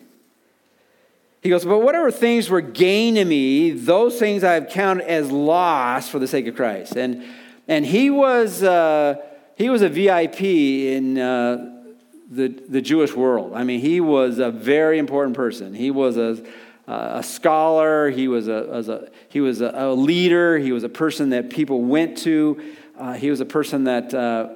He 1.43 1.49
goes, 1.49 1.65
But 1.65 1.81
whatever 1.81 2.11
things 2.11 2.49
were 2.49 2.61
gain 2.61 3.17
to 3.17 3.25
me, 3.25 3.71
those 3.71 4.19
things 4.19 4.45
I 4.45 4.55
have 4.55 4.69
counted 4.69 5.09
as 5.09 5.31
loss 5.31 6.09
for 6.09 6.19
the 6.19 6.29
sake 6.29 6.47
of 6.47 6.57
Christ. 6.57 6.97
And, 6.97 7.25
and 7.69 7.85
he, 7.85 8.11
was, 8.11 8.63
uh, 8.63 9.17
he 9.57 9.69
was 9.69 9.83
a 9.83 9.89
VIP 9.89 10.41
in 10.43 11.19
uh, 11.19 11.83
the, 12.31 12.49
the 12.49 12.81
Jewish 12.81 13.15
world. 13.15 13.53
I 13.55 13.65
mean, 13.65 13.81
he 13.81 14.01
was 14.01 14.39
a 14.39 14.51
very 14.51 14.99
important 14.99 15.37
person. 15.37 15.75
He 15.75 15.91
was 15.91 16.17
a, 16.17 16.43
a 16.87 17.23
scholar, 17.23 18.11
he 18.11 18.29
was, 18.29 18.49
a, 18.49 18.83
a 18.89 19.09
he 19.29 19.41
was 19.41 19.61
a, 19.61 19.71
a, 19.75 19.95
leader, 19.95 20.59
he 20.59 20.73
was 20.73 20.85
a 20.85 20.89
person 20.89 21.31
that 21.31 21.51
people 21.51 21.83
went 21.83 22.19
to, 22.19 22.61
uh, 22.99 23.15
he 23.15 23.31
was 23.31 23.41
a 23.41 23.47
person 23.47 23.85
that, 23.85 24.15
uh, 24.15 24.49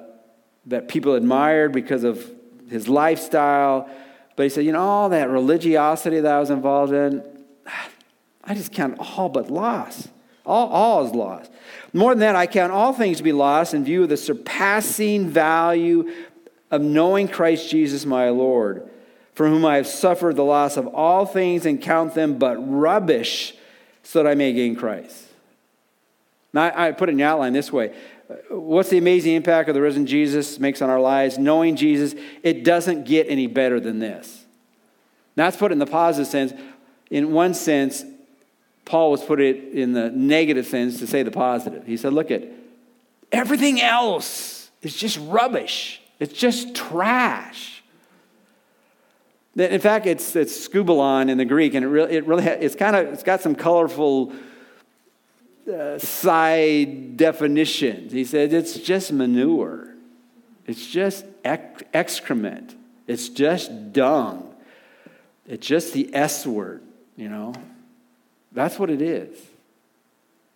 that 0.66 0.88
people 0.88 1.14
admired 1.14 1.72
because 1.72 2.04
of 2.04 2.30
his 2.68 2.88
lifestyle. 2.88 3.88
But 4.36 4.44
he 4.44 4.48
said, 4.48 4.64
you 4.64 4.72
know, 4.72 4.80
all 4.80 5.08
that 5.10 5.30
religiosity 5.30 6.20
that 6.20 6.32
I 6.32 6.40
was 6.40 6.50
involved 6.50 6.92
in, 6.92 7.22
I 8.42 8.54
just 8.54 8.72
count 8.72 8.98
all 8.98 9.28
but 9.28 9.50
loss. 9.50 10.08
All, 10.46 10.68
all 10.68 11.06
is 11.06 11.12
lost. 11.12 11.50
More 11.92 12.12
than 12.12 12.20
that, 12.20 12.36
I 12.36 12.46
count 12.46 12.72
all 12.72 12.92
things 12.92 13.18
to 13.18 13.22
be 13.22 13.32
lost 13.32 13.72
in 13.72 13.84
view 13.84 14.02
of 14.02 14.08
the 14.08 14.16
surpassing 14.16 15.28
value 15.28 16.10
of 16.70 16.82
knowing 16.82 17.28
Christ 17.28 17.70
Jesus 17.70 18.04
my 18.04 18.28
Lord, 18.28 18.88
for 19.34 19.48
whom 19.48 19.64
I 19.64 19.76
have 19.76 19.86
suffered 19.86 20.36
the 20.36 20.44
loss 20.44 20.76
of 20.76 20.86
all 20.88 21.24
things 21.24 21.64
and 21.64 21.80
count 21.80 22.14
them 22.14 22.38
but 22.38 22.56
rubbish 22.56 23.54
so 24.02 24.22
that 24.22 24.28
I 24.28 24.34
may 24.34 24.52
gain 24.52 24.76
Christ. 24.76 25.28
Now, 26.52 26.70
I 26.74 26.92
put 26.92 27.08
it 27.08 27.12
in 27.12 27.18
the 27.18 27.24
outline 27.24 27.52
this 27.52 27.72
way 27.72 27.94
what's 28.48 28.88
the 28.88 28.98
amazing 28.98 29.34
impact 29.34 29.68
of 29.68 29.74
the 29.74 29.80
risen 29.80 30.06
Jesus 30.06 30.58
makes 30.58 30.80
on 30.82 30.90
our 30.90 31.00
lives? 31.00 31.38
Knowing 31.38 31.76
Jesus, 31.76 32.14
it 32.42 32.64
doesn't 32.64 33.04
get 33.04 33.28
any 33.28 33.46
better 33.46 33.80
than 33.80 33.98
this. 33.98 34.44
Now, 35.36 35.44
that's 35.44 35.56
put 35.56 35.70
it 35.70 35.74
in 35.74 35.78
the 35.78 35.86
positive 35.86 36.30
sense. 36.30 36.52
In 37.10 37.32
one 37.32 37.54
sense, 37.54 38.04
Paul 38.84 39.10
was 39.10 39.22
put 39.22 39.40
it 39.40 39.72
in 39.72 39.92
the 39.92 40.10
negative 40.10 40.66
sense 40.66 40.98
to 40.98 41.06
say 41.06 41.22
the 41.22 41.30
positive. 41.30 41.86
He 41.86 41.96
said, 41.96 42.12
look 42.12 42.30
at 42.30 42.44
everything 43.32 43.80
else 43.80 44.70
is 44.82 44.96
just 44.96 45.18
rubbish. 45.22 46.00
It's 46.20 46.32
just 46.32 46.74
trash. 46.74 47.82
In 49.56 49.80
fact, 49.80 50.06
it's, 50.06 50.34
it's 50.34 50.68
skubalon 50.68 51.30
in 51.30 51.38
the 51.38 51.44
Greek, 51.44 51.74
and 51.74 51.84
it 51.84 51.88
really, 51.88 52.16
it 52.16 52.26
really 52.26 52.44
it's 52.44 52.74
kind 52.74 52.96
of, 52.96 53.12
it's 53.12 53.22
got 53.22 53.40
some 53.40 53.54
colorful 53.54 54.32
side 55.98 57.16
definitions. 57.16 58.12
He 58.12 58.24
said 58.24 58.52
it's 58.52 58.78
just 58.78 59.12
manure, 59.12 59.94
it's 60.66 60.86
just 60.86 61.24
excrement, 61.44 62.74
it's 63.06 63.28
just 63.28 63.92
dung, 63.92 64.54
it's 65.46 65.66
just 65.66 65.92
the 65.92 66.14
S 66.14 66.46
word, 66.46 66.82
you 67.16 67.28
know. 67.28 67.54
That's 68.52 68.78
what 68.78 68.90
it 68.90 69.02
is. 69.02 69.36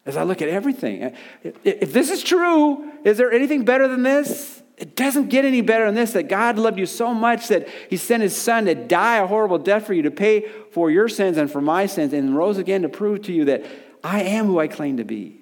As 0.07 0.17
I 0.17 0.23
look 0.23 0.41
at 0.41 0.49
everything, 0.49 1.15
if 1.43 1.93
this 1.93 2.11
is 2.11 2.23
true, 2.23 2.91
is 3.05 3.19
there 3.19 3.31
anything 3.31 3.65
better 3.65 3.89
than 3.89 4.03
this? 4.03 4.63
It 4.79 4.95
doesn't 4.95 5.29
get 5.29 5.45
any 5.45 5.61
better 5.61 5.87
than 5.87 5.97
this 5.97 6.13
that 6.13 6.29
God 6.29 6.57
loved 6.57 6.79
you 6.79 6.87
so 6.87 7.13
much 7.13 7.49
that 7.49 7.69
He 7.91 7.97
sent 7.97 8.23
His 8.23 8.37
Son 8.37 8.67
to 8.67 8.75
die 8.75 9.17
a 9.17 9.27
horrible 9.27 9.59
death 9.59 9.87
for 9.87 9.93
you, 9.93 10.03
to 10.03 10.11
pay 10.11 10.49
for 10.71 10.91
your 10.91 11.09
sins 11.09 11.37
and 11.37 11.51
for 11.51 11.61
my 11.61 11.87
sins, 11.87 12.13
and 12.13 12.37
rose 12.37 12.59
again 12.59 12.83
to 12.83 12.89
prove 12.89 13.23
to 13.23 13.33
you 13.33 13.45
that 13.47 13.67
I 14.03 14.23
am 14.23 14.47
who 14.47 14.59
I 14.59 14.69
claim 14.69 14.97
to 14.99 15.05
be. 15.05 15.41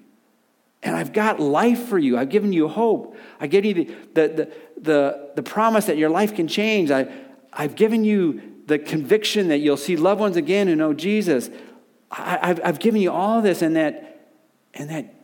And 0.83 0.95
I've 0.95 1.13
got 1.13 1.41
life 1.41 1.89
for 1.89 1.99
you. 1.99 2.17
I've 2.17 2.29
given 2.29 2.53
you 2.53 2.69
hope. 2.69 3.17
I've 3.41 3.51
given 3.51 3.77
you 3.77 3.85
the, 3.85 3.95
the, 4.15 4.29
the, 4.29 4.53
the, 4.81 5.31
the 5.37 5.43
promise 5.43 5.87
that 5.87 5.97
your 5.97 6.11
life 6.11 6.35
can 6.35 6.49
change. 6.49 6.91
I, 6.91 7.09
I've 7.53 7.75
given 7.75 8.05
you 8.05 8.41
the 8.67 8.79
conviction 8.79 9.49
that 9.49 9.59
you'll 9.59 9.77
see 9.77 9.97
loved 9.97 10.21
ones 10.21 10.37
again 10.37 10.69
who 10.69 10.77
know 10.77 10.93
Jesus. 10.93 11.51
I, 12.11 12.47
have 12.47 12.61
I've 12.65 12.79
given 12.79 13.01
you 13.01 13.11
all 13.11 13.43
this 13.43 13.63
and 13.63 13.77
that, 13.77 14.31
and 14.75 14.91
that 14.91 15.15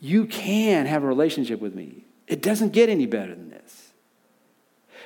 you 0.00 0.26
can 0.26 0.86
have 0.86 1.02
a 1.02 1.06
relationship 1.06 1.60
with 1.60 1.74
me. 1.74 2.04
It 2.26 2.42
doesn't 2.42 2.72
get 2.72 2.88
any 2.88 3.06
better 3.06 3.34
than 3.34 3.50
this. 3.50 3.92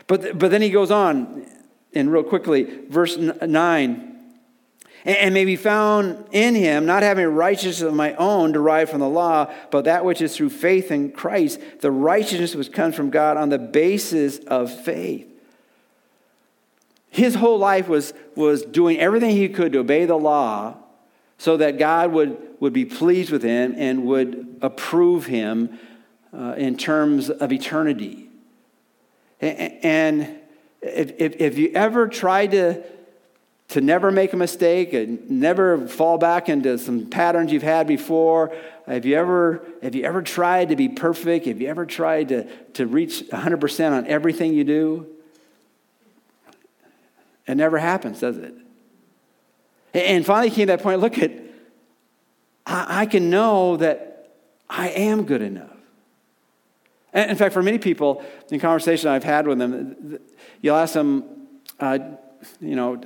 But, 0.06 0.38
but 0.38 0.50
then 0.50 0.62
he 0.62 0.70
goes 0.70 0.90
on, 0.90 1.46
and 1.94 2.12
real 2.12 2.22
quickly, 2.22 2.64
verse 2.88 3.16
9 3.16 4.09
and 5.04 5.32
may 5.32 5.44
be 5.44 5.56
found 5.56 6.26
in 6.32 6.54
him, 6.54 6.86
not 6.86 7.02
having 7.02 7.26
righteousness 7.26 7.80
of 7.80 7.94
my 7.94 8.14
own 8.14 8.52
derived 8.52 8.90
from 8.90 9.00
the 9.00 9.08
law, 9.08 9.52
but 9.70 9.84
that 9.84 10.04
which 10.04 10.20
is 10.20 10.36
through 10.36 10.50
faith 10.50 10.90
in 10.90 11.10
Christ, 11.12 11.60
the 11.80 11.90
righteousness 11.90 12.54
which 12.54 12.72
comes 12.72 12.94
from 12.94 13.10
God 13.10 13.36
on 13.36 13.48
the 13.48 13.58
basis 13.58 14.38
of 14.38 14.70
faith. 14.84 15.26
His 17.08 17.34
whole 17.34 17.58
life 17.58 17.88
was, 17.88 18.12
was 18.36 18.62
doing 18.62 18.98
everything 18.98 19.30
he 19.30 19.48
could 19.48 19.72
to 19.72 19.80
obey 19.80 20.04
the 20.04 20.16
law 20.16 20.76
so 21.38 21.56
that 21.56 21.78
God 21.78 22.12
would, 22.12 22.36
would 22.60 22.72
be 22.72 22.84
pleased 22.84 23.32
with 23.32 23.42
him 23.42 23.74
and 23.76 24.04
would 24.04 24.58
approve 24.60 25.26
him 25.26 25.78
uh, 26.32 26.54
in 26.56 26.76
terms 26.76 27.30
of 27.30 27.52
eternity. 27.52 28.28
And 29.40 30.38
if, 30.82 31.12
if, 31.18 31.36
if 31.40 31.58
you 31.58 31.72
ever 31.74 32.08
tried 32.08 32.50
to 32.52 32.82
to 33.70 33.80
never 33.80 34.10
make 34.10 34.32
a 34.32 34.36
mistake 34.36 34.92
and 34.92 35.30
never 35.30 35.86
fall 35.86 36.18
back 36.18 36.48
into 36.48 36.76
some 36.76 37.06
patterns 37.06 37.52
you've 37.52 37.62
had 37.62 37.86
before? 37.86 38.52
Have 38.86 39.06
you 39.06 39.16
ever, 39.16 39.64
have 39.82 39.94
you 39.94 40.04
ever 40.04 40.22
tried 40.22 40.70
to 40.70 40.76
be 40.76 40.88
perfect? 40.88 41.46
Have 41.46 41.60
you 41.60 41.68
ever 41.68 41.86
tried 41.86 42.30
to, 42.30 42.44
to 42.72 42.86
reach 42.86 43.22
100% 43.30 43.92
on 43.92 44.06
everything 44.08 44.54
you 44.54 44.64
do? 44.64 45.06
It 47.46 47.56
never 47.56 47.78
happens, 47.78 48.20
does 48.20 48.38
it? 48.38 48.54
And 49.94 50.26
finally 50.26 50.50
came 50.50 50.66
to 50.66 50.76
that 50.76 50.82
point 50.82 51.00
look 51.00 51.18
at, 51.18 51.32
I, 52.66 53.02
I 53.02 53.06
can 53.06 53.30
know 53.30 53.76
that 53.76 54.34
I 54.68 54.88
am 54.88 55.24
good 55.24 55.42
enough. 55.42 55.70
And 57.12 57.30
in 57.30 57.36
fact, 57.36 57.54
for 57.54 57.62
many 57.62 57.78
people, 57.78 58.24
in 58.50 58.58
conversation 58.58 59.10
I've 59.10 59.24
had 59.24 59.46
with 59.46 59.58
them, 59.58 60.18
you'll 60.60 60.76
ask 60.76 60.94
them, 60.94 61.24
uh, 61.78 61.98
you 62.60 62.74
know, 62.74 63.00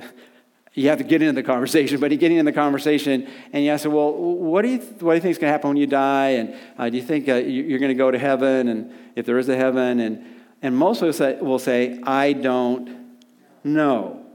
you 0.75 0.89
have 0.89 0.97
to 0.97 1.05
get 1.05 1.21
into 1.21 1.33
the 1.33 1.43
conversation, 1.43 1.99
but 2.01 2.11
you 2.11 2.17
get 2.17 2.31
into 2.31 2.43
the 2.43 2.51
conversation 2.51 3.27
and 3.53 3.63
you 3.63 3.71
ask, 3.71 3.85
well, 3.85 4.13
what 4.13 4.61
do 4.61 4.67
you, 4.67 4.79
what 4.99 5.13
do 5.13 5.15
you 5.15 5.21
think 5.21 5.31
is 5.31 5.37
going 5.37 5.47
to 5.47 5.51
happen 5.53 5.69
when 5.69 5.77
you 5.77 5.87
die? 5.87 6.31
And 6.31 6.53
uh, 6.77 6.89
do 6.89 6.97
you 6.97 7.03
think 7.03 7.29
uh, 7.29 7.35
you're 7.35 7.79
going 7.79 7.89
to 7.89 7.95
go 7.95 8.11
to 8.11 8.19
heaven? 8.19 8.67
And 8.67 8.93
if 9.15 9.25
there 9.25 9.37
is 9.37 9.47
a 9.47 9.55
heaven? 9.55 10.01
And, 10.01 10.25
and 10.61 10.75
most 10.75 11.01
of 11.01 11.09
us 11.09 11.41
will 11.41 11.59
say, 11.59 11.99
I 12.03 12.33
don't 12.33 13.15
know. 13.63 14.25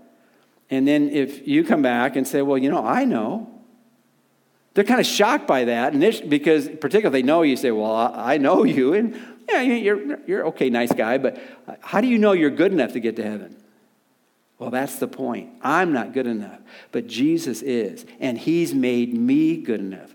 And 0.70 0.88
then 0.88 1.10
if 1.10 1.46
you 1.46 1.62
come 1.62 1.82
back 1.82 2.16
and 2.16 2.26
say, 2.26 2.40
well, 2.40 2.56
you 2.56 2.70
know, 2.70 2.84
I 2.86 3.04
know. 3.04 3.46
They're 4.72 4.84
kind 4.84 5.00
of 5.00 5.06
shocked 5.06 5.46
by 5.46 5.64
that. 5.64 5.92
And 5.92 6.30
because 6.30 6.68
particularly 6.68 7.20
they 7.20 7.26
know 7.26 7.42
you 7.42 7.56
say, 7.56 7.70
well, 7.70 7.92
I 7.92 8.38
know 8.38 8.64
you. 8.64 8.94
And 8.94 9.20
yeah, 9.46 9.60
you're, 9.60 10.20
you're 10.26 10.46
okay, 10.46 10.70
nice 10.70 10.92
guy. 10.92 11.18
But 11.18 11.38
uh, 11.68 11.74
how 11.80 12.00
do 12.00 12.06
you 12.06 12.16
know 12.16 12.32
you're 12.32 12.50
good 12.50 12.72
enough 12.72 12.92
to 12.94 13.00
get 13.00 13.16
to 13.16 13.24
heaven? 13.24 13.59
Well, 14.60 14.70
that's 14.70 14.96
the 14.96 15.08
point. 15.08 15.48
I'm 15.62 15.94
not 15.94 16.12
good 16.12 16.26
enough, 16.26 16.60
but 16.92 17.06
Jesus 17.06 17.62
is, 17.62 18.04
and 18.20 18.36
He's 18.36 18.74
made 18.74 19.14
me 19.14 19.56
good 19.56 19.80
enough. 19.80 20.14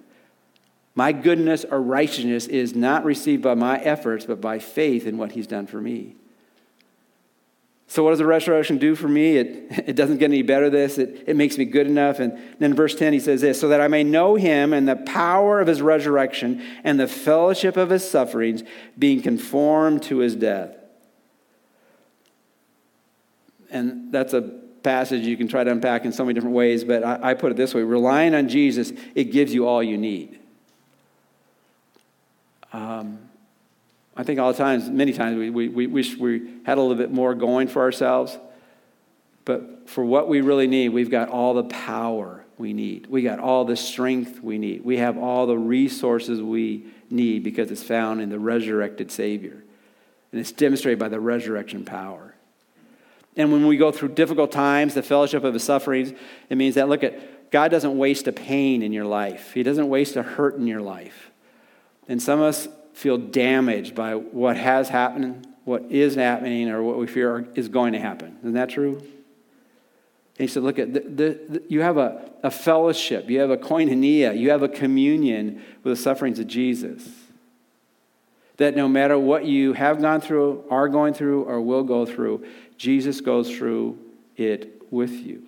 My 0.94 1.12
goodness 1.12 1.66
or 1.66 1.82
righteousness 1.82 2.46
is 2.46 2.76
not 2.76 3.04
received 3.04 3.42
by 3.42 3.56
my 3.56 3.80
efforts, 3.80 4.24
but 4.24 4.40
by 4.40 4.60
faith 4.60 5.08
in 5.08 5.18
what 5.18 5.32
He's 5.32 5.48
done 5.48 5.66
for 5.66 5.82
me. 5.82 6.16
So, 7.88 8.04
what 8.04 8.12
does 8.12 8.20
the 8.20 8.28
resurrection 8.28 8.78
do 8.78 8.94
for 8.94 9.08
me? 9.08 9.38
It, 9.38 9.66
it 9.88 9.96
doesn't 9.96 10.20
get 10.20 10.26
any 10.26 10.44
better 10.44 10.70
this. 10.70 11.00
It, 11.00 11.24
it 11.26 11.36
makes 11.36 11.58
me 11.58 11.66
good 11.66 11.88
enough. 11.88 12.20
And 12.20 12.38
then 12.60 12.76
verse 12.76 12.94
10, 12.94 13.14
he 13.14 13.20
says 13.20 13.42
this 13.42 13.60
so 13.60 13.70
that 13.70 13.82
I 13.82 13.88
may 13.88 14.04
know 14.04 14.36
him 14.36 14.74
and 14.74 14.88
the 14.88 14.96
power 14.96 15.60
of 15.60 15.66
his 15.66 15.82
resurrection 15.82 16.64
and 16.84 17.00
the 17.00 17.08
fellowship 17.08 17.78
of 17.78 17.90
his 17.90 18.08
sufferings, 18.08 18.62
being 18.96 19.24
conformed 19.24 20.04
to 20.04 20.20
his 20.20 20.36
death 20.36 20.78
and 23.70 24.12
that's 24.12 24.34
a 24.34 24.42
passage 24.84 25.26
you 25.26 25.36
can 25.36 25.48
try 25.48 25.64
to 25.64 25.72
unpack 25.72 26.06
in 26.06 26.12
so 26.12 26.24
many 26.24 26.36
different 26.36 26.56
ways, 26.56 26.84
but 26.84 27.04
I, 27.04 27.32
I 27.32 27.34
put 27.34 27.52
it 27.52 27.58
this 27.58 27.74
way 27.74 27.82
relying 27.82 28.36
on 28.36 28.48
Jesus, 28.48 28.94
it 29.16 29.26
gives 29.26 29.54
you 29.54 29.68
all 29.68 29.82
you 29.82 29.98
need. 29.98 30.40
Um, 32.72 33.20
I 34.16 34.24
think 34.24 34.40
all 34.40 34.52
the 34.52 34.58
times, 34.58 34.90
many 34.90 35.12
times, 35.12 35.38
we, 35.38 35.50
we, 35.50 35.68
we 35.68 35.88
wish 35.88 36.18
we 36.18 36.48
had 36.66 36.78
a 36.78 36.82
little 36.82 36.96
bit 36.96 37.12
more 37.12 37.34
going 37.34 37.68
for 37.68 37.82
ourselves. 37.82 38.38
But 39.44 39.90
for 39.90 40.04
what 40.06 40.28
we 40.28 40.42
really 40.42 40.68
need, 40.68 40.90
we've 40.90 41.12
got 41.12 41.30
all 41.30 41.54
the 41.54 41.64
power 41.64 42.44
we 42.58 42.74
need. 42.74 43.08
We 43.08 43.22
got 43.22 43.40
all 43.40 43.66
the 43.66 43.76
strength 43.76 44.42
we 44.42 44.58
need. 44.58 44.86
We 44.86 44.98
have 44.98 45.18
all 45.18 45.46
the 45.48 45.58
resources 45.58 46.42
we 46.42 46.86
need 47.10 47.44
because 47.44 47.72
it's 47.72 47.84
found 47.84 48.22
in 48.22 48.30
the 48.30 48.40
resurrected 48.40 49.12
Savior. 49.12 49.64
And 50.32 50.42
it's 50.42 50.52
demonstrated 50.52 51.00
by 51.00 51.10
the 51.10 51.20
resurrection 51.20 51.86
power. 51.86 52.35
And 53.38 53.52
when 53.52 53.68
we 53.68 53.78
go 53.78 53.92
through 53.92 54.10
difficult 54.10 54.52
times, 54.52 54.94
the 54.94 55.04
fellowship 55.04 55.44
of 55.44 55.54
his 55.54 55.64
sufferings, 55.64 56.14
it 56.50 56.58
means 56.58 56.76
that, 56.76 56.88
look 56.88 57.04
at, 57.04 57.52
God 57.52 57.70
doesn't 57.70 57.98
waste 57.98 58.28
a 58.28 58.32
pain 58.32 58.82
in 58.82 58.94
your 58.94 59.06
life. 59.06 59.54
He 59.54 59.64
doesn't 59.64 59.88
waste 59.90 60.16
a 60.16 60.24
hurt 60.24 60.56
in 60.56 60.68
your 60.68 60.82
life. 60.82 61.32
And 62.08 62.22
some 62.22 62.40
of 62.40 62.46
us 62.46 62.68
feel 62.94 63.18
damaged 63.18 63.94
by 63.94 64.16
what 64.16 64.58
has 64.58 64.90
happened, 64.90 65.48
what 65.66 65.84
is 65.92 66.16
happening, 66.16 66.70
or 66.70 66.82
what 66.82 66.98
we 66.98 67.08
fear 67.08 67.48
is 67.56 67.68
going 67.68 67.94
to 67.94 68.00
happen. 68.00 68.38
Isn't 68.40 68.54
that 68.54 68.70
true? 68.70 68.98
And 68.98 69.10
he 70.38 70.48
said, 70.48 70.64
look 70.64 70.80
at, 70.80 70.94
the, 70.94 71.00
the, 71.00 71.40
the, 71.50 71.64
you 71.70 71.82
have 71.82 71.98
a, 71.98 72.30
a 72.44 72.52
fellowship, 72.52 73.30
you 73.30 73.40
have 73.40 73.52
a 73.52 73.58
koinonia, 73.58 74.38
you 74.38 74.50
have 74.50 74.64
a 74.64 74.70
communion 74.70 75.62
with 75.84 75.98
the 75.98 76.02
sufferings 76.02 76.40
of 76.40 76.48
Jesus. 76.48 77.08
That 78.58 78.76
no 78.76 78.88
matter 78.88 79.18
what 79.18 79.46
you 79.46 79.74
have 79.74 80.02
gone 80.02 80.22
through, 80.22 80.66
are 80.70 80.88
going 80.88 81.14
through, 81.14 81.44
or 81.44 81.62
will 81.62 81.84
go 81.84 82.06
through, 82.06 82.46
Jesus 82.78 83.22
goes 83.22 83.56
through 83.56 83.98
it 84.36 84.82
with 84.92 85.12
you. 85.12 85.44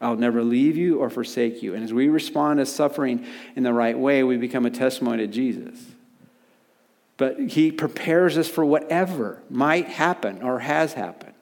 I'll 0.00 0.16
never 0.16 0.42
leave 0.42 0.76
you 0.76 0.98
or 0.98 1.08
forsake 1.08 1.62
you. 1.62 1.74
And 1.74 1.82
as 1.82 1.92
we 1.92 2.08
respond 2.08 2.58
to 2.58 2.66
suffering 2.66 3.26
in 3.56 3.62
the 3.62 3.72
right 3.72 3.98
way, 3.98 4.22
we 4.22 4.36
become 4.36 4.66
a 4.66 4.70
testimony 4.70 5.26
to 5.26 5.32
Jesus. 5.32 5.78
But 7.16 7.38
he 7.40 7.70
prepares 7.72 8.36
us 8.36 8.48
for 8.48 8.64
whatever 8.64 9.42
might 9.48 9.86
happen 9.86 10.42
or 10.42 10.58
has 10.58 10.92
happened. 10.94 11.34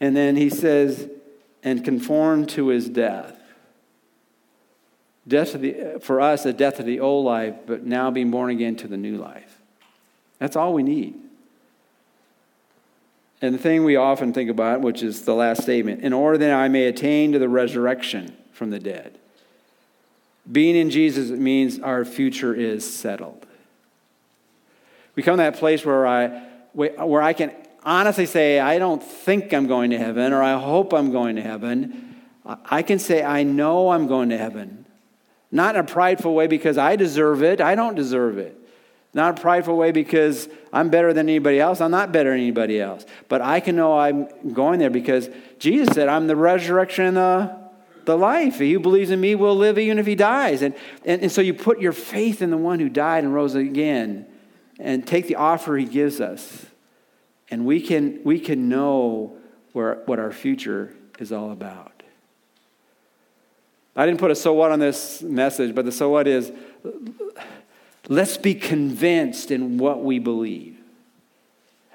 And 0.00 0.16
then 0.16 0.36
he 0.36 0.50
says, 0.50 1.08
and 1.62 1.84
conform 1.84 2.46
to 2.46 2.68
his 2.68 2.88
death. 2.88 3.38
Death 5.28 5.52
the, 5.52 5.98
for 6.00 6.20
us, 6.20 6.44
the 6.44 6.52
death 6.52 6.78
of 6.78 6.86
the 6.86 7.00
old 7.00 7.24
life, 7.24 7.54
but 7.66 7.84
now 7.84 8.10
being 8.10 8.30
born 8.30 8.50
again 8.50 8.76
to 8.76 8.88
the 8.88 8.96
new 8.96 9.16
life. 9.16 9.58
That's 10.38 10.56
all 10.56 10.72
we 10.72 10.82
need. 10.82 11.16
And 13.42 13.54
the 13.54 13.58
thing 13.58 13.84
we 13.84 13.96
often 13.96 14.32
think 14.32 14.48
about, 14.48 14.80
which 14.80 15.02
is 15.02 15.22
the 15.22 15.34
last 15.34 15.62
statement, 15.62 16.02
in 16.02 16.12
order 16.12 16.38
that 16.38 16.52
I 16.52 16.68
may 16.68 16.86
attain 16.86 17.32
to 17.32 17.38
the 17.38 17.48
resurrection 17.48 18.36
from 18.52 18.70
the 18.70 18.78
dead. 18.78 19.18
Being 20.50 20.76
in 20.76 20.90
Jesus 20.90 21.30
means 21.30 21.78
our 21.80 22.04
future 22.04 22.54
is 22.54 22.90
settled. 22.92 23.46
We 25.14 25.22
come 25.22 25.34
to 25.34 25.42
that 25.42 25.56
place 25.56 25.84
where 25.84 26.06
I, 26.06 26.28
where 26.72 27.22
I 27.22 27.32
can 27.32 27.52
honestly 27.84 28.26
say, 28.26 28.60
I 28.60 28.78
don't 28.78 29.02
think 29.02 29.52
I'm 29.52 29.66
going 29.66 29.90
to 29.90 29.98
heaven, 29.98 30.32
or 30.32 30.42
I 30.42 30.58
hope 30.58 30.92
I'm 30.92 31.12
going 31.12 31.36
to 31.36 31.42
heaven. 31.42 32.16
I 32.64 32.82
can 32.82 32.98
say, 32.98 33.22
I 33.22 33.42
know 33.42 33.90
I'm 33.90 34.06
going 34.06 34.28
to 34.30 34.38
heaven. 34.38 34.86
Not 35.50 35.74
in 35.74 35.80
a 35.80 35.84
prideful 35.84 36.34
way 36.34 36.46
because 36.46 36.78
I 36.78 36.96
deserve 36.96 37.42
it. 37.42 37.60
I 37.60 37.74
don't 37.74 37.94
deserve 37.94 38.38
it. 38.38 38.60
Not 39.16 39.38
a 39.38 39.40
prideful 39.40 39.78
way 39.78 39.92
because 39.92 40.46
I'm 40.74 40.90
better 40.90 41.14
than 41.14 41.26
anybody 41.26 41.58
else. 41.58 41.80
I'm 41.80 41.90
not 41.90 42.12
better 42.12 42.32
than 42.32 42.38
anybody 42.38 42.78
else. 42.78 43.06
But 43.30 43.40
I 43.40 43.60
can 43.60 43.74
know 43.74 43.98
I'm 43.98 44.28
going 44.52 44.78
there 44.78 44.90
because 44.90 45.30
Jesus 45.58 45.88
said, 45.94 46.10
I'm 46.10 46.26
the 46.26 46.36
resurrection 46.36 47.06
and 47.06 47.16
the, 47.16 47.56
the 48.04 48.14
life. 48.14 48.58
He 48.58 48.74
who 48.74 48.78
believes 48.78 49.10
in 49.10 49.18
me 49.18 49.34
will 49.34 49.56
live 49.56 49.78
even 49.78 49.98
if 49.98 50.04
he 50.04 50.16
dies. 50.16 50.60
And, 50.60 50.74
and, 51.06 51.22
and 51.22 51.32
so 51.32 51.40
you 51.40 51.54
put 51.54 51.80
your 51.80 51.92
faith 51.92 52.42
in 52.42 52.50
the 52.50 52.58
one 52.58 52.78
who 52.78 52.90
died 52.90 53.24
and 53.24 53.32
rose 53.32 53.54
again 53.54 54.26
and 54.78 55.06
take 55.06 55.28
the 55.28 55.36
offer 55.36 55.78
he 55.78 55.86
gives 55.86 56.20
us. 56.20 56.66
And 57.50 57.64
we 57.64 57.80
can, 57.80 58.20
we 58.22 58.38
can 58.38 58.68
know 58.68 59.38
where, 59.72 60.02
what 60.04 60.18
our 60.18 60.30
future 60.30 60.94
is 61.18 61.32
all 61.32 61.52
about. 61.52 62.02
I 63.96 64.04
didn't 64.04 64.20
put 64.20 64.30
a 64.30 64.34
so 64.34 64.52
what 64.52 64.72
on 64.72 64.78
this 64.78 65.22
message, 65.22 65.74
but 65.74 65.86
the 65.86 65.92
so 65.92 66.10
what 66.10 66.28
is 66.28 66.52
Let's 68.08 68.36
be 68.36 68.54
convinced 68.54 69.50
in 69.50 69.78
what 69.78 70.04
we 70.04 70.18
believe. 70.18 70.76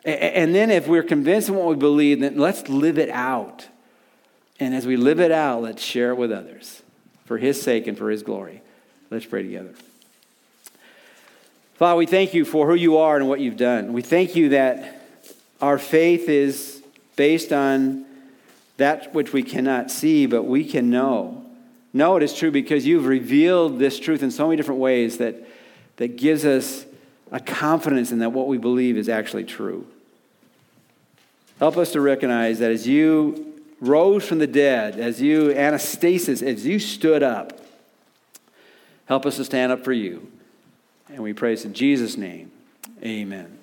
And 0.04 0.56
then, 0.56 0.72
if 0.72 0.88
we're 0.88 1.04
convinced 1.04 1.50
in 1.50 1.56
what 1.56 1.68
we 1.68 1.76
believe, 1.76 2.22
then 2.22 2.38
let's 2.38 2.68
live 2.68 2.98
it 2.98 3.10
out. 3.10 3.68
And 4.60 4.74
as 4.74 4.86
we 4.86 4.98
live 4.98 5.20
it 5.20 5.32
out, 5.32 5.62
let's 5.62 5.84
share 5.84 6.12
it 6.12 6.16
with 6.16 6.32
others 6.32 6.82
for 7.26 7.38
His 7.38 7.62
sake 7.62 7.88
and 7.88 7.98
for 7.98 8.10
His 8.10 8.24
glory. 8.24 8.62
Let's 9.12 9.26
pray 9.26 9.44
together. 9.44 9.74
Father, 11.76 11.98
we 11.98 12.06
thank 12.06 12.34
you 12.34 12.46
for 12.46 12.68
who 12.68 12.76
you 12.76 12.98
are 12.98 13.18
and 13.18 13.28
what 13.28 13.40
you've 13.40 13.58
done. 13.58 13.94
We 13.94 14.02
thank 14.02 14.36
you 14.36 14.50
that 14.50 15.02
our 15.62 15.78
faith 15.78 16.30
is 16.30 16.82
based 17.16 17.54
on 17.54 18.06
that 18.78 19.14
which 19.14 19.34
we 19.34 19.44
cannot 19.44 19.92
see, 19.92 20.26
but 20.26 20.44
we 20.44 20.66
can 20.66 20.90
know. 20.90 21.46
Know 21.94 22.18
it 22.18 22.24
is 22.24 22.34
true 22.34 22.52
because 22.52 22.86
you've 22.86 23.06
revealed 23.06 23.80
this 23.80 24.00
truth 24.00 24.24
in 24.24 24.32
so 24.32 24.48
many 24.48 24.58
different 24.58 24.82
ways 24.82 25.18
that, 25.18 25.36
that 26.02 26.18
gives 26.18 26.46
us 26.46 26.84
a 27.32 27.40
confidence 27.40 28.12
in 28.12 28.18
that 28.18 28.32
what 28.32 28.48
we 28.48 28.58
believe 28.58 28.98
is 28.98 29.08
actually 29.08 29.44
true. 29.44 29.86
Help 31.60 31.78
us 31.78 31.92
to 31.92 32.02
recognize 32.02 32.58
that 32.58 32.72
as 32.72 32.88
you 32.88 33.54
rose 33.80 34.28
from 34.28 34.40
the 34.40 34.48
dead, 34.48 35.00
as 35.00 35.22
you, 35.22 35.50
anastasis, 35.50 36.42
as 36.42 36.66
you 36.66 36.80
stood 36.80 37.22
up, 37.22 37.64
help 39.06 39.28
us 39.28 39.36
to 39.36 39.46
stand 39.46 39.72
up 39.72 39.84
for 39.84 39.94
you. 39.94 40.28
And 41.08 41.20
we 41.20 41.34
praise 41.34 41.66
in 41.66 41.76
Jesus' 41.76 42.18
name. 42.18 42.52
Amen. 43.04 43.61